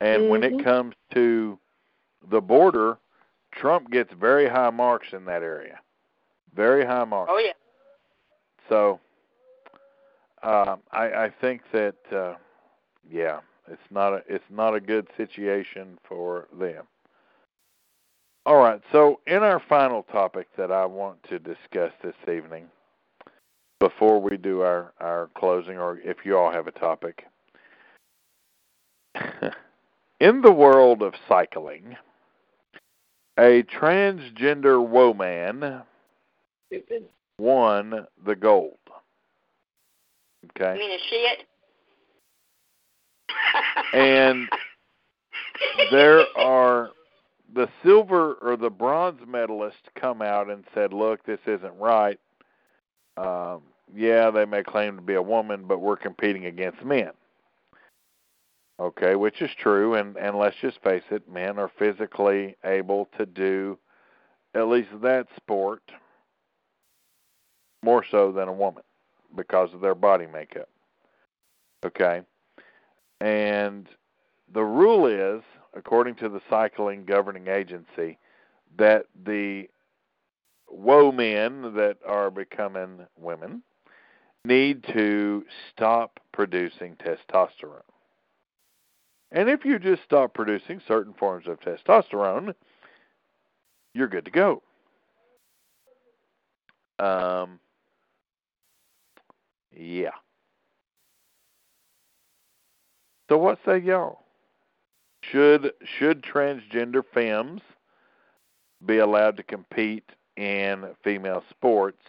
And 0.00 0.30
when 0.30 0.42
it 0.42 0.54
Mhm. 0.54 0.64
comes 0.64 0.94
to 1.10 1.58
the 2.22 2.40
border, 2.40 2.98
Trump 3.52 3.90
gets 3.90 4.12
very 4.12 4.48
high 4.48 4.70
marks 4.70 5.12
in 5.12 5.24
that 5.26 5.42
area. 5.42 5.80
Very 6.54 6.84
high 6.84 7.04
marks. 7.04 7.30
Oh 7.32 7.38
yeah. 7.38 7.52
So 8.68 9.00
uh, 10.42 10.76
I, 10.92 11.24
I 11.24 11.30
think 11.30 11.62
that 11.72 12.12
uh, 12.12 12.36
yeah, 13.08 13.40
it's 13.68 13.90
not 13.90 14.12
a 14.12 14.24
it's 14.26 14.48
not 14.50 14.74
a 14.74 14.80
good 14.80 15.08
situation 15.16 15.98
for 16.04 16.48
them. 16.52 16.86
All 18.46 18.56
right, 18.56 18.80
so 18.90 19.20
in 19.26 19.42
our 19.42 19.60
final 19.60 20.02
topic 20.04 20.48
that 20.56 20.72
I 20.72 20.86
want 20.86 21.22
to 21.24 21.38
discuss 21.38 21.92
this 22.02 22.16
evening, 22.26 22.70
before 23.80 24.20
we 24.20 24.38
do 24.38 24.62
our, 24.62 24.92
our 24.98 25.28
closing, 25.36 25.76
or 25.76 25.98
if 25.98 26.24
you 26.24 26.38
all 26.38 26.50
have 26.50 26.66
a 26.66 26.72
topic, 26.72 27.26
in 30.20 30.42
the 30.42 30.52
world 30.52 31.02
of 31.02 31.14
cycling, 31.28 31.96
a 33.38 33.62
transgender 33.64 34.86
woman 34.86 35.82
Stupid. 36.66 37.04
won 37.38 38.06
the 38.24 38.36
gold. 38.36 38.76
Okay. 40.56 40.74
You 40.74 40.80
mean 40.80 40.98
a 40.98 41.02
she 41.08 41.16
it? 41.16 41.46
And 43.92 44.48
there 45.90 46.24
are 46.36 46.90
the 47.54 47.68
silver 47.82 48.34
or 48.34 48.56
the 48.56 48.70
bronze 48.70 49.20
medalists 49.22 49.72
come 49.94 50.22
out 50.22 50.48
and 50.50 50.64
said, 50.74 50.92
"Look, 50.92 51.24
this 51.24 51.40
isn't 51.46 51.76
right. 51.78 52.18
Um, 53.16 53.62
yeah, 53.94 54.30
they 54.30 54.44
may 54.44 54.62
claim 54.62 54.96
to 54.96 55.02
be 55.02 55.14
a 55.14 55.22
woman, 55.22 55.64
but 55.66 55.78
we're 55.78 55.96
competing 55.96 56.46
against 56.46 56.84
men." 56.84 57.10
Okay, 58.80 59.14
which 59.14 59.42
is 59.42 59.50
true, 59.58 59.94
and 59.94 60.16
and 60.16 60.38
let's 60.38 60.56
just 60.62 60.82
face 60.82 61.02
it, 61.10 61.30
men 61.30 61.58
are 61.58 61.70
physically 61.78 62.56
able 62.64 63.10
to 63.18 63.26
do 63.26 63.78
at 64.54 64.68
least 64.68 64.88
that 65.02 65.26
sport 65.36 65.82
more 67.82 68.04
so 68.10 68.32
than 68.32 68.48
a 68.48 68.52
woman 68.52 68.82
because 69.36 69.72
of 69.74 69.82
their 69.82 69.94
body 69.94 70.26
makeup. 70.26 70.68
Okay. 71.84 72.22
And 73.20 73.86
the 74.52 74.64
rule 74.64 75.06
is, 75.06 75.42
according 75.74 76.14
to 76.16 76.28
the 76.28 76.40
cycling 76.48 77.04
governing 77.04 77.48
agency, 77.48 78.18
that 78.78 79.06
the 79.24 79.68
woe 80.70 81.12
men 81.12 81.74
that 81.74 81.98
are 82.06 82.30
becoming 82.30 83.06
women 83.18 83.62
need 84.44 84.84
to 84.92 85.44
stop 85.70 86.18
producing 86.32 86.96
testosterone. 86.96 87.82
And 89.32 89.48
if 89.48 89.64
you 89.64 89.78
just 89.78 90.02
stop 90.04 90.34
producing 90.34 90.80
certain 90.86 91.14
forms 91.14 91.46
of 91.46 91.60
testosterone, 91.60 92.54
you're 93.94 94.08
good 94.08 94.24
to 94.24 94.30
go. 94.30 94.62
Um, 96.98 97.60
yeah. 99.76 100.10
So 103.28 103.38
what 103.38 103.58
say 103.64 103.78
y'all? 103.78 104.18
Should 105.22 105.72
should 105.98 106.22
transgender 106.22 107.02
femmes 107.14 107.60
be 108.84 108.98
allowed 108.98 109.36
to 109.36 109.42
compete 109.42 110.10
in 110.36 110.86
female 111.04 111.44
sports? 111.50 112.02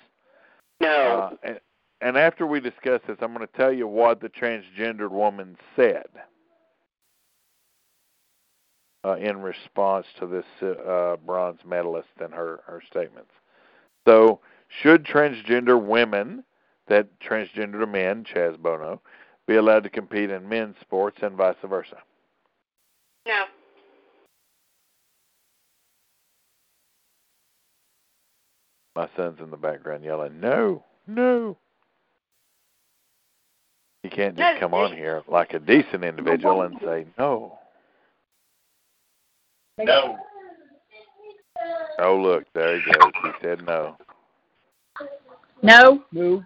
No. 0.80 0.90
Uh, 0.90 1.36
and, 1.44 1.60
and 2.02 2.18
after 2.18 2.48
we 2.48 2.60
discuss 2.60 3.02
this, 3.08 3.18
I'm 3.22 3.34
going 3.34 3.46
to 3.46 3.58
tell 3.58 3.72
you 3.72 3.88
what 3.88 4.22
the 4.22 4.30
transgendered 4.30 5.12
woman 5.12 5.58
said 5.76 6.08
uh, 9.04 9.16
in 9.16 9.42
response 9.42 10.06
to 10.20 10.28
this 10.28 10.46
uh, 10.62 11.16
bronze 11.26 11.60
medalist 11.66 12.10
and 12.20 12.34
her, 12.34 12.62
her 12.66 12.82
statements. 12.90 13.32
So, 14.08 14.40
should 14.82 15.04
transgender 15.04 15.82
women 15.82 16.44
that 16.88 17.08
transgender 17.20 17.90
men, 17.90 18.24
Chaz 18.24 18.58
Bono, 18.58 19.02
be 19.48 19.56
allowed 19.56 19.84
to 19.84 19.90
compete 19.90 20.30
in 20.30 20.48
men's 20.48 20.76
sports 20.82 21.18
and 21.22 21.36
vice 21.36 21.56
versa? 21.64 21.98
No. 23.28 23.44
My 28.96 29.08
son's 29.16 29.40
in 29.40 29.50
the 29.52 29.58
background 29.58 30.04
yelling, 30.04 30.40
"No, 30.40 30.84
no!" 31.08 31.58
You 34.04 34.10
can't 34.10 34.36
just 34.36 34.60
come 34.60 34.74
on 34.74 34.94
here 34.94 35.24
like 35.28 35.54
a 35.54 35.60
decent 35.60 36.04
individual 36.04 36.64
and 36.64 36.78
say 36.82 37.06
no. 37.18 37.60
No. 39.84 40.18
Oh, 42.00 42.18
look, 42.18 42.46
there 42.54 42.80
he 42.80 42.92
goes. 42.92 43.12
He 43.24 43.30
said 43.42 43.66
no. 43.66 43.98
No. 45.62 46.04
No. 46.12 46.44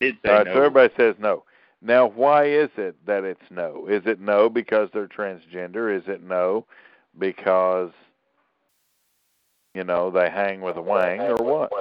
Did 0.00 0.16
say 0.24 0.30
All 0.30 0.36
right, 0.38 0.46
no. 0.46 0.52
so 0.52 0.58
everybody 0.58 0.92
says 0.96 1.14
no. 1.18 1.44
Now, 1.80 2.06
why 2.06 2.46
is 2.46 2.70
it 2.76 2.94
that 3.06 3.24
it's 3.24 3.40
no? 3.50 3.86
Is 3.88 4.02
it 4.06 4.20
no 4.20 4.48
because 4.48 4.88
they're 4.92 5.08
transgender? 5.08 5.96
Is 5.96 6.04
it 6.06 6.22
no 6.22 6.66
because 7.18 7.90
you 9.74 9.82
know 9.84 10.10
they 10.10 10.30
hang 10.30 10.60
with 10.60 10.76
a 10.76 10.82
wang 10.82 11.20
or 11.20 11.36
what? 11.36 11.72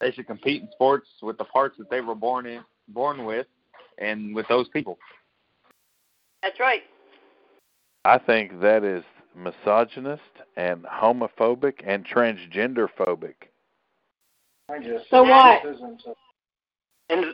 They 0.00 0.10
should 0.10 0.26
compete 0.26 0.62
in 0.62 0.68
sports 0.72 1.08
with 1.22 1.38
the 1.38 1.44
parts 1.44 1.78
that 1.78 1.88
they 1.88 2.00
were 2.00 2.14
born 2.14 2.44
in, 2.44 2.62
born 2.88 3.24
with, 3.24 3.46
and 3.98 4.34
with 4.34 4.46
those 4.48 4.68
people. 4.68 4.98
That's 6.42 6.58
right. 6.58 6.82
I 8.04 8.18
think 8.18 8.60
that 8.60 8.84
is 8.84 9.04
misogynist 9.36 10.22
and 10.56 10.84
homophobic 10.84 11.74
and 11.86 12.04
transgender 12.06 12.88
phobic. 12.98 13.34
So 15.10 15.22
what? 15.22 15.62
And 17.10 17.26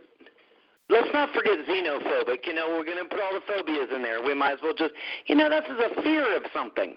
let's 0.88 1.08
not 1.12 1.32
forget 1.32 1.58
xenophobic. 1.68 2.46
You 2.46 2.54
know, 2.54 2.68
we're 2.70 2.84
going 2.84 2.98
to 2.98 3.08
put 3.08 3.20
all 3.20 3.32
the 3.32 3.42
phobias 3.46 3.88
in 3.94 4.02
there. 4.02 4.22
We 4.22 4.34
might 4.34 4.52
as 4.54 4.58
well 4.62 4.74
just, 4.74 4.92
you 5.26 5.34
know, 5.34 5.48
that's 5.48 5.68
a 5.68 6.02
fear 6.02 6.36
of 6.36 6.42
something. 6.52 6.96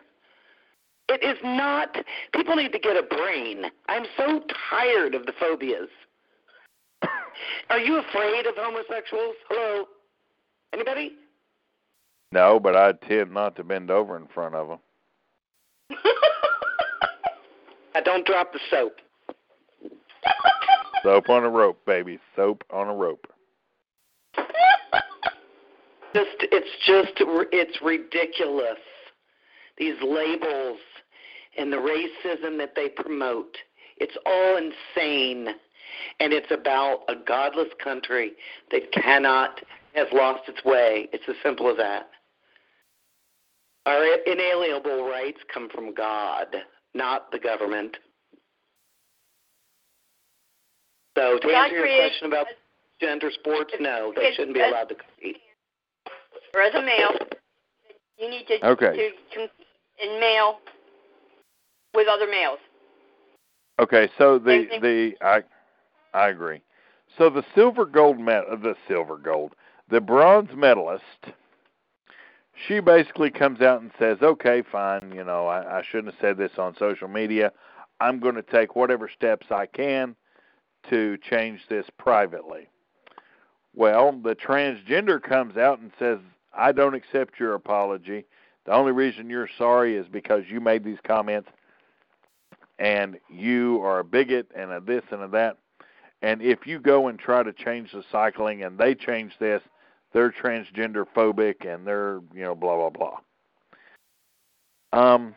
It 1.10 1.24
is 1.24 1.38
not. 1.44 1.96
People 2.34 2.56
need 2.56 2.72
to 2.72 2.80
get 2.80 2.96
a 2.98 3.04
brain. 3.04 3.66
I'm 3.90 4.06
so 4.18 4.42
tired 4.70 5.14
of 5.14 5.26
the 5.26 5.34
phobias. 5.40 5.90
Are 7.70 7.80
you 7.80 7.98
afraid 8.00 8.46
of 8.48 8.56
homosexuals? 8.58 9.36
Hello? 9.50 9.86
Anybody? 10.74 11.14
No, 12.32 12.60
but 12.60 12.76
I 12.76 12.94
tend 12.94 13.34
not 13.34 13.56
to 13.58 13.64
bend 13.64 13.92
over 13.92 14.16
in 14.16 14.28
front 14.28 14.56
of 14.56 14.68
them. 14.70 14.80
I 17.94 18.02
don't 18.06 18.26
drop 18.26 18.54
the 18.54 18.60
soap. 18.70 18.94
Soap 21.04 21.30
on 21.30 21.44
a 21.44 21.50
rope, 21.50 21.84
baby. 21.86 22.20
Soap 22.36 22.64
on 22.70 22.88
a 22.88 22.94
rope. 22.94 23.26
Just, 26.14 26.30
it's 26.52 26.70
just, 26.86 27.14
it's 27.52 27.82
ridiculous. 27.82 28.78
These 29.78 29.96
labels 30.04 30.78
and 31.58 31.72
the 31.72 31.78
racism 31.78 32.58
that 32.58 32.74
they 32.76 32.90
promote. 32.90 33.58
It's 33.98 34.18
all 34.26 34.58
insane. 34.58 35.56
And 36.20 36.34
it's 36.34 36.52
about 36.52 37.04
a 37.08 37.16
godless 37.16 37.70
country 37.84 38.34
that 38.72 38.92
cannot, 38.92 39.62
has 39.96 40.08
lost 40.12 40.50
its 40.50 40.64
way. 40.66 41.08
It's 41.14 41.24
as 41.28 41.36
simple 41.42 41.70
as 41.70 41.78
that. 41.78 42.10
Our 43.86 44.06
inalienable 44.26 45.10
rights 45.10 45.40
come 45.52 45.70
from 45.70 45.94
God, 45.94 46.56
not 46.94 47.32
the 47.32 47.40
government. 47.40 47.98
So 51.18 51.40
to 51.40 51.48
God 51.48 51.54
answer 51.54 51.76
your 51.76 51.84
created- 51.84 52.10
question 52.10 52.28
about 52.28 52.48
gender 53.00 53.32
sports, 53.32 53.74
no, 53.80 54.14
they 54.16 54.34
shouldn't 54.34 54.54
be 54.54 54.62
allowed 54.62 54.90
to 54.90 54.96
compete. 54.96 55.42
Or 56.54 56.62
as 56.62 56.74
a 56.76 56.82
male, 56.82 57.18
you 58.18 58.30
need 58.30 58.46
to 58.48 58.66
Okay. 58.72 58.96
to 58.96 59.18
compete 59.34 59.68
in 60.00 60.20
male 60.20 60.62
with 61.94 62.08
other 62.08 62.28
males. 62.28 62.60
Okay, 63.80 64.10
so 64.18 64.38
the 64.38 64.66
the 64.80 65.18
I 65.22 65.44
I 66.14 66.30
agree. 66.30 66.62
So 67.18 67.30
the 67.30 67.44
silver 67.56 67.86
gold 67.86 68.20
med 68.20 68.44
the 68.62 68.76
silver 68.88 69.18
gold 69.18 69.56
the 69.90 70.00
bronze 70.00 70.54
medalist. 70.56 71.34
She 72.68 72.80
basically 72.80 73.32
comes 73.32 73.62
out 73.62 73.82
and 73.82 73.92
says, 73.98 74.18
"Okay, 74.22 74.62
fine. 74.72 75.12
You 75.14 75.24
know, 75.24 75.48
I, 75.48 75.80
I 75.80 75.84
shouldn't 75.84 76.14
have 76.14 76.22
said 76.22 76.38
this 76.38 76.58
on 76.58 76.76
social 76.78 77.08
media. 77.08 77.52
I'm 78.00 78.20
going 78.20 78.36
to 78.36 78.44
take 78.44 78.76
whatever 78.76 79.10
steps 79.10 79.48
I 79.52 79.66
can 79.66 80.16
to 80.90 81.18
change 81.18 81.62
this 81.70 81.86
privately." 81.98 82.68
Well, 83.74 84.20
the 84.24 84.36
transgender 84.36 85.22
comes 85.22 85.58
out 85.58 85.80
and 85.80 85.92
says, 85.98 86.20
"I 86.54 86.72
don't 86.72 86.94
accept 86.94 87.40
your 87.40 87.54
apology. 87.54 88.26
The 88.66 88.74
only 88.74 88.92
reason 88.92 89.30
you're 89.30 89.50
sorry 89.58 89.96
is 89.96 90.08
because 90.08 90.44
you 90.50 90.60
made 90.60 90.84
these 90.84 91.00
comments 91.04 91.50
and 92.82 93.20
you 93.30 93.80
are 93.84 94.00
a 94.00 94.04
bigot 94.04 94.48
and 94.56 94.72
a 94.72 94.80
this 94.80 95.04
and 95.12 95.22
a 95.22 95.28
that. 95.30 95.58
And 96.22 96.42
if 96.42 96.68
you 96.68 96.80
go 96.80 97.08
and 97.08 97.18
try 97.18 97.44
to 97.44 97.54
change 97.54 97.92
the 97.92 98.04
cycling 98.12 98.64
and 98.64 98.78
they 98.78 98.96
change 98.96 99.34
this, 99.40 99.62
they're 100.14 100.32
transgender 100.32 101.06
phobic 101.16 101.66
and 101.66 101.86
they're, 101.86 102.20
you 102.34 102.42
know, 102.42 102.56
blah 102.56 102.90
blah 102.90 102.90
blah. 102.90 103.18
Um 104.94 105.36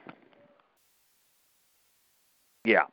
yeah. 2.65 2.85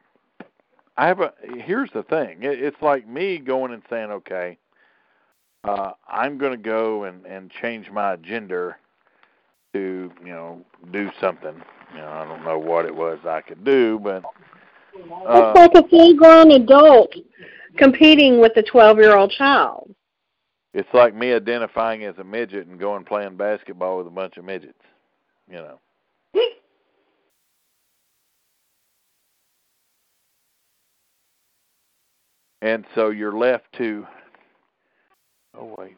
I 0.98 1.08
have 1.08 1.20
a 1.22 1.34
here's 1.44 1.92
the 1.92 2.04
thing. 2.04 2.44
It, 2.44 2.62
it's 2.62 2.82
like 2.82 3.08
me 3.08 3.38
going 3.38 3.74
and 3.74 3.82
saying, 3.90 4.12
"Okay, 4.12 4.58
uh 5.64 5.92
I'm 6.08 6.38
going 6.38 6.52
to 6.52 6.58
go 6.58 7.06
and 7.06 7.26
and 7.26 7.50
change 7.50 7.90
my 7.90 8.18
gender 8.18 8.78
to, 9.74 10.12
you 10.24 10.32
know, 10.32 10.62
do 10.92 11.10
something. 11.20 11.56
You 11.94 12.02
know, 12.02 12.10
I 12.10 12.26
don't 12.26 12.44
know 12.44 12.60
what 12.60 12.86
it 12.86 12.96
was 12.96 13.20
I 13.26 13.42
could 13.42 13.64
do, 13.64 14.00
but 14.00 14.24
uh, 14.96 15.54
It's 15.56 15.76
like 15.76 15.86
a 15.86 15.88
full 15.88 16.16
grown 16.16 16.52
adult 16.52 17.14
competing 17.78 18.40
with 18.40 18.56
a 18.58 18.64
12 18.64 18.98
year 18.98 19.16
old 19.16 19.32
child. 19.32 19.94
It's 20.74 20.90
like 20.94 21.16
me 21.16 21.34
identifying 21.34 22.04
as 22.06 22.18
a 22.18 22.24
midget 22.24 22.68
and 22.68 22.80
going 22.80 23.04
playing 23.06 23.38
basketball 23.38 23.98
with 23.98 24.08
a 24.08 24.12
bunch 24.12 24.38
of 24.38 24.46
midgets. 24.46 24.82
You 25.50 25.58
know. 25.58 25.80
And 32.64 32.86
so 32.96 33.10
you're 33.10 33.38
left 33.38 33.66
to 33.80 34.06
Oh 35.58 35.76
wait. 35.78 35.98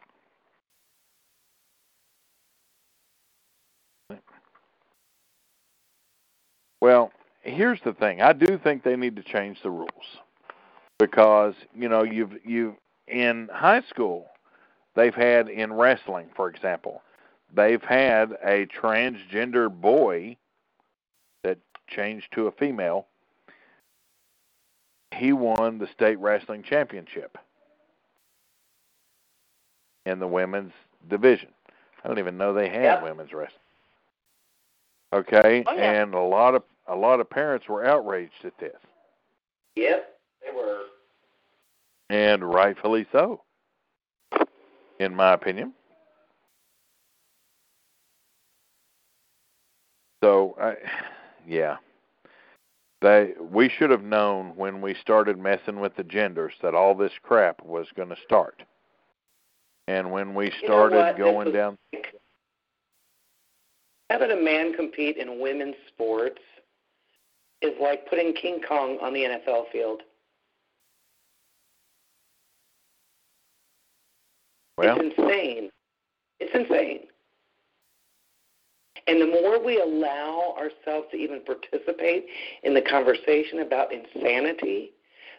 Well, 6.82 7.12
here's 7.42 7.80
the 7.86 7.94
thing. 7.94 8.22
I 8.22 8.34
do 8.34 8.60
think 8.64 8.84
they 8.84 8.96
need 8.96 9.16
to 9.16 9.24
change 9.24 9.62
the 9.64 9.72
rules 9.72 9.90
because 11.00 11.54
you 11.76 11.90
know 11.90 12.04
you've 12.04 12.34
you've 12.46 12.76
in 13.08 13.50
high 13.54 13.82
school 13.90 14.28
they've 14.96 15.16
had 15.16 15.50
in 15.50 15.74
wrestling, 15.74 16.30
for 16.36 16.50
example, 16.50 17.02
they've 17.54 17.84
had 17.84 18.32
a 18.44 18.66
transgender 18.68 19.70
boy 19.70 20.38
that 21.44 21.58
changed 21.88 22.28
to 22.34 22.48
a 22.48 22.52
female. 22.52 23.08
He 25.16 25.34
won 25.34 25.78
the 25.78 25.88
state 25.88 26.18
wrestling 26.20 26.64
championship 26.64 27.38
in 30.06 30.20
the 30.20 30.28
women's 30.28 30.74
division. 31.10 31.50
I 32.04 32.08
don't 32.08 32.20
even 32.20 32.38
know 32.38 32.54
they 32.54 32.70
had 32.70 32.84
Yep. 32.84 33.04
women's 33.04 33.34
wrestling. 33.34 33.60
Okay, 35.14 35.64
Oh, 35.68 35.74
yeah. 35.76 35.92
and 36.02 36.14
a 36.16 36.20
lot 36.20 36.56
of 36.56 36.64
a 36.88 36.96
lot 36.96 37.22
of 37.22 37.30
parents 37.30 37.70
were 37.70 37.86
outraged 37.86 38.44
at 38.44 38.58
this, 38.58 38.76
Yep, 39.76 40.20
they 40.42 40.52
were. 40.52 40.88
and 42.10 42.44
rightfully 42.44 43.06
so, 43.12 43.42
in 45.04 45.16
my 45.16 45.34
opinion. 45.34 45.74
So, 50.24 50.56
I, 50.60 50.76
yeah, 51.48 51.78
they 53.02 53.34
we 53.40 53.70
should 53.70 53.90
have 53.90 54.04
known 54.04 54.54
when 54.56 54.82
we 54.82 54.96
started 54.96 55.38
messing 55.38 55.80
with 55.82 55.96
the 55.98 56.04
genders 56.04 56.54
that 56.62 56.74
all 56.74 56.96
this 56.96 57.12
crap 57.22 57.62
was 57.64 57.88
going 57.96 58.10
to 58.10 58.16
start, 58.24 58.64
and 59.88 60.12
when 60.12 60.34
we 60.34 60.46
You 60.46 60.52
know 60.70 60.88
started 60.88 61.18
going 61.18 61.52
down. 61.52 61.78
like- 61.94 62.16
Having 64.10 64.32
a 64.32 64.42
man 64.42 64.74
compete 64.74 65.18
in 65.18 65.40
women's 65.40 65.76
sports 65.88 66.40
is 67.62 67.72
like 67.82 68.08
putting 68.08 68.34
King 68.34 68.62
Kong 68.68 69.00
on 69.02 69.12
the 69.14 69.22
NFL 69.24 69.72
field. 69.72 70.04
Well, 74.84 74.98
it's 75.00 75.18
insane. 75.18 75.70
It's 76.40 76.54
insane. 76.54 77.08
And 79.08 79.22
the 79.22 79.28
more 79.28 79.64
we 79.64 79.82
allow 79.82 80.56
ourselves 80.58 81.08
to 81.12 81.18
even 81.18 81.42
participate 81.42 82.26
in 82.64 82.74
the 82.74 82.82
conversation 82.82 83.60
about 83.60 83.94
insanity, 83.94 84.92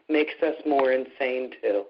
makes 0.09 0.35
us 0.43 0.55
more 0.67 0.93
insane 0.93 1.53
too. 1.63 1.85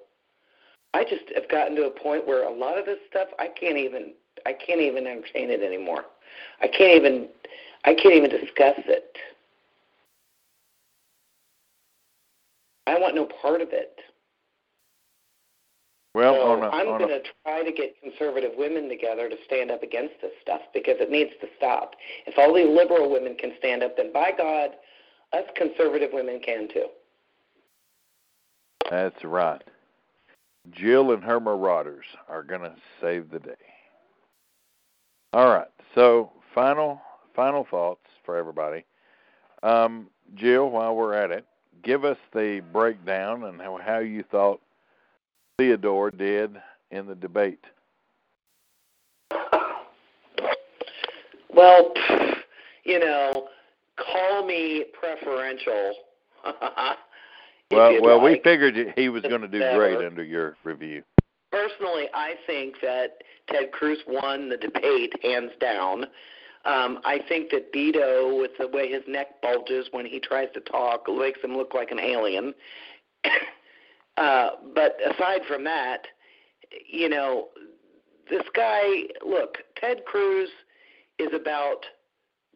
I 0.93 1.03
just 1.03 1.25
have 1.35 1.49
gotten 1.49 1.75
to 1.77 1.87
a 1.87 1.91
point 1.91 2.27
where 2.27 2.45
a 2.45 2.53
lot 2.53 2.79
of 2.79 2.87
this 2.87 2.99
stuff 3.11 3.29
I 3.39 3.49
can't 3.49 3.77
even 3.77 4.15
I 4.47 4.53
can't 4.53 4.81
even 4.81 5.07
entertain 5.07 5.51
it 5.51 5.63
anymore. 5.63 6.05
I 6.61 6.69
can't 6.69 6.97
even 6.97 7.29
I 7.85 7.95
can't 7.95 8.15
even 8.15 8.31
discuss 8.31 8.79
it. 8.87 9.17
I 12.87 12.99
want 12.99 13.17
no 13.17 13.27
part 13.43 13.61
of 13.61 13.69
it. 13.73 13.99
Well, 16.15 16.35
so 16.35 16.53
on 16.53 16.63
a, 16.63 16.69
I'm 16.69 16.87
going 16.87 17.09
to 17.09 17.23
try 17.43 17.65
to 17.65 17.73
get 17.73 18.01
conservative 18.01 18.53
women 18.57 18.89
together 18.89 19.29
to 19.29 19.37
stand 19.47 19.73
up 19.73 19.83
against 19.83 20.15
this 20.23 20.31
stuff 20.41 20.61
because 20.73 20.97
it 21.01 21.11
needs 21.11 21.33
to 21.41 21.49
stop. 21.57 21.95
If 22.27 22.39
all 22.39 22.55
these 22.55 22.69
liberal 22.69 23.11
women 23.11 23.37
can 23.37 23.53
stand 23.59 23.83
up, 23.83 23.97
then 23.97 24.13
by 24.13 24.31
God, 24.37 24.71
us 25.33 25.45
conservative 25.57 26.11
women 26.13 26.41
can 26.41 26.69
too. 26.69 26.87
that's 28.91 29.25
right. 29.25 29.63
Jill 30.71 31.13
and 31.13 31.23
her 31.25 31.41
marauders 31.41 32.05
are 32.29 32.43
going 32.43 32.63
to 32.63 32.75
save 33.01 33.31
the 33.31 33.41
day. 33.41 33.53
All 35.33 35.49
right. 35.49 35.69
So, 35.95 36.31
final 36.55 37.01
final 37.35 37.67
thoughts 37.69 38.07
for 38.25 38.37
everybody. 38.37 38.85
Um, 39.65 40.09
Jill, 40.37 40.71
while 40.71 40.95
we're 40.95 41.15
at 41.15 41.33
it, 41.33 41.45
give 41.83 42.05
us 42.05 42.17
the 42.33 42.63
breakdown 42.73 43.45
and 43.45 43.61
how, 43.61 43.79
how 43.85 43.99
you 43.99 44.23
thought 44.31 44.61
Theodore 45.59 46.11
did 46.11 46.57
in 46.91 47.07
the 47.07 47.15
debate. 47.15 47.65
Well, 51.55 51.93
you 52.85 52.99
know, 52.99 53.49
call 53.97 54.45
me 54.47 54.87
preferential. 54.99 55.95
Well, 57.71 58.01
well, 58.03 58.21
we 58.21 58.33
like. 58.33 58.45
figured 58.45 58.93
he 58.95 59.09
was 59.09 59.23
going 59.23 59.41
to 59.41 59.49
do 59.49 59.59
great 59.59 59.97
under 59.97 60.23
your 60.23 60.57
review. 60.65 61.03
Personally, 61.51 62.09
I 62.13 62.35
think 62.47 62.77
that 62.83 63.23
Ted 63.49 63.73
Cruz 63.73 63.99
won 64.07 64.49
the 64.51 64.57
debate 64.59 65.15
hands 65.25 65.51
down. 65.61 66.05
Um, 66.67 67.01
I 67.05 67.21
think 67.27 67.51
that 67.51 67.73
Beto, 67.73 68.39
with 68.39 68.53
the 68.61 68.69
way 68.69 68.93
his 68.93 69.03
neck 69.09 69.41
bulges 69.43 69.89
when 69.91 70.07
he 70.07 70.21
tries 70.21 70.49
to 70.53 70.61
talk, 70.61 71.07
makes 71.09 71.41
him 71.41 71.57
look 71.57 71.75
like 71.75 71.91
an 71.91 71.99
alien. 71.99 72.55
uh, 74.17 74.51
but 74.75 74.97
aside 75.15 75.41
from 75.47 75.65
that, 75.65 76.07
you 76.87 77.09
know, 77.09 77.49
this 78.31 78.45
guy, 78.55 79.05
look, 79.25 79.59
Ted 79.77 80.05
Cruz 80.07 80.49
is 81.19 81.33
about 81.33 81.85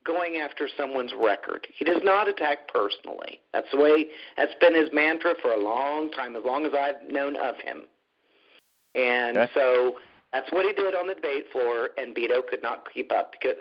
going 0.05 0.37
after 0.37 0.69
someone's 0.77 1.13
record. 1.19 1.67
He 1.77 1.85
does 1.85 2.01
not 2.03 2.29
attack 2.29 2.69
personally. 2.69 3.41
That's 3.53 3.71
the 3.71 3.79
way 3.79 4.07
that's 4.37 4.55
been 4.61 4.75
his 4.75 4.89
mantra 4.93 5.35
for 5.43 5.53
a 5.53 5.63
long 5.63 6.11
time, 6.11 6.35
as 6.37 6.45
long 6.45 6.65
as 6.65 6.73
I've 6.73 7.11
known 7.11 7.37
of 7.37 7.57
him. 7.57 7.83
And 8.95 9.37
Okay. 9.37 9.53
so 9.55 9.99
that's 10.33 10.51
what 10.51 10.65
he 10.65 10.73
did 10.73 10.95
on 10.95 11.07
the 11.07 11.15
debate 11.15 11.51
floor, 11.53 11.91
and 11.99 12.15
Beto 12.15 12.47
could 12.47 12.63
not 12.63 12.89
keep 12.93 13.13
up 13.13 13.33
because 13.33 13.57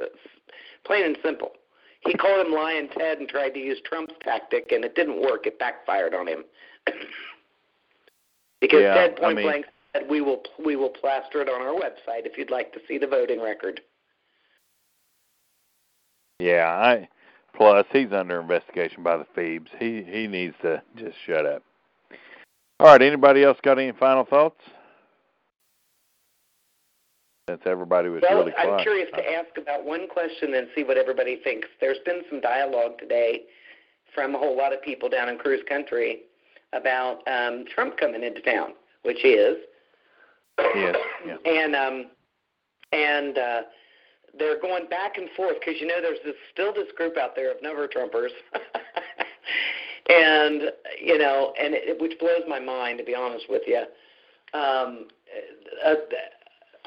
plain 0.86 1.04
and 1.04 1.18
simple. 1.24 1.52
He 2.02 2.14
called 2.14 2.46
him 2.46 2.54
Lyin' 2.54 2.90
Ted 2.90 3.20
and 3.20 3.28
tried 3.28 3.50
to 3.50 3.60
use 3.60 3.82
Trump's 3.82 4.14
tactic, 4.24 4.72
and 4.72 4.86
it 4.86 4.96
didn't 4.96 5.22
work. 5.22 5.48
It 5.48 5.60
backfired 5.60 6.14
on 6.14 6.28
him. 6.28 6.46
Because 8.62 8.82
Yeah, 8.82 8.94
Ted 8.96 9.14
I 9.18 9.20
point 9.22 9.36
mean- 9.38 9.46
blank 9.46 9.66
said, 9.94 10.10
"We 10.10 10.22
will 10.22 10.44
we 10.64 10.76
will 10.76 10.90
plaster 10.90 11.42
it 11.42 11.50
on 11.50 11.62
our 11.62 11.74
website 11.74 12.26
if 12.26 12.38
you'd 12.38 12.52
like 12.52 12.74
to 12.74 12.80
see 12.88 12.98
the 12.98 13.08
voting 13.08 13.42
record." 13.42 13.82
Yeah, 16.40 16.68
I. 16.70 17.08
Plus, 17.54 17.88
he's 17.92 18.12
under 18.14 18.40
investigation 18.40 19.02
by 19.02 19.18
the 19.18 19.26
Phoebes. 19.36 19.72
He 19.80 20.04
he 20.04 20.28
needs 20.28 20.56
to 20.62 20.82
just 20.96 21.18
shut 21.26 21.46
up. 21.46 21.64
All 22.80 22.88
right. 22.88 23.02
Anybody 23.02 23.44
else 23.44 23.58
got 23.64 23.80
any 23.80 23.92
final 23.94 24.24
thoughts? 24.24 24.62
Since 27.50 27.62
everybody 27.66 28.10
was 28.10 28.22
Well, 28.22 28.40
really 28.40 28.52
quiet. 28.52 28.70
I'm 28.72 28.80
curious 28.84 29.10
to 29.16 29.32
ask 29.34 29.58
about 29.58 29.86
one 29.86 30.08
question 30.10 30.54
and 30.54 30.68
see 30.76 30.84
what 30.84 30.98
everybody 30.98 31.38
thinks. 31.38 31.68
There's 31.80 31.98
been 32.06 32.22
some 32.30 32.42
dialogue 32.42 33.00
today 33.00 33.46
from 34.14 34.36
a 34.36 34.38
whole 34.38 34.56
lot 34.56 34.74
of 34.74 34.82
people 34.82 35.08
down 35.10 35.30
in 35.30 35.38
Cruz 35.38 35.62
Country 35.68 36.24
about 36.74 37.28
um, 37.28 37.66
Trump 37.74 37.98
coming 37.98 38.24
into 38.24 38.42
town, 38.42 38.74
which 39.04 39.18
he 39.22 39.30
is. 39.30 39.58
Yes. 40.76 40.96
Yeah. 41.26 41.38
And 41.46 41.76
um, 41.76 42.06
and 42.92 43.38
uh, 43.38 43.62
they're 44.38 44.60
going 44.60 44.88
back 44.88 45.18
and 45.18 45.30
forth 45.36 45.56
because 45.60 45.80
you 45.80 45.88
know 45.88 46.02
there's 46.02 46.20
this, 46.24 46.36
still 46.52 46.74
this 46.74 46.92
group 46.96 47.18
out 47.18 47.36
there 47.36 47.52
of 47.52 47.58
never 47.62 47.88
Trumpers, 47.88 48.30
and 50.10 50.72
you 51.02 51.18
know, 51.18 51.54
and 51.60 51.74
it, 51.74 52.02
which 52.02 52.18
blows 52.20 52.44
my 52.48 52.60
mind 52.60 52.98
to 53.00 53.04
be 53.04 53.16
honest 53.16 53.46
with 53.50 53.64
you, 53.68 53.84
um, 54.54 55.08
uh, 55.86 55.96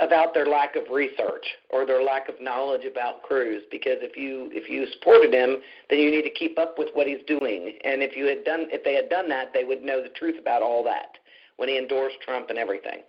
about 0.01 0.33
their 0.35 0.47
lack 0.47 0.77
of 0.77 0.85
research 0.91 1.45
or 1.69 1.85
their 1.87 2.03
lack 2.03 2.29
of 2.29 2.41
knowledge 2.41 2.85
about 2.85 3.23
Cruz. 3.23 3.63
Because 3.71 3.99
if 4.01 4.17
you 4.17 4.49
if 4.53 4.69
you 4.69 4.87
supported 4.95 5.33
him, 5.33 5.59
then 5.89 5.99
you 5.99 6.11
need 6.11 6.23
to 6.23 6.31
keep 6.31 6.59
up 6.59 6.79
with 6.79 6.89
what 6.95 7.07
he's 7.07 7.23
doing, 7.27 7.79
and 7.85 8.03
if 8.03 8.17
you 8.17 8.27
had 8.27 8.45
done 8.45 8.67
if 8.71 8.83
they 8.85 8.95
had 8.95 9.09
done 9.09 9.29
that, 9.29 9.53
they 9.53 9.65
would 9.65 9.83
know 9.83 10.03
the 10.03 10.09
truth 10.11 10.37
about 10.41 10.63
all 10.63 10.83
that 10.85 11.19
when 11.57 11.69
he 11.69 11.79
endorsed 11.79 12.17
Trump 12.25 12.49
and 12.49 12.59
everything. 12.59 13.01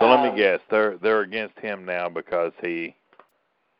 So 0.00 0.06
let 0.06 0.20
Um, 0.20 0.30
me 0.30 0.36
guess. 0.40 0.60
They're 0.70 0.96
they're 0.98 1.22
against 1.22 1.58
him 1.58 1.84
now 1.84 2.08
because 2.08 2.52
he. 2.62 2.94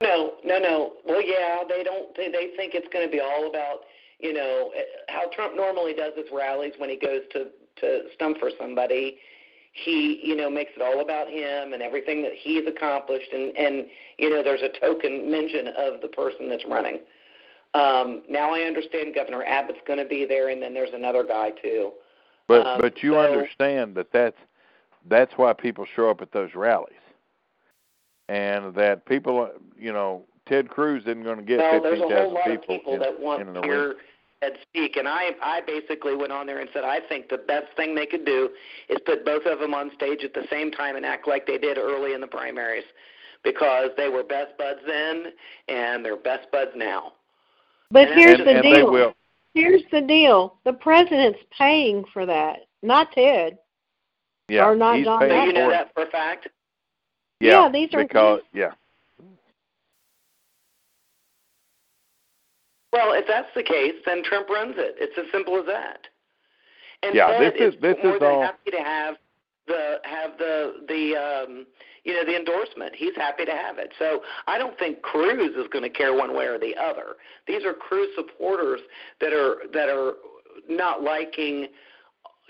No, 0.00 0.34
no, 0.44 0.58
no. 0.58 0.92
Well, 1.04 1.22
yeah, 1.22 1.62
they 1.68 1.82
don't. 1.82 2.16
They, 2.16 2.28
they 2.30 2.52
think 2.56 2.74
it's 2.74 2.88
going 2.92 3.04
to 3.06 3.10
be 3.10 3.20
all 3.20 3.48
about 3.48 3.80
you 4.18 4.32
know 4.32 4.72
eh, 4.76 4.82
how 5.08 5.28
Trump 5.34 5.54
normally 5.56 5.92
does 5.94 6.14
his 6.16 6.26
rallies 6.32 6.72
when 6.78 6.88
he 6.90 6.96
goes 6.96 7.22
to 7.32 7.48
to 7.80 8.02
stump 8.14 8.38
for 8.38 8.50
somebody. 8.58 9.18
He 9.84 10.20
you 10.22 10.36
know 10.36 10.50
makes 10.50 10.72
it 10.76 10.82
all 10.82 11.00
about 11.00 11.28
him 11.28 11.72
and 11.72 11.82
everything 11.82 12.22
that 12.22 12.32
he's 12.34 12.66
accomplished, 12.66 13.32
and 13.32 13.56
and 13.56 13.86
you 14.18 14.30
know 14.30 14.42
there's 14.42 14.62
a 14.62 14.78
token 14.80 15.30
mention 15.30 15.68
of 15.68 16.00
the 16.00 16.08
person 16.08 16.48
that's 16.48 16.64
running. 16.66 17.00
Um, 17.74 18.22
now 18.28 18.54
I 18.54 18.60
understand 18.60 19.14
Governor 19.14 19.44
Abbott's 19.44 19.80
going 19.86 19.98
to 19.98 20.08
be 20.08 20.24
there, 20.24 20.48
and 20.48 20.62
then 20.62 20.72
there's 20.72 20.94
another 20.94 21.22
guy 21.22 21.50
too. 21.62 21.92
But 22.46 22.66
Um, 22.66 22.80
but 22.80 23.02
you 23.02 23.12
so- 23.12 23.20
understand 23.20 23.94
that 23.96 24.10
that's 24.12 24.38
that's 25.06 25.32
why 25.36 25.52
people 25.52 25.86
show 25.94 26.10
up 26.10 26.20
at 26.22 26.32
those 26.32 26.54
rallies, 26.54 26.98
and 28.28 28.74
that 28.74 29.04
people, 29.06 29.50
you 29.78 29.92
know, 29.92 30.24
Ted 30.46 30.68
Cruz 30.68 31.02
isn't 31.04 31.22
going 31.22 31.36
to 31.36 31.42
get 31.42 31.58
well, 31.58 31.80
there's 31.82 31.98
fifteen 31.98 32.12
a 32.12 32.20
whole 32.20 32.34
thousand 32.34 32.34
lot 32.34 32.50
of 32.50 32.60
people, 32.60 32.78
people 32.78 32.94
in, 32.94 33.00
that 33.00 33.20
want 33.20 33.42
in 33.42 33.48
an 33.48 33.56
arena. 33.58 33.94
Ed 34.40 34.56
speak, 34.62 34.96
and 34.96 35.08
I, 35.08 35.30
I 35.42 35.60
basically 35.66 36.14
went 36.14 36.30
on 36.32 36.46
there 36.46 36.60
and 36.60 36.68
said 36.72 36.84
I 36.84 37.00
think 37.00 37.28
the 37.28 37.38
best 37.38 37.66
thing 37.76 37.94
they 37.94 38.06
could 38.06 38.24
do 38.24 38.50
is 38.88 38.98
put 39.04 39.24
both 39.24 39.46
of 39.46 39.58
them 39.58 39.74
on 39.74 39.90
stage 39.94 40.22
at 40.22 40.32
the 40.32 40.46
same 40.50 40.70
time 40.70 40.94
and 40.96 41.04
act 41.04 41.26
like 41.26 41.46
they 41.46 41.58
did 41.58 41.76
early 41.76 42.14
in 42.14 42.20
the 42.20 42.26
primaries, 42.26 42.84
because 43.42 43.90
they 43.96 44.08
were 44.08 44.22
best 44.22 44.56
buds 44.56 44.80
then 44.86 45.26
and 45.68 46.04
they're 46.04 46.16
best 46.16 46.50
buds 46.52 46.70
now. 46.76 47.12
But 47.90 48.08
And- 48.08 48.20
here's 48.20 48.38
and, 48.38 48.46
the 48.48 48.54
and 48.54 48.62
deal. 48.62 48.72
they 48.74 48.82
will. 48.84 49.14
Here's 49.54 49.82
the 49.90 50.02
deal. 50.02 50.58
The 50.64 50.72
president's 50.74 51.40
paying 51.56 52.04
for 52.12 52.24
that, 52.26 52.60
not 52.82 53.10
Ted. 53.12 53.58
Yeah, 54.48 54.66
Or 54.68 54.76
not 54.76 54.96
he's 54.96 55.04
John 55.04 55.20
paying 55.20 55.32
So 55.32 55.44
you 55.46 55.52
know 55.52 55.68
it. 55.68 55.72
that 55.72 55.92
for 55.94 56.04
a 56.04 56.06
fact. 56.10 56.48
Yeah, 57.40 57.64
Yeah, 57.64 57.68
these 57.70 57.92
are 57.92 58.02
because 58.04 58.40
yeah. 58.54 58.70
Well, 62.98 63.12
if 63.14 63.26
that's 63.28 63.48
the 63.54 63.62
case, 63.62 63.94
then 64.04 64.24
Trump 64.24 64.48
runs 64.48 64.74
it. 64.76 64.96
It's 64.98 65.16
as 65.16 65.26
simple 65.30 65.56
as 65.58 65.66
that. 65.66 66.08
And 67.04 67.14
Yeah, 67.14 67.28
Ted 67.38 67.54
this 67.54 67.74
is- 67.74 67.80
this 67.80 67.96
more 68.02 68.14
is 68.14 68.20
than 68.20 68.28
all- 68.32 68.42
happy 68.42 68.70
to 68.72 68.82
have 68.82 69.18
the 69.66 70.00
have 70.02 70.36
the 70.38 70.82
the 70.88 71.14
um 71.16 71.66
you 72.02 72.12
know 72.14 72.24
the 72.24 72.34
endorsement. 72.34 72.94
He's 72.96 73.14
happy 73.14 73.44
to 73.44 73.52
have 73.52 73.78
it. 73.78 73.92
So 74.00 74.24
I 74.48 74.58
don't 74.58 74.76
think 74.78 75.02
Cruz 75.02 75.54
is 75.54 75.68
going 75.68 75.84
to 75.84 75.90
care 75.90 76.12
one 76.12 76.34
way 76.34 76.46
or 76.46 76.58
the 76.58 76.74
other. 76.76 77.16
These 77.46 77.64
are 77.64 77.72
Cruz 77.74 78.08
supporters 78.16 78.80
that 79.20 79.32
are 79.32 79.68
that 79.72 79.88
are 79.88 80.14
not 80.68 81.02
liking 81.04 81.68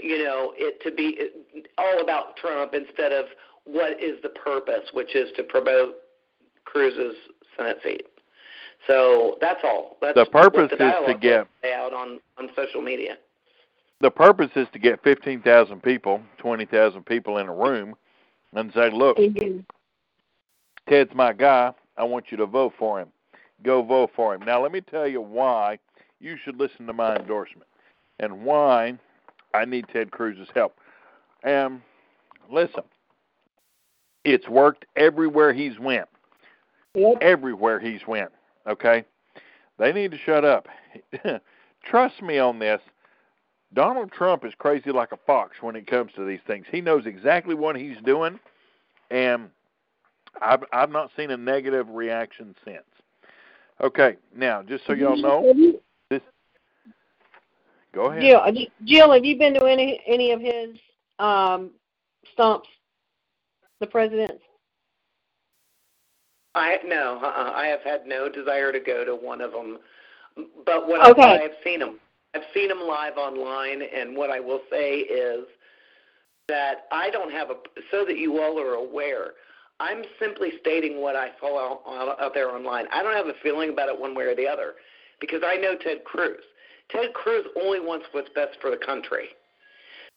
you 0.00 0.24
know 0.24 0.54
it 0.56 0.80
to 0.82 0.90
be 0.90 1.28
all 1.76 2.00
about 2.00 2.36
Trump 2.36 2.72
instead 2.72 3.12
of 3.12 3.26
what 3.64 4.02
is 4.02 4.22
the 4.22 4.30
purpose, 4.30 4.88
which 4.94 5.14
is 5.14 5.30
to 5.36 5.42
promote 5.42 5.96
Cruz's 6.64 7.16
Senate 7.56 7.82
seat. 7.82 8.06
So 8.86 9.36
that's 9.40 9.60
all. 9.64 9.96
That's 10.00 10.14
The 10.14 10.24
purpose 10.26 10.70
what 10.70 10.80
is 10.80 11.06
to 11.06 11.14
get- 11.14 11.46
out 11.74 11.92
on 11.92 12.20
on 12.38 12.50
social 12.54 12.80
media. 12.80 13.18
The 14.00 14.10
purpose 14.10 14.50
is 14.54 14.68
to 14.72 14.78
get 14.78 15.02
fifteen 15.02 15.42
thousand 15.42 15.82
people, 15.82 16.22
twenty 16.38 16.64
thousand 16.64 17.04
people 17.04 17.38
in 17.38 17.48
a 17.48 17.54
room, 17.54 17.96
and 18.54 18.72
say, 18.72 18.90
"Look, 18.90 19.18
Ted's 20.88 21.14
my 21.14 21.32
guy. 21.32 21.72
I 21.96 22.04
want 22.04 22.30
you 22.30 22.36
to 22.38 22.46
vote 22.46 22.74
for 22.78 23.00
him. 23.00 23.12
Go 23.62 23.82
vote 23.82 24.10
for 24.14 24.34
him." 24.34 24.42
Now, 24.42 24.62
let 24.62 24.70
me 24.72 24.80
tell 24.80 25.06
you 25.08 25.20
why 25.20 25.78
you 26.20 26.36
should 26.36 26.58
listen 26.58 26.86
to 26.86 26.92
my 26.92 27.16
endorsement 27.16 27.68
and 28.20 28.44
why 28.44 28.98
I 29.52 29.64
need 29.64 29.88
Ted 29.88 30.12
Cruz's 30.12 30.48
help. 30.54 30.78
Um, 31.44 31.82
listen, 32.50 32.82
it's 34.24 34.48
worked 34.48 34.86
everywhere 34.96 35.52
he's 35.52 35.78
went. 35.78 36.08
Everywhere 37.20 37.78
he's 37.80 38.06
went. 38.06 38.30
Okay, 38.68 39.04
they 39.78 39.92
need 39.92 40.10
to 40.10 40.18
shut 40.18 40.44
up. 40.44 40.68
Trust 41.82 42.22
me 42.22 42.38
on 42.38 42.58
this. 42.58 42.80
Donald 43.74 44.12
Trump 44.12 44.44
is 44.44 44.52
crazy 44.58 44.90
like 44.90 45.12
a 45.12 45.18
fox 45.26 45.56
when 45.60 45.76
it 45.76 45.86
comes 45.86 46.12
to 46.16 46.24
these 46.24 46.40
things. 46.46 46.66
He 46.70 46.80
knows 46.80 47.06
exactly 47.06 47.54
what 47.54 47.76
he's 47.76 47.96
doing, 48.04 48.38
and 49.10 49.50
I've 50.40 50.64
I've 50.72 50.90
not 50.90 51.10
seen 51.16 51.30
a 51.30 51.36
negative 51.36 51.88
reaction 51.90 52.54
since. 52.64 52.84
Okay, 53.80 54.16
now 54.34 54.62
just 54.62 54.86
so 54.86 54.92
y'all 54.92 55.16
know, 55.16 55.74
this. 56.10 56.22
Go 57.92 58.06
ahead. 58.06 58.22
Jill, 58.22 58.42
Jill, 58.84 59.12
have 59.12 59.24
you 59.24 59.38
been 59.38 59.54
to 59.54 59.64
any 59.64 60.02
any 60.06 60.32
of 60.32 60.40
his 60.40 60.76
um, 61.18 61.70
stumps? 62.32 62.68
The 63.80 63.86
president's. 63.86 64.42
I 66.58 66.78
no, 66.84 67.18
uh-uh. 67.22 67.52
I 67.54 67.66
have 67.66 67.82
had 67.82 68.06
no 68.06 68.28
desire 68.28 68.72
to 68.72 68.80
go 68.80 69.04
to 69.04 69.14
one 69.14 69.40
of 69.40 69.52
them. 69.52 69.78
But 70.64 70.86
what 70.86 71.08
okay. 71.10 71.22
I, 71.22 71.44
I've 71.44 71.56
seen 71.64 71.80
them, 71.80 71.98
I've 72.34 72.42
seen 72.54 72.68
them 72.68 72.80
live 72.80 73.16
online, 73.16 73.82
and 73.82 74.16
what 74.16 74.30
I 74.30 74.40
will 74.40 74.60
say 74.70 74.98
is 74.98 75.46
that 76.48 76.86
I 76.92 77.10
don't 77.10 77.32
have 77.32 77.50
a 77.50 77.54
so 77.90 78.04
that 78.04 78.18
you 78.18 78.40
all 78.40 78.60
are 78.60 78.74
aware. 78.74 79.32
I'm 79.80 80.02
simply 80.18 80.52
stating 80.60 81.00
what 81.00 81.14
I 81.14 81.30
saw 81.38 81.78
out 82.20 82.34
there 82.34 82.50
online. 82.50 82.86
I 82.92 83.02
don't 83.02 83.14
have 83.14 83.28
a 83.28 83.38
feeling 83.42 83.70
about 83.70 83.88
it 83.88 83.98
one 83.98 84.14
way 84.14 84.24
or 84.24 84.34
the 84.34 84.48
other 84.48 84.74
because 85.20 85.42
I 85.44 85.56
know 85.56 85.76
Ted 85.76 86.04
Cruz. 86.04 86.42
Ted 86.90 87.12
Cruz 87.14 87.46
only 87.62 87.78
wants 87.80 88.06
what's 88.10 88.30
best 88.30 88.58
for 88.60 88.70
the 88.70 88.76
country. 88.76 89.28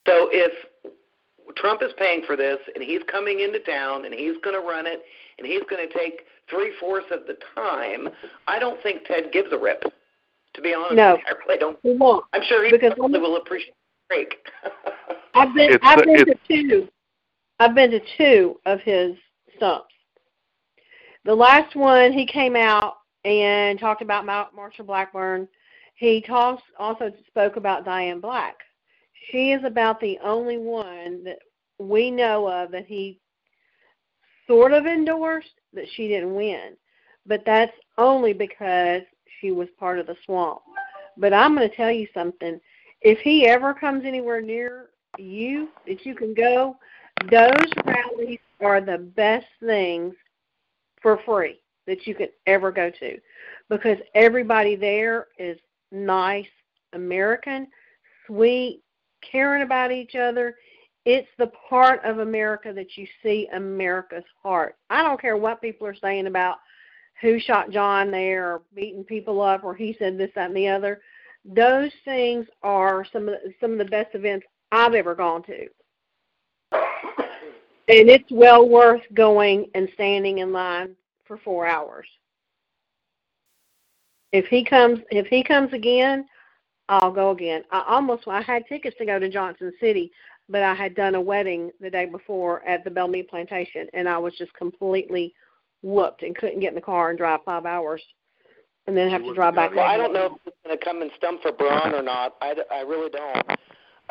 So 0.07 0.29
if 0.31 0.51
Trump 1.55 1.81
is 1.83 1.91
paying 1.97 2.23
for 2.25 2.35
this 2.35 2.57
and 2.73 2.83
he's 2.83 3.01
coming 3.03 3.41
into 3.41 3.59
town 3.59 4.05
and 4.05 4.13
he's 4.13 4.37
going 4.43 4.59
to 4.59 4.67
run 4.67 4.87
it 4.87 5.03
and 5.41 5.51
he's 5.51 5.63
going 5.69 5.87
to 5.87 5.93
take 5.97 6.21
three 6.49 6.71
fourths 6.79 7.07
of 7.11 7.25
the 7.25 7.37
time, 7.55 8.09
I 8.47 8.59
don't 8.59 8.81
think 8.83 9.05
Ted 9.05 9.31
gives 9.31 9.51
a 9.51 9.57
rip. 9.57 9.83
To 10.53 10.61
be 10.61 10.73
honest, 10.73 10.95
no, 10.95 11.17
I 11.25 11.33
really 11.45 11.57
don't. 11.57 11.77
He 11.81 11.95
won't. 11.95 12.25
I'm 12.33 12.43
sure 12.43 12.65
he 12.65 12.71
because 12.71 12.93
probably 12.97 13.19
will 13.19 13.37
appreciate 13.37 13.73
the 14.09 14.15
break. 14.15 14.35
I've 15.33 15.55
been 15.55 15.71
it's, 15.71 15.83
uh, 15.83 15.87
I've 15.87 15.99
been 15.99 16.09
it's, 16.09 16.39
to 16.47 16.69
two. 16.69 16.87
I've 17.59 17.73
been 17.73 17.91
to 17.91 18.01
two 18.17 18.59
of 18.65 18.81
his 18.81 19.15
stumps. 19.55 19.93
The 21.23 21.33
last 21.33 21.75
one, 21.75 22.11
he 22.11 22.25
came 22.25 22.57
out 22.57 22.95
and 23.23 23.79
talked 23.79 24.01
about 24.01 24.25
Marsha 24.25 24.85
Blackburn. 24.85 25.47
He 25.95 26.21
talks 26.21 26.63
also 26.77 27.11
spoke 27.27 27.55
about 27.55 27.85
Diane 27.85 28.19
Black. 28.19 28.57
She 29.31 29.51
is 29.51 29.63
about 29.63 30.01
the 30.01 30.19
only 30.21 30.57
one 30.57 31.23
that 31.23 31.39
we 31.79 32.11
know 32.11 32.47
of 32.49 32.71
that 32.71 32.87
he 32.87 33.21
sort 34.47 34.73
of 34.73 34.85
endorsed 34.85 35.59
that 35.73 35.85
she 35.95 36.07
didn't 36.07 36.35
win. 36.35 36.75
But 37.25 37.43
that's 37.45 37.73
only 37.97 38.33
because 38.33 39.01
she 39.39 39.51
was 39.51 39.67
part 39.79 39.99
of 39.99 40.07
the 40.07 40.15
swamp. 40.25 40.61
But 41.17 41.33
I'm 41.33 41.55
going 41.55 41.69
to 41.69 41.75
tell 41.75 41.91
you 41.91 42.07
something. 42.13 42.59
If 43.01 43.19
he 43.19 43.47
ever 43.47 43.73
comes 43.73 44.05
anywhere 44.05 44.41
near 44.41 44.89
you 45.17 45.69
that 45.87 46.05
you 46.05 46.15
can 46.15 46.33
go, 46.33 46.77
those 47.29 47.71
rallies 47.85 48.39
are 48.61 48.81
the 48.81 48.97
best 48.97 49.47
things 49.59 50.13
for 51.01 51.19
free 51.25 51.59
that 51.87 52.07
you 52.07 52.15
could 52.15 52.29
ever 52.45 52.71
go 52.71 52.91
to 52.99 53.17
because 53.69 53.97
everybody 54.15 54.75
there 54.75 55.27
is 55.37 55.57
nice, 55.91 56.47
American, 56.93 57.67
sweet, 58.27 58.81
caring 59.29 59.63
about 59.63 59.91
each 59.91 60.15
other. 60.15 60.55
It's 61.05 61.27
the 61.37 61.51
part 61.69 62.03
of 62.05 62.19
America 62.19 62.71
that 62.73 62.95
you 62.95 63.07
see 63.23 63.47
America's 63.53 64.23
heart. 64.41 64.75
I 64.89 65.01
don't 65.01 65.19
care 65.19 65.37
what 65.37 65.61
people 65.61 65.87
are 65.87 65.95
saying 65.95 66.27
about 66.27 66.57
who 67.21 67.39
shot 67.39 67.71
John 67.71 68.11
there 68.11 68.53
or 68.53 68.61
beating 68.75 69.03
people 69.03 69.41
up 69.41 69.63
or 69.63 69.75
he 69.75 69.95
said 69.97 70.17
this, 70.17 70.31
that, 70.35 70.47
and 70.47 70.55
the 70.55 70.67
other. 70.67 71.01
Those 71.43 71.91
things 72.05 72.45
are 72.61 73.05
some 73.11 73.27
of 73.27 73.35
the, 73.43 73.53
some 73.59 73.71
of 73.71 73.77
the 73.79 73.85
best 73.85 74.13
events 74.13 74.45
I've 74.71 74.93
ever 74.93 75.15
gone 75.15 75.43
to 75.43 75.67
and 77.91 78.09
it's 78.09 78.31
well 78.31 78.67
worth 78.67 79.01
going 79.13 79.69
and 79.75 79.89
standing 79.93 80.37
in 80.39 80.53
line 80.53 80.95
for 81.25 81.37
four 81.37 81.67
hours. 81.67 82.07
If 84.31 84.45
he 84.45 84.63
comes, 84.63 84.99
if 85.09 85.27
he 85.27 85.43
comes 85.43 85.73
again, 85.73 86.25
I'll 86.87 87.11
go 87.11 87.31
again. 87.31 87.63
I 87.71 87.83
almost 87.87 88.27
I 88.27 88.41
had 88.41 88.65
tickets 88.67 88.95
to 88.97 89.05
go 89.05 89.19
to 89.19 89.29
Johnson 89.29 89.73
City, 89.79 90.11
but 90.49 90.63
I 90.63 90.73
had 90.73 90.95
done 90.95 91.15
a 91.15 91.21
wedding 91.21 91.71
the 91.79 91.89
day 91.89 92.05
before 92.05 92.65
at 92.67 92.83
the 92.83 92.89
Bellmead 92.89 93.29
Plantation, 93.29 93.87
and 93.93 94.07
I 94.07 94.17
was 94.17 94.33
just 94.37 94.53
completely 94.53 95.33
whooped 95.81 96.23
and 96.23 96.35
couldn't 96.35 96.59
get 96.59 96.69
in 96.69 96.75
the 96.75 96.81
car 96.81 97.09
and 97.09 97.17
drive 97.17 97.39
five 97.45 97.65
hours, 97.65 98.01
and 98.87 98.95
then 98.95 99.09
have 99.09 99.23
to 99.23 99.33
drive 99.33 99.55
back. 99.55 99.73
Well, 99.73 99.85
I 99.85 99.97
don't 99.97 100.13
know 100.13 100.25
if 100.25 100.31
it's 100.45 100.57
going 100.65 100.77
to 100.77 100.83
come 100.83 101.01
and 101.01 101.11
stump 101.17 101.41
for 101.41 101.51
Braun 101.51 101.93
or 101.93 102.03
not. 102.03 102.35
I, 102.41 102.55
I 102.71 102.81
really 102.81 103.09
don't 103.09 103.59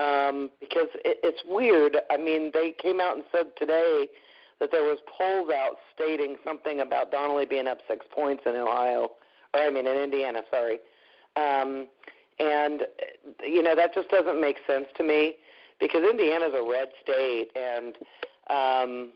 um, 0.01 0.51
because 0.61 0.89
it, 1.05 1.19
it's 1.23 1.43
weird. 1.47 1.97
I 2.11 2.17
mean, 2.17 2.51
they 2.55 2.75
came 2.81 3.01
out 3.01 3.17
and 3.17 3.25
said 3.31 3.47
today 3.59 4.09
that 4.59 4.71
there 4.73 4.85
was 4.85 4.99
polls 5.07 5.51
out 5.55 5.77
stating 5.95 6.37
something 6.45 6.81
about 6.81 7.11
Donnelly 7.11 7.47
being 7.47 7.67
up 7.67 7.79
six 7.89 8.07
points 8.15 8.43
in 8.47 8.57
Ohio, 8.57 9.11
or 9.55 9.61
I 9.61 9.71
mean 9.71 9.87
in 9.87 9.97
Indiana. 9.97 10.41
Sorry, 10.51 10.79
um, 11.37 11.87
and 12.39 12.83
you 13.43 13.63
know 13.63 13.75
that 13.77 13.95
just 13.95 14.09
doesn't 14.09 14.41
make 14.41 14.57
sense 14.67 14.87
to 14.97 15.05
me 15.05 15.37
because 15.81 16.03
Indiana's 16.09 16.53
a 16.55 16.63
red 16.63 16.89
state, 17.03 17.49
and 17.57 17.97
um, 18.49 19.13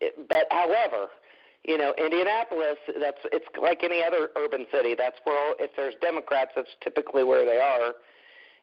it, 0.00 0.14
but 0.28 0.46
however. 0.50 1.08
You 1.64 1.76
know, 1.76 1.92
Indianapolis. 1.98 2.78
That's 2.98 3.18
it's 3.24 3.44
like 3.60 3.82
any 3.82 4.02
other 4.02 4.30
urban 4.38 4.64
city. 4.72 4.94
That's 4.96 5.16
where 5.24 5.54
if 5.58 5.72
there's 5.76 5.92
Democrats, 6.00 6.52
that's 6.56 6.70
typically 6.82 7.24
where 7.24 7.44
they 7.44 7.58
are, 7.58 7.94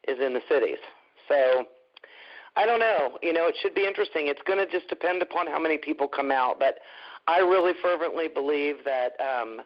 is 0.08 0.18
in 0.18 0.32
the 0.32 0.40
cities. 0.48 0.78
So 1.28 1.66
I 2.56 2.64
don't 2.64 2.80
know. 2.80 3.18
You 3.22 3.32
know, 3.32 3.46
it 3.46 3.54
should 3.60 3.74
be 3.74 3.86
interesting. 3.86 4.28
It's 4.28 4.40
going 4.46 4.58
to 4.58 4.66
just 4.66 4.88
depend 4.88 5.22
upon 5.22 5.46
how 5.46 5.60
many 5.60 5.76
people 5.76 6.08
come 6.08 6.32
out, 6.32 6.58
but 6.58 6.78
I 7.28 7.38
really 7.38 7.74
fervently 7.82 8.28
believe 8.28 8.76
that 8.84 9.12
um, 9.20 9.60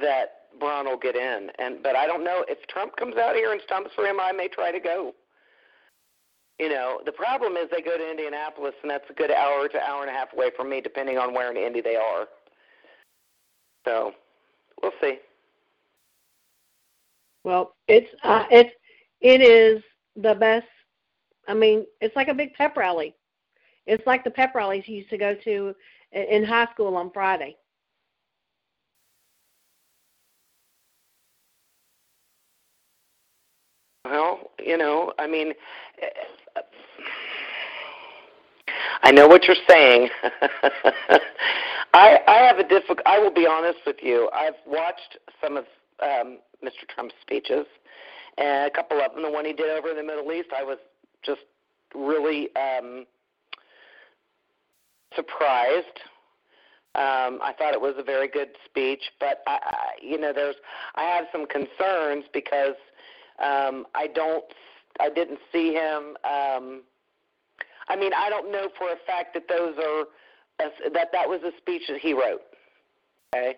that 0.00 0.46
Braun 0.60 0.86
will 0.86 0.98
get 0.98 1.16
in. 1.16 1.50
And 1.58 1.82
but 1.82 1.96
I 1.96 2.06
don't 2.06 2.24
know 2.24 2.44
if 2.48 2.66
Trump 2.68 2.96
comes 2.96 3.16
out 3.16 3.34
here 3.34 3.52
and 3.52 3.60
stumps 3.66 3.90
for 3.94 4.04
him. 4.04 4.20
I 4.20 4.32
may 4.32 4.48
try 4.48 4.70
to 4.70 4.80
go. 4.80 5.14
You 6.62 6.68
know, 6.68 7.00
the 7.04 7.10
problem 7.10 7.56
is 7.56 7.68
they 7.72 7.82
go 7.82 7.98
to 7.98 8.10
Indianapolis, 8.10 8.74
and 8.82 8.90
that's 8.90 9.10
a 9.10 9.14
good 9.14 9.32
hour 9.32 9.66
to 9.66 9.82
hour 9.82 10.02
and 10.02 10.10
a 10.10 10.12
half 10.12 10.32
away 10.32 10.52
from 10.56 10.70
me, 10.70 10.80
depending 10.80 11.18
on 11.18 11.34
where 11.34 11.50
in 11.50 11.56
Indy 11.56 11.80
they 11.80 11.96
are. 11.96 12.28
So, 13.84 14.12
we'll 14.80 14.92
see. 15.00 15.18
Well, 17.42 17.74
it's 17.88 18.08
uh, 18.22 18.44
it's 18.52 18.70
it 19.20 19.40
is 19.40 19.82
the 20.14 20.34
best 20.34 20.66
I 21.48 21.54
mean, 21.54 21.84
it's 22.00 22.14
like 22.14 22.28
a 22.28 22.34
big 22.34 22.54
pep 22.54 22.76
rally. 22.76 23.16
It's 23.86 24.06
like 24.06 24.22
the 24.22 24.30
pep 24.30 24.54
rallies 24.54 24.84
you 24.86 24.98
used 24.98 25.10
to 25.10 25.18
go 25.18 25.34
to 25.34 25.74
in 26.12 26.44
high 26.44 26.68
school 26.72 26.96
on 26.96 27.10
Friday. 27.12 27.56
Well, 34.04 34.50
you 34.58 34.76
know, 34.76 35.12
I 35.18 35.26
mean, 35.26 35.52
I 39.02 39.12
know 39.12 39.28
what 39.28 39.44
you're 39.44 39.56
saying. 39.68 40.08
I 41.94 42.18
I 42.26 42.36
have 42.38 42.58
a 42.58 42.68
difficult. 42.68 43.00
I 43.06 43.18
will 43.18 43.32
be 43.32 43.46
honest 43.46 43.78
with 43.86 43.96
you. 44.02 44.28
I've 44.34 44.54
watched 44.66 45.18
some 45.42 45.56
of 45.56 45.64
um, 46.02 46.38
Mr. 46.64 46.88
Trump's 46.92 47.14
speeches, 47.20 47.66
and 48.38 48.66
a 48.66 48.70
couple 48.70 49.00
of 49.00 49.14
them. 49.14 49.22
The 49.22 49.30
one 49.30 49.44
he 49.44 49.52
did 49.52 49.70
over 49.70 49.90
in 49.90 49.96
the 49.96 50.02
Middle 50.02 50.32
East, 50.32 50.48
I 50.56 50.64
was 50.64 50.78
just 51.24 51.42
really 51.94 52.48
um, 52.56 53.06
surprised. 55.14 56.00
Um, 56.94 57.38
I 57.42 57.54
thought 57.56 57.72
it 57.72 57.80
was 57.80 57.94
a 57.98 58.02
very 58.02 58.28
good 58.28 58.50
speech, 58.66 59.00
but 59.18 59.42
I, 59.46 59.58
I, 59.62 59.76
you 60.02 60.18
know, 60.18 60.32
there's 60.34 60.56
I 60.94 61.04
have 61.04 61.24
some 61.32 61.46
concerns 61.46 62.24
because 62.34 62.74
um, 63.42 63.86
I 63.94 64.08
don't, 64.14 64.44
I 65.00 65.10
didn't 65.10 65.40
see 65.52 65.72
him. 65.72 66.16
Um, 66.24 66.82
I 67.88 67.96
mean, 67.96 68.12
I 68.14 68.30
don't 68.30 68.50
know 68.52 68.68
for 68.78 68.90
a 68.90 68.96
fact 69.06 69.34
that 69.34 69.48
those 69.48 69.76
are 69.78 70.04
that 70.58 71.08
that 71.12 71.28
was 71.28 71.40
a 71.42 71.50
speech 71.58 71.82
that 71.88 71.98
he 71.98 72.12
wrote. 72.12 72.42
Okay. 73.34 73.56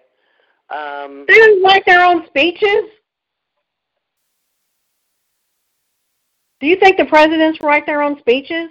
Um, 0.71 1.27
don't 1.29 1.63
write 1.63 1.85
their 1.85 2.05
own 2.05 2.27
speeches. 2.27 2.85
Do 6.61 6.67
you 6.67 6.77
think 6.77 6.97
the 6.97 7.05
presidents 7.05 7.59
write 7.63 7.85
their 7.85 8.03
own 8.03 8.19
speeches? 8.21 8.71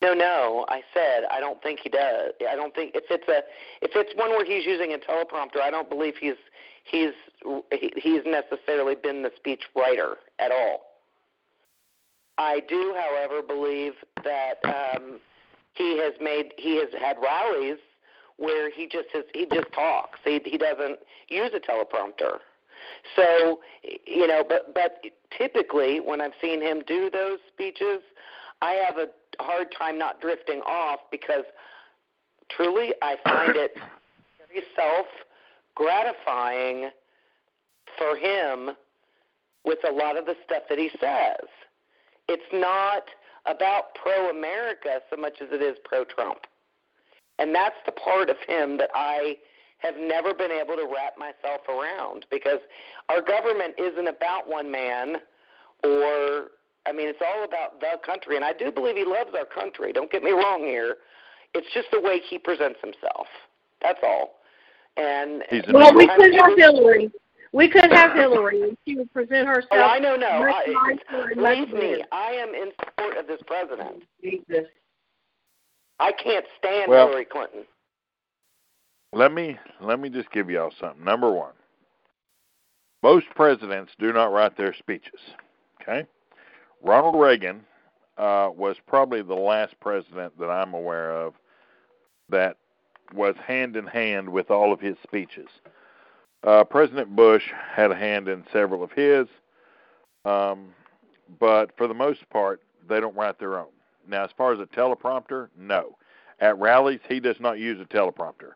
No, 0.00 0.14
no. 0.14 0.64
I 0.68 0.82
said 0.94 1.24
I 1.30 1.40
don't 1.40 1.62
think 1.62 1.80
he 1.80 1.88
does. 1.88 2.32
I 2.48 2.54
don't 2.54 2.74
think 2.74 2.92
if 2.94 3.04
it's 3.10 3.28
a 3.28 3.42
if 3.84 3.92
it's 3.94 4.14
one 4.16 4.30
where 4.30 4.44
he's 4.44 4.64
using 4.64 4.92
a 4.94 4.98
teleprompter, 4.98 5.60
I 5.62 5.70
don't 5.70 5.88
believe 5.88 6.14
he's 6.20 6.36
he's 6.84 7.12
he's 7.96 8.22
necessarily 8.24 8.94
been 8.94 9.22
the 9.22 9.32
speech 9.36 9.62
writer 9.74 10.16
at 10.38 10.50
all. 10.50 10.88
I 12.38 12.60
do, 12.68 12.94
however, 12.96 13.42
believe 13.42 13.94
that 14.22 14.58
um, 14.64 15.18
he 15.74 15.98
has 15.98 16.14
made 16.20 16.52
he 16.56 16.76
has 16.76 16.88
had 16.98 17.16
rallies 17.22 17.78
where 18.36 18.70
he 18.70 18.86
just 18.86 19.08
has, 19.12 19.24
he 19.34 19.46
just 19.52 19.72
talks. 19.72 20.20
He 20.24 20.40
he 20.44 20.56
doesn't 20.56 21.00
use 21.28 21.50
a 21.54 21.60
teleprompter. 21.60 22.38
So, 23.16 23.60
you 24.06 24.26
know, 24.26 24.44
but 24.48 24.72
but 24.74 25.02
typically 25.36 26.00
when 26.00 26.20
I've 26.20 26.32
seen 26.40 26.62
him 26.62 26.82
do 26.86 27.10
those 27.10 27.38
speeches, 27.52 28.00
I 28.62 28.72
have 28.72 28.96
a 28.98 29.08
hard 29.40 29.68
time 29.76 29.98
not 29.98 30.20
drifting 30.20 30.60
off 30.62 31.00
because 31.10 31.44
truly 32.48 32.94
I 33.02 33.16
find 33.24 33.56
it 33.56 33.76
very 34.38 34.64
self 34.74 35.06
gratifying 35.74 36.90
for 37.96 38.16
him 38.16 38.70
with 39.64 39.78
a 39.88 39.92
lot 39.92 40.16
of 40.16 40.26
the 40.26 40.34
stuff 40.44 40.64
that 40.68 40.78
he 40.78 40.90
says. 41.00 41.48
It's 42.28 42.42
not 42.52 43.04
about 43.46 43.94
pro 43.94 44.30
America 44.30 45.00
so 45.10 45.16
much 45.16 45.40
as 45.40 45.48
it 45.52 45.62
is 45.62 45.76
pro 45.84 46.04
Trump. 46.04 46.40
And 47.38 47.54
that's 47.54 47.76
the 47.86 47.92
part 47.92 48.30
of 48.30 48.36
him 48.46 48.78
that 48.78 48.90
I 48.94 49.36
have 49.78 49.94
never 49.96 50.34
been 50.34 50.50
able 50.50 50.74
to 50.74 50.88
wrap 50.92 51.16
myself 51.18 51.60
around 51.68 52.26
because 52.30 52.58
our 53.08 53.22
government 53.22 53.74
isn't 53.78 54.08
about 54.08 54.48
one 54.48 54.70
man 54.70 55.16
or 55.84 56.48
I 56.88 56.92
mean 56.92 57.08
it's 57.08 57.20
all 57.20 57.44
about 57.44 57.80
the 57.80 57.98
country 58.04 58.36
and 58.36 58.44
I 58.44 58.52
do 58.52 58.72
believe 58.72 58.96
he 58.96 59.04
loves 59.04 59.30
our 59.36 59.44
country. 59.44 59.92
Don't 59.92 60.10
get 60.10 60.22
me 60.22 60.30
wrong 60.30 60.60
here. 60.60 60.96
It's 61.54 61.66
just 61.74 61.88
the 61.92 62.00
way 62.00 62.20
he 62.28 62.38
presents 62.38 62.78
himself. 62.82 63.26
That's 63.82 63.98
all. 64.02 64.36
And 64.96 65.44
well, 65.72 65.94
we 65.94 66.08
could 66.16 66.34
have 66.34 66.56
Hillary. 66.56 67.10
We 67.52 67.68
could 67.68 67.90
have 67.92 68.14
Hillary, 68.14 68.62
and 68.62 68.76
she 68.86 68.96
would 68.96 69.12
present 69.12 69.46
herself. 69.46 69.68
Oh, 69.72 69.80
I 69.80 69.98
know, 69.98 70.16
no. 70.16 70.40
much 70.40 70.54
I, 70.66 71.32
nicer 71.34 71.66
believe 71.66 71.72
me. 71.72 72.04
I 72.12 72.32
am 72.32 72.54
in 72.54 72.72
support 72.84 73.16
of 73.16 73.26
this 73.26 73.40
president. 73.46 74.02
Jesus. 74.22 74.66
I 75.98 76.12
can't 76.12 76.44
stand 76.58 76.90
Well- 76.90 77.08
Hillary 77.08 77.24
Clinton. 77.24 77.64
Let 79.14 79.32
me 79.32 79.58
let 79.80 79.98
me 80.00 80.10
just 80.10 80.30
give 80.32 80.50
y'all 80.50 80.72
something. 80.78 81.02
Number 81.02 81.32
one, 81.32 81.54
most 83.02 83.24
presidents 83.34 83.92
do 83.98 84.12
not 84.12 84.32
write 84.32 84.54
their 84.58 84.74
speeches. 84.74 85.18
Okay, 85.80 86.06
Ronald 86.82 87.16
Reagan 87.16 87.64
uh, 88.16 88.50
was 88.54 88.76
probably 88.86 89.22
the 89.22 89.34
last 89.34 89.78
president 89.80 90.38
that 90.38 90.50
I'm 90.50 90.74
aware 90.74 91.12
of 91.12 91.34
that 92.28 92.56
was 93.14 93.34
hand 93.36 93.76
in 93.76 93.86
hand 93.86 94.28
with 94.28 94.50
all 94.50 94.72
of 94.72 94.80
his 94.80 94.96
speeches. 95.02 95.48
Uh, 96.44 96.64
President 96.64 97.14
Bush 97.16 97.44
had 97.74 97.90
a 97.90 97.96
hand 97.96 98.28
in 98.28 98.44
several 98.52 98.82
of 98.82 98.92
his, 98.92 99.26
um, 100.24 100.68
but 101.40 101.76
for 101.76 101.88
the 101.88 101.94
most 101.94 102.28
part, 102.30 102.62
they 102.88 103.00
don't 103.00 103.16
write 103.16 103.38
their 103.38 103.58
own. 103.58 103.68
Now, 104.06 104.24
as 104.24 104.30
far 104.36 104.52
as 104.52 104.60
a 104.60 104.66
teleprompter, 104.66 105.48
no. 105.58 105.96
At 106.40 106.58
rallies, 106.58 107.00
he 107.08 107.18
does 107.18 107.40
not 107.40 107.58
use 107.58 107.80
a 107.80 107.84
teleprompter. 107.84 108.52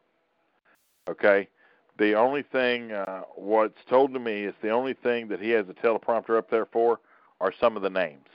Okay, 1.08 1.48
the 1.98 2.14
only 2.14 2.42
thing 2.42 2.92
uh, 2.92 3.22
what's 3.34 3.84
told 3.88 4.14
to 4.14 4.20
me 4.20 4.44
is 4.44 4.54
the 4.62 4.70
only 4.70 4.94
thing 4.94 5.28
that 5.28 5.40
he 5.40 5.50
has 5.50 5.66
a 5.68 5.74
teleprompter 5.74 6.38
up 6.38 6.48
there 6.48 6.66
for 6.66 7.00
are 7.42 7.52
some 7.60 7.76
of 7.76 7.82
the 7.82 7.90
names 7.90 8.26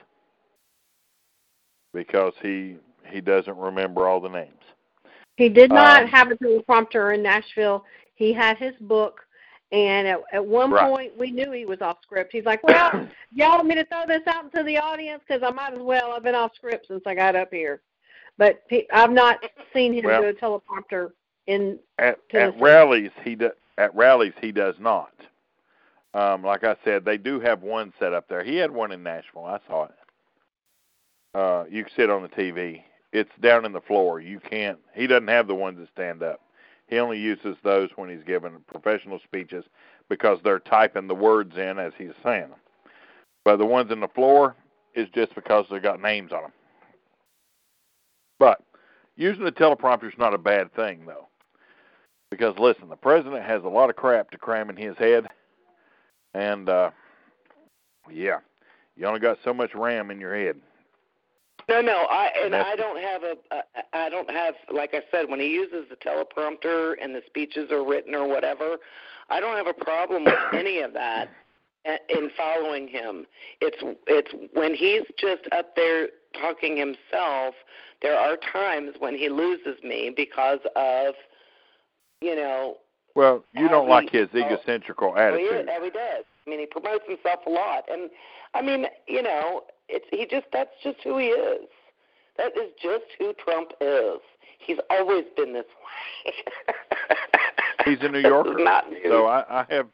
because 1.93 2.33
he 2.41 2.75
he 3.09 3.21
doesn't 3.21 3.57
remember 3.57 4.05
all 4.07 4.19
the 4.19 4.27
names. 4.29 4.51
He 5.37 5.47
did 5.47 5.71
not 5.71 6.03
Um, 6.03 6.07
have 6.09 6.29
a 6.31 6.35
teleprompter 6.35 7.15
in 7.15 7.23
Nashville. 7.23 7.85
He 8.15 8.33
had 8.33 8.57
his 8.57 8.75
book, 8.81 9.25
and 9.71 10.07
at, 10.07 10.19
at 10.33 10.45
one 10.45 10.71
Right. 10.71 10.89
point 10.89 11.17
we 11.17 11.31
knew 11.31 11.51
he 11.51 11.65
was 11.65 11.79
off 11.81 11.99
script. 12.03 12.33
He's 12.33 12.43
like, 12.45 12.61
"Well, 12.63 13.07
y'all 13.31 13.51
want 13.57 13.67
me 13.67 13.75
to 13.75 13.85
throw 13.85 14.05
this 14.05 14.23
out 14.27 14.43
into 14.43 14.63
the 14.63 14.77
audience 14.77 15.23
because 15.25 15.41
I 15.41 15.51
might 15.51 15.73
as 15.73 15.79
well. 15.79 16.11
I've 16.11 16.23
been 16.23 16.35
off 16.35 16.53
script 16.55 16.87
since 16.87 17.03
I 17.05 17.15
got 17.15 17.35
up 17.35 17.49
here." 17.51 17.81
But 18.37 18.63
he, 18.69 18.87
I've 18.91 19.11
not 19.11 19.37
seen 19.73 19.93
him 19.93 20.05
Well- 20.05 20.21
do 20.23 20.27
a 20.27 20.33
teleprompter 20.33 21.11
in. 21.47 21.79
At 21.97 22.19
at 22.33 22.59
rallies 22.59 23.11
he 23.23 23.35
do, 23.35 23.51
at 23.77 23.95
rallies 23.95 24.33
he 24.41 24.51
does 24.51 24.75
not. 24.79 25.13
Um, 26.13 26.43
like 26.43 26.63
I 26.63 26.75
said, 26.83 27.05
they 27.05 27.17
do 27.17 27.39
have 27.39 27.61
one 27.61 27.93
set 27.99 28.13
up 28.13 28.27
there. 28.27 28.43
He 28.43 28.55
had 28.55 28.71
one 28.71 28.91
in 28.91 29.03
Nashville. 29.03 29.45
I 29.45 29.59
saw 29.67 29.85
it. 29.85 29.91
Uh, 31.33 31.65
you 31.69 31.83
can 31.83 31.93
sit 31.95 32.09
on 32.09 32.23
the 32.23 32.29
TV. 32.29 32.81
It's 33.13 33.31
down 33.41 33.65
in 33.65 33.73
the 33.73 33.81
floor. 33.81 34.19
You 34.19 34.39
can't. 34.39 34.79
He 34.93 35.07
doesn't 35.07 35.27
have 35.27 35.47
the 35.47 35.55
ones 35.55 35.77
that 35.79 35.89
stand 35.93 36.23
up. 36.23 36.41
He 36.87 36.99
only 36.99 37.19
uses 37.19 37.57
those 37.63 37.89
when 37.95 38.09
he's 38.09 38.23
giving 38.25 38.51
professional 38.67 39.19
speeches 39.23 39.65
because 40.09 40.39
they're 40.43 40.59
typing 40.59 41.07
the 41.07 41.15
words 41.15 41.57
in 41.57 41.79
as 41.79 41.93
he's 41.97 42.13
saying 42.23 42.49
them. 42.49 42.59
But 43.43 43.57
the 43.57 43.65
ones 43.65 43.91
in 43.91 43.99
the 43.99 44.07
floor 44.07 44.55
is 44.95 45.07
just 45.13 45.35
because 45.35 45.65
they 45.69 45.79
got 45.79 46.01
names 46.01 46.31
on 46.31 46.43
them. 46.43 46.51
But 48.39 48.61
using 49.15 49.43
the 49.43 49.51
teleprompter 49.51 50.07
is 50.07 50.17
not 50.17 50.33
a 50.33 50.37
bad 50.37 50.73
thing, 50.75 51.05
though. 51.05 51.27
Because 52.29 52.57
listen, 52.57 52.89
the 52.89 52.95
president 52.95 53.43
has 53.43 53.63
a 53.63 53.69
lot 53.69 53.89
of 53.89 53.95
crap 53.95 54.31
to 54.31 54.37
cram 54.37 54.69
in 54.69 54.77
his 54.77 54.97
head, 54.97 55.27
and 56.33 56.69
uh, 56.69 56.91
yeah, 58.11 58.39
you 58.95 59.05
only 59.05 59.19
got 59.19 59.37
so 59.43 59.53
much 59.53 59.73
RAM 59.75 60.11
in 60.11 60.19
your 60.19 60.35
head. 60.35 60.57
No, 61.69 61.81
no, 61.81 62.05
I 62.09 62.31
and 62.43 62.53
that's- 62.53 62.71
I 62.71 62.75
don't 62.77 63.01
have 63.01 63.23
a, 63.23 63.35
I 63.93 64.09
don't 64.09 64.29
have 64.31 64.55
like 64.73 64.93
I 64.93 65.01
said 65.11 65.29
when 65.29 65.39
he 65.39 65.47
uses 65.47 65.85
the 65.89 65.95
teleprompter 65.97 66.95
and 67.01 67.13
the 67.13 67.21
speeches 67.25 67.71
are 67.71 67.83
written 67.85 68.15
or 68.15 68.27
whatever, 68.27 68.77
I 69.29 69.39
don't 69.39 69.57
have 69.57 69.67
a 69.67 69.73
problem 69.73 70.23
with 70.23 70.33
any 70.53 70.79
of 70.79 70.93
that 70.93 71.29
a- 71.85 71.99
in 72.17 72.29
following 72.37 72.87
him. 72.87 73.25
It's 73.59 73.77
it's 74.07 74.31
when 74.53 74.73
he's 74.75 75.03
just 75.19 75.41
up 75.51 75.75
there 75.75 76.07
talking 76.39 76.77
himself, 76.77 77.55
there 78.01 78.17
are 78.17 78.37
times 78.37 78.95
when 78.99 79.17
he 79.17 79.27
loses 79.27 79.81
me 79.83 80.13
because 80.15 80.59
of 80.75 81.15
you 82.21 82.35
know, 82.35 82.77
Well, 83.17 83.43
you 83.51 83.67
don't 83.67 83.89
like 83.89 84.11
his 84.11 84.27
egocentrical 84.27 85.15
well, 85.15 85.35
he, 85.35 85.47
attitude. 85.47 85.67
he 85.83 85.89
does. 85.89 86.23
I 86.45 86.49
mean, 86.49 86.59
he 86.59 86.67
promotes 86.67 87.03
himself 87.07 87.39
a 87.47 87.49
lot, 87.49 87.85
and 87.91 88.11
I 88.53 88.61
mean, 88.61 88.85
you 89.07 89.23
know, 89.23 89.63
it's 89.89 90.05
he 90.11 90.27
just 90.27 90.45
that's 90.53 90.69
just 90.83 90.99
who 91.03 91.17
he 91.17 91.29
is. 91.29 91.67
That 92.37 92.55
is 92.55 92.69
just 92.79 93.05
who 93.17 93.33
Trump 93.43 93.71
is. 93.81 94.19
He's 94.59 94.77
always 94.91 95.23
been 95.35 95.53
this 95.53 95.65
way. 96.25 96.33
He's 97.85 97.97
a 98.01 98.09
New 98.09 98.19
Yorker, 98.19 98.59
not 98.59 98.87
new. 98.87 99.01
so 99.09 99.25
I, 99.25 99.61
I 99.61 99.65
have. 99.67 99.87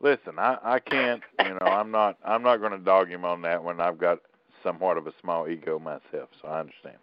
Listen, 0.00 0.38
I 0.38 0.56
I 0.64 0.78
can't. 0.78 1.22
You 1.44 1.50
know, 1.50 1.66
I'm 1.66 1.90
not. 1.90 2.16
I'm 2.24 2.42
not 2.42 2.60
going 2.60 2.72
to 2.72 2.78
dog 2.78 3.10
him 3.10 3.26
on 3.26 3.42
that 3.42 3.62
one. 3.62 3.78
I've 3.78 3.98
got 3.98 4.20
somewhat 4.62 4.96
of 4.96 5.06
a 5.06 5.12
small 5.20 5.48
ego 5.48 5.78
myself. 5.78 6.30
So 6.40 6.48
I 6.48 6.60
understand. 6.60 6.96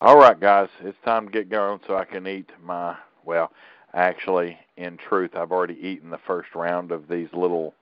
All 0.00 0.16
right, 0.16 0.38
guys, 0.38 0.68
it's 0.82 0.96
time 1.04 1.26
to 1.26 1.32
get 1.32 1.48
going 1.48 1.80
so 1.88 1.96
I 1.96 2.04
can 2.04 2.28
eat 2.28 2.50
my. 2.62 2.94
Well, 3.24 3.50
actually, 3.94 4.58
in 4.76 4.96
truth, 4.96 5.30
I've 5.34 5.52
already 5.52 5.78
eaten 5.80 6.10
the 6.10 6.18
first 6.26 6.54
round 6.54 6.92
of 6.92 7.08
these 7.08 7.28
little 7.32 7.74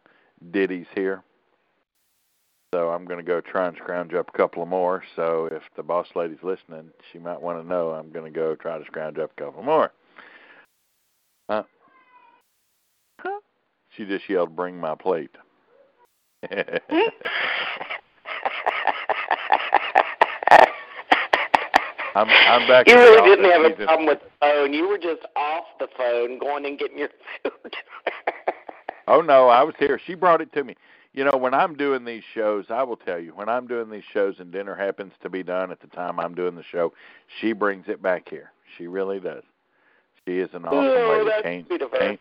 ditties 0.51 0.87
here. 0.95 1.23
So 2.75 2.91
I'm 2.91 3.05
going 3.05 3.19
to 3.19 3.25
go 3.27 3.41
try 3.41 3.69
and 3.69 3.77
scrounge 3.77 4.13
up 4.13 4.29
a 4.33 4.37
couple 4.37 4.63
of 4.63 4.69
more. 4.69 5.03
So 5.15 5.49
if 5.51 5.63
the 5.77 5.83
boss 5.83 6.09
lady's 6.15 6.43
listening, 6.43 6.91
she 7.13 7.19
might 7.19 7.41
want 7.41 7.63
to 7.63 7.67
know 7.67 7.91
I'm 7.91 8.11
going 8.11 8.31
to 8.31 8.39
go 8.39 8.55
try 8.55 8.79
to 8.79 8.85
scrounge 8.85 9.19
up 9.19 9.31
a 9.37 9.41
couple 9.41 9.63
more. 9.63 9.93
Uh, 11.49 11.63
she 13.97 14.05
just 14.05 14.29
yelled, 14.29 14.55
"Bring 14.55 14.79
my 14.79 14.95
plate." 14.95 15.31
I'm 22.17 22.29
I'm 22.31 22.67
back. 22.67 22.89
you 22.89 22.95
really 22.95 23.29
didn't 23.29 23.51
have 23.51 23.65
a 23.71 23.85
problem 23.85 24.07
with 24.07 24.21
the 24.21 24.31
phone. 24.41 24.73
You 24.73 24.89
were 24.89 24.99
just 24.99 25.23
the 25.79 25.89
phone, 25.97 26.39
going 26.39 26.67
and 26.67 26.79
getting 26.79 26.99
your 26.99 27.11
food. 27.43 27.75
Oh 29.09 29.21
no, 29.21 29.49
I 29.49 29.63
was 29.63 29.77
here. 29.79 30.01
She 30.05 30.15
brought 30.15 30.41
it 30.41 30.53
to 30.55 30.65
me. 30.65 30.75
You 31.13 31.25
know, 31.25 31.39
when 31.39 31.55
I'm 31.55 31.77
doing 31.77 32.05
these 32.05 32.25
shows, 32.35 32.67
I 32.71 32.83
will 32.83 32.97
tell 32.97 33.21
you, 33.21 33.31
when 33.37 33.49
I'm 33.49 33.67
doing 33.67 33.89
these 33.89 34.03
shows 34.13 34.35
and 34.39 34.51
dinner 34.51 34.75
happens 34.75 35.13
to 35.23 35.31
be 35.31 35.43
done 35.43 35.71
at 35.71 35.81
the 35.81 35.87
time 35.87 36.19
I'm 36.19 36.35
doing 36.35 36.57
the 36.57 36.65
show, 36.65 36.93
she 37.41 37.53
brings 37.53 37.85
it 37.87 38.03
back 38.03 38.29
here. 38.29 38.51
She 38.77 38.87
really 38.89 39.21
does. 39.21 39.45
She 40.27 40.39
is 40.41 40.51
an 40.55 40.65
awesome 40.65 40.79
oh, 40.79 41.25
lady. 41.25 41.43
Can't, 41.43 41.67
sweet 41.69 41.83
of 41.83 41.91
her. 41.93 41.99
can't 41.99 42.21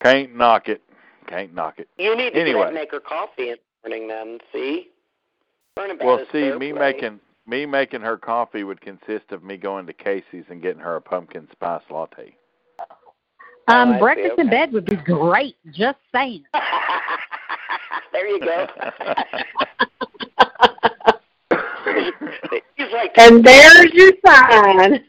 can't 0.00 0.36
knock 0.36 0.68
it. 0.68 0.82
Can't 1.26 1.54
knock 1.54 1.78
it. 1.78 1.88
You 1.98 2.16
need 2.16 2.30
to 2.34 2.40
Anyway. 2.40 2.58
get 2.58 2.62
up 2.62 2.66
and 2.68 2.74
make 2.74 2.90
her 2.92 3.00
coffee 3.00 3.50
in 3.50 3.56
the 3.82 3.88
morning, 3.88 4.08
then. 4.08 4.38
See, 4.52 4.90
learn 5.76 5.90
about 5.90 6.06
Well, 6.06 6.26
see, 6.30 6.52
me 6.52 6.72
way. 6.72 6.78
making 6.78 7.20
me 7.46 7.66
making 7.66 8.00
her 8.00 8.16
coffee 8.16 8.64
would 8.64 8.80
consist 8.80 9.30
of 9.30 9.42
me 9.42 9.56
going 9.56 9.86
to 9.86 9.92
Casey's 9.92 10.44
and 10.48 10.62
getting 10.62 10.80
her 10.80 10.96
a 10.96 11.00
pumpkin 11.00 11.48
spice 11.52 11.82
latte. 11.90 12.34
Um, 13.68 13.88
Oh, 13.88 13.92
I 13.92 13.94
see, 13.94 14.00
breakfast 14.00 14.38
in 14.38 14.50
bed 14.50 14.72
would 14.72 14.84
be 14.84 14.96
great. 14.96 15.56
Just 15.72 15.98
saying. 16.14 16.44
there 18.12 18.26
you 18.28 18.40
go. 18.40 18.66
Like, 22.92 23.12
And 23.18 23.44
there's 23.44 23.92
your 23.92 24.12
sign. 24.26 25.04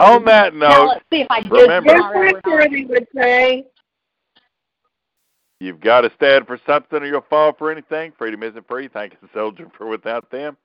On 0.00 0.24
that 0.24 0.54
now 0.54 0.68
note, 0.84 0.86
let's 0.88 1.04
see 1.12 1.20
if 1.20 1.26
I 1.30 1.40
did 1.42 1.52
remember- 1.52 1.90
Just 1.90 1.96
tomorrow 2.02 2.18
or 2.18 2.24
like 2.26 2.34
not. 2.34 2.44
Shirley 2.50 2.84
would 2.86 3.06
say. 3.14 3.66
You've 5.62 5.80
got 5.80 6.00
to 6.00 6.10
stand 6.16 6.48
for 6.48 6.58
something 6.66 7.00
or 7.00 7.06
you'll 7.06 7.24
fall 7.30 7.52
for 7.56 7.70
anything. 7.70 8.12
Freedom 8.18 8.42
isn't 8.42 8.66
free. 8.66 8.88
Thank 8.88 9.20
the 9.20 9.28
soldier 9.32 9.70
for 9.78 9.86
without 9.86 10.28
them, 10.28 10.56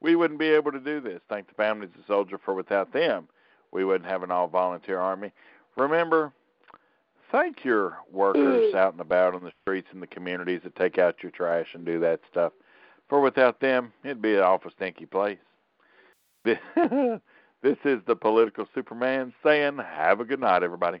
we 0.00 0.16
wouldn't 0.16 0.40
be 0.40 0.48
able 0.48 0.72
to 0.72 0.80
do 0.80 1.00
this. 1.00 1.20
Thank 1.28 1.46
the 1.46 1.54
families 1.54 1.90
of 1.94 2.00
the 2.00 2.12
soldier 2.12 2.36
for 2.36 2.52
without 2.52 2.92
them, 2.92 3.28
we 3.70 3.84
wouldn't 3.84 4.10
have 4.10 4.24
an 4.24 4.32
all 4.32 4.48
volunteer 4.48 4.98
army. 4.98 5.30
Remember, 5.76 6.32
thank 7.30 7.64
your 7.64 7.98
workers 8.10 8.74
mm. 8.74 8.74
out 8.74 8.90
and 8.90 9.00
about 9.00 9.36
on 9.36 9.44
the 9.44 9.52
streets 9.62 9.86
and 9.92 10.02
the 10.02 10.08
communities 10.08 10.62
that 10.64 10.74
take 10.74 10.98
out 10.98 11.22
your 11.22 11.30
trash 11.30 11.68
and 11.74 11.86
do 11.86 12.00
that 12.00 12.18
stuff. 12.28 12.52
For 13.08 13.20
without 13.20 13.60
them, 13.60 13.92
it'd 14.02 14.20
be 14.20 14.34
an 14.34 14.42
awful 14.42 14.72
stinky 14.72 15.06
place. 15.06 15.38
This 17.62 17.76
is 17.84 18.00
the 18.06 18.16
political 18.16 18.66
Superman 18.74 19.34
saying, 19.44 19.76
"Have 19.76 20.20
a 20.20 20.24
good 20.24 20.40
night, 20.40 20.62
everybody." 20.62 21.00